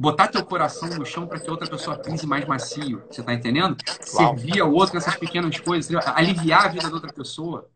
botar 0.00 0.28
teu 0.28 0.42
coração 0.42 0.88
no 0.88 1.04
chão 1.04 1.26
para 1.26 1.38
que 1.38 1.50
outra 1.50 1.68
pessoa 1.68 1.98
pise 1.98 2.26
mais 2.26 2.46
macio. 2.46 3.04
Você 3.10 3.22
tá 3.22 3.34
entendendo? 3.34 3.76
Servir 4.00 4.62
ao 4.62 4.72
outro 4.72 4.94
nessas 4.94 5.14
pequenas 5.14 5.60
coisas, 5.60 5.94
aliviar 6.14 6.64
a 6.64 6.68
vida 6.68 6.88
da 6.88 6.94
outra 6.94 7.12
pessoa, 7.12 7.68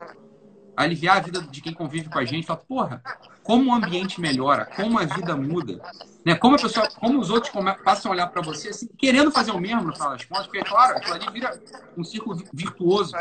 aliviar 0.74 1.18
a 1.18 1.20
vida 1.20 1.42
de 1.42 1.60
quem 1.60 1.74
convive 1.74 2.08
com 2.08 2.18
a 2.18 2.24
gente. 2.24 2.46
Fala, 2.46 2.60
porra, 2.66 3.02
como 3.42 3.70
o 3.70 3.74
ambiente 3.74 4.22
melhora, 4.22 4.64
como 4.64 4.98
a 4.98 5.04
vida 5.04 5.36
muda, 5.36 5.82
né? 6.24 6.34
Como 6.34 6.56
a 6.56 6.58
pessoa, 6.58 6.88
como 6.98 7.20
os 7.20 7.28
outros 7.28 7.52
passam 7.84 8.10
a 8.10 8.14
olhar 8.14 8.28
para 8.28 8.40
você 8.40 8.70
assim, 8.70 8.88
querendo 8.96 9.30
fazer 9.30 9.50
o 9.50 9.60
mesmo 9.60 9.82
no 9.82 9.92
final 9.92 10.12
das 10.12 10.24
contas, 10.24 10.46
porque 10.46 10.64
claro, 10.64 10.96
aquilo 10.96 11.16
ali 11.16 11.30
vira 11.30 11.60
um 11.94 12.02
círculo 12.02 12.42
virtuoso. 12.54 13.14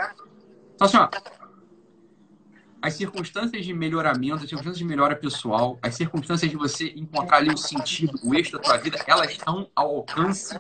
Então 0.76 0.88
assim, 0.88 0.95
ó, 0.95 1.10
as 2.84 2.95
circunstâncias 2.95 3.65
de 3.65 3.73
melhoramento, 3.73 4.43
as 4.43 4.49
circunstâncias 4.49 4.77
de 4.77 4.84
melhora 4.84 5.15
pessoal, 5.15 5.79
as 5.81 5.95
circunstâncias 5.95 6.51
de 6.51 6.57
você 6.57 6.91
encontrar 6.97 7.38
ali 7.38 7.49
o 7.49 7.57
sentido, 7.57 8.19
o 8.21 8.36
eixo 8.36 8.51
da 8.51 8.59
tua 8.59 8.75
vida, 8.75 9.01
elas 9.07 9.31
estão 9.31 9.69
ao 9.73 9.95
alcance 9.95 10.53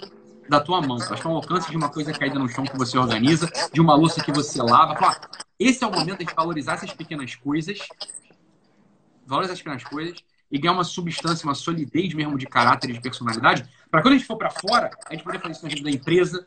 da 0.47 0.61
tua 0.61 0.81
mão. 0.81 0.95
Elas 0.95 1.11
estão 1.11 1.31
ao 1.31 1.37
alcance 1.37 1.69
de 1.69 1.75
uma 1.75 1.89
coisa 1.89 2.13
caída 2.13 2.39
no 2.39 2.47
chão 2.47 2.63
que 2.63 2.77
você 2.77 2.97
organiza, 2.97 3.51
de 3.73 3.81
uma 3.81 3.93
louça 3.93 4.23
que 4.23 4.31
você 4.31 4.61
lava. 4.61 4.95
Fala, 4.95 5.19
esse 5.59 5.83
é 5.83 5.87
o 5.87 5.91
momento 5.91 6.23
de 6.23 6.33
valorizar 6.33 6.75
essas 6.75 6.93
pequenas 6.93 7.35
coisas, 7.35 7.77
valorizar 9.27 9.51
essas 9.51 9.61
pequenas 9.61 9.83
coisas 9.83 10.15
e 10.49 10.57
ganhar 10.57 10.75
uma 10.75 10.85
substância, 10.85 11.45
uma 11.45 11.55
solidez 11.55 12.13
mesmo 12.13 12.37
de 12.37 12.45
caráter 12.45 12.89
e 12.89 12.93
de 12.93 13.01
personalidade, 13.01 13.65
para 13.91 14.01
quando 14.01 14.13
a 14.13 14.17
gente 14.17 14.27
for 14.27 14.37
para 14.37 14.49
fora, 14.49 14.91
a 15.09 15.13
gente 15.13 15.25
poder 15.25 15.39
fazer 15.39 15.51
isso 15.51 15.63
na 15.63 15.69
vida 15.69 15.83
da 15.83 15.91
empresa, 15.91 16.45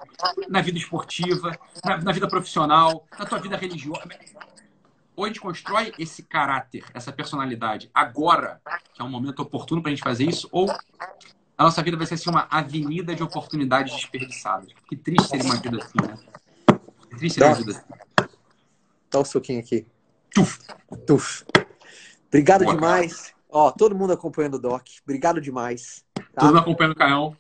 na 0.49 0.63
vida 0.63 0.79
esportiva, 0.79 1.55
na, 1.85 1.99
na 1.99 2.13
vida 2.13 2.27
profissional, 2.27 3.07
na 3.19 3.27
tua 3.27 3.39
vida 3.39 3.59
religiosa 3.59 4.09
ou 5.17 5.25
a 5.25 5.29
gente 5.29 5.41
constrói 5.41 5.93
esse 5.99 6.23
caráter, 6.23 6.85
essa 6.93 7.11
personalidade 7.11 7.91
agora, 7.95 8.61
que 8.93 9.01
é 9.01 9.05
um 9.05 9.11
momento 9.11 9.41
oportuno 9.41 9.81
para 9.83 9.91
a 9.91 9.95
gente 9.95 10.05
fazer 10.05 10.25
isso, 10.25 10.49
ou 10.53 10.71
a 11.59 11.65
nossa 11.65 11.83
vida 11.83 11.97
vai 11.97 12.07
ser 12.07 12.15
assim, 12.15 12.29
uma 12.29 12.47
avenida 12.51 13.15
de 13.15 13.23
oportunidades 13.23 13.95
desperdiçadas. 13.95 14.69
Que 14.87 14.95
triste 14.95 15.29
seria 15.29 15.45
uma 15.47 15.57
vida 15.57 15.79
assim, 15.79 16.07
né? 16.07 16.19
Que 17.09 17.17
triste 17.17 17.35
seria 17.37 17.49
uma 17.49 17.57
vida 17.57 17.71
assim. 17.71 18.29
Dá 19.11 19.19
o 19.19 19.23
um 19.23 19.25
soquinho 19.25 19.61
aqui. 19.61 19.87
Tuf. 20.35 20.59
Tuf. 21.07 21.45
Obrigado 22.29 22.65
Boa, 22.65 22.75
demais. 22.75 23.35
Ó, 23.49 23.71
todo 23.71 23.95
mundo 23.95 24.13
acompanhando 24.13 24.55
o 24.55 24.59
Doc. 24.59 24.87
Obrigado 25.03 25.41
demais. 25.41 26.05
Tá? 26.13 26.23
Todo 26.41 26.49
mundo 26.49 26.59
acompanhando 26.59 26.93
o 26.93 26.97
Caião. 26.97 27.37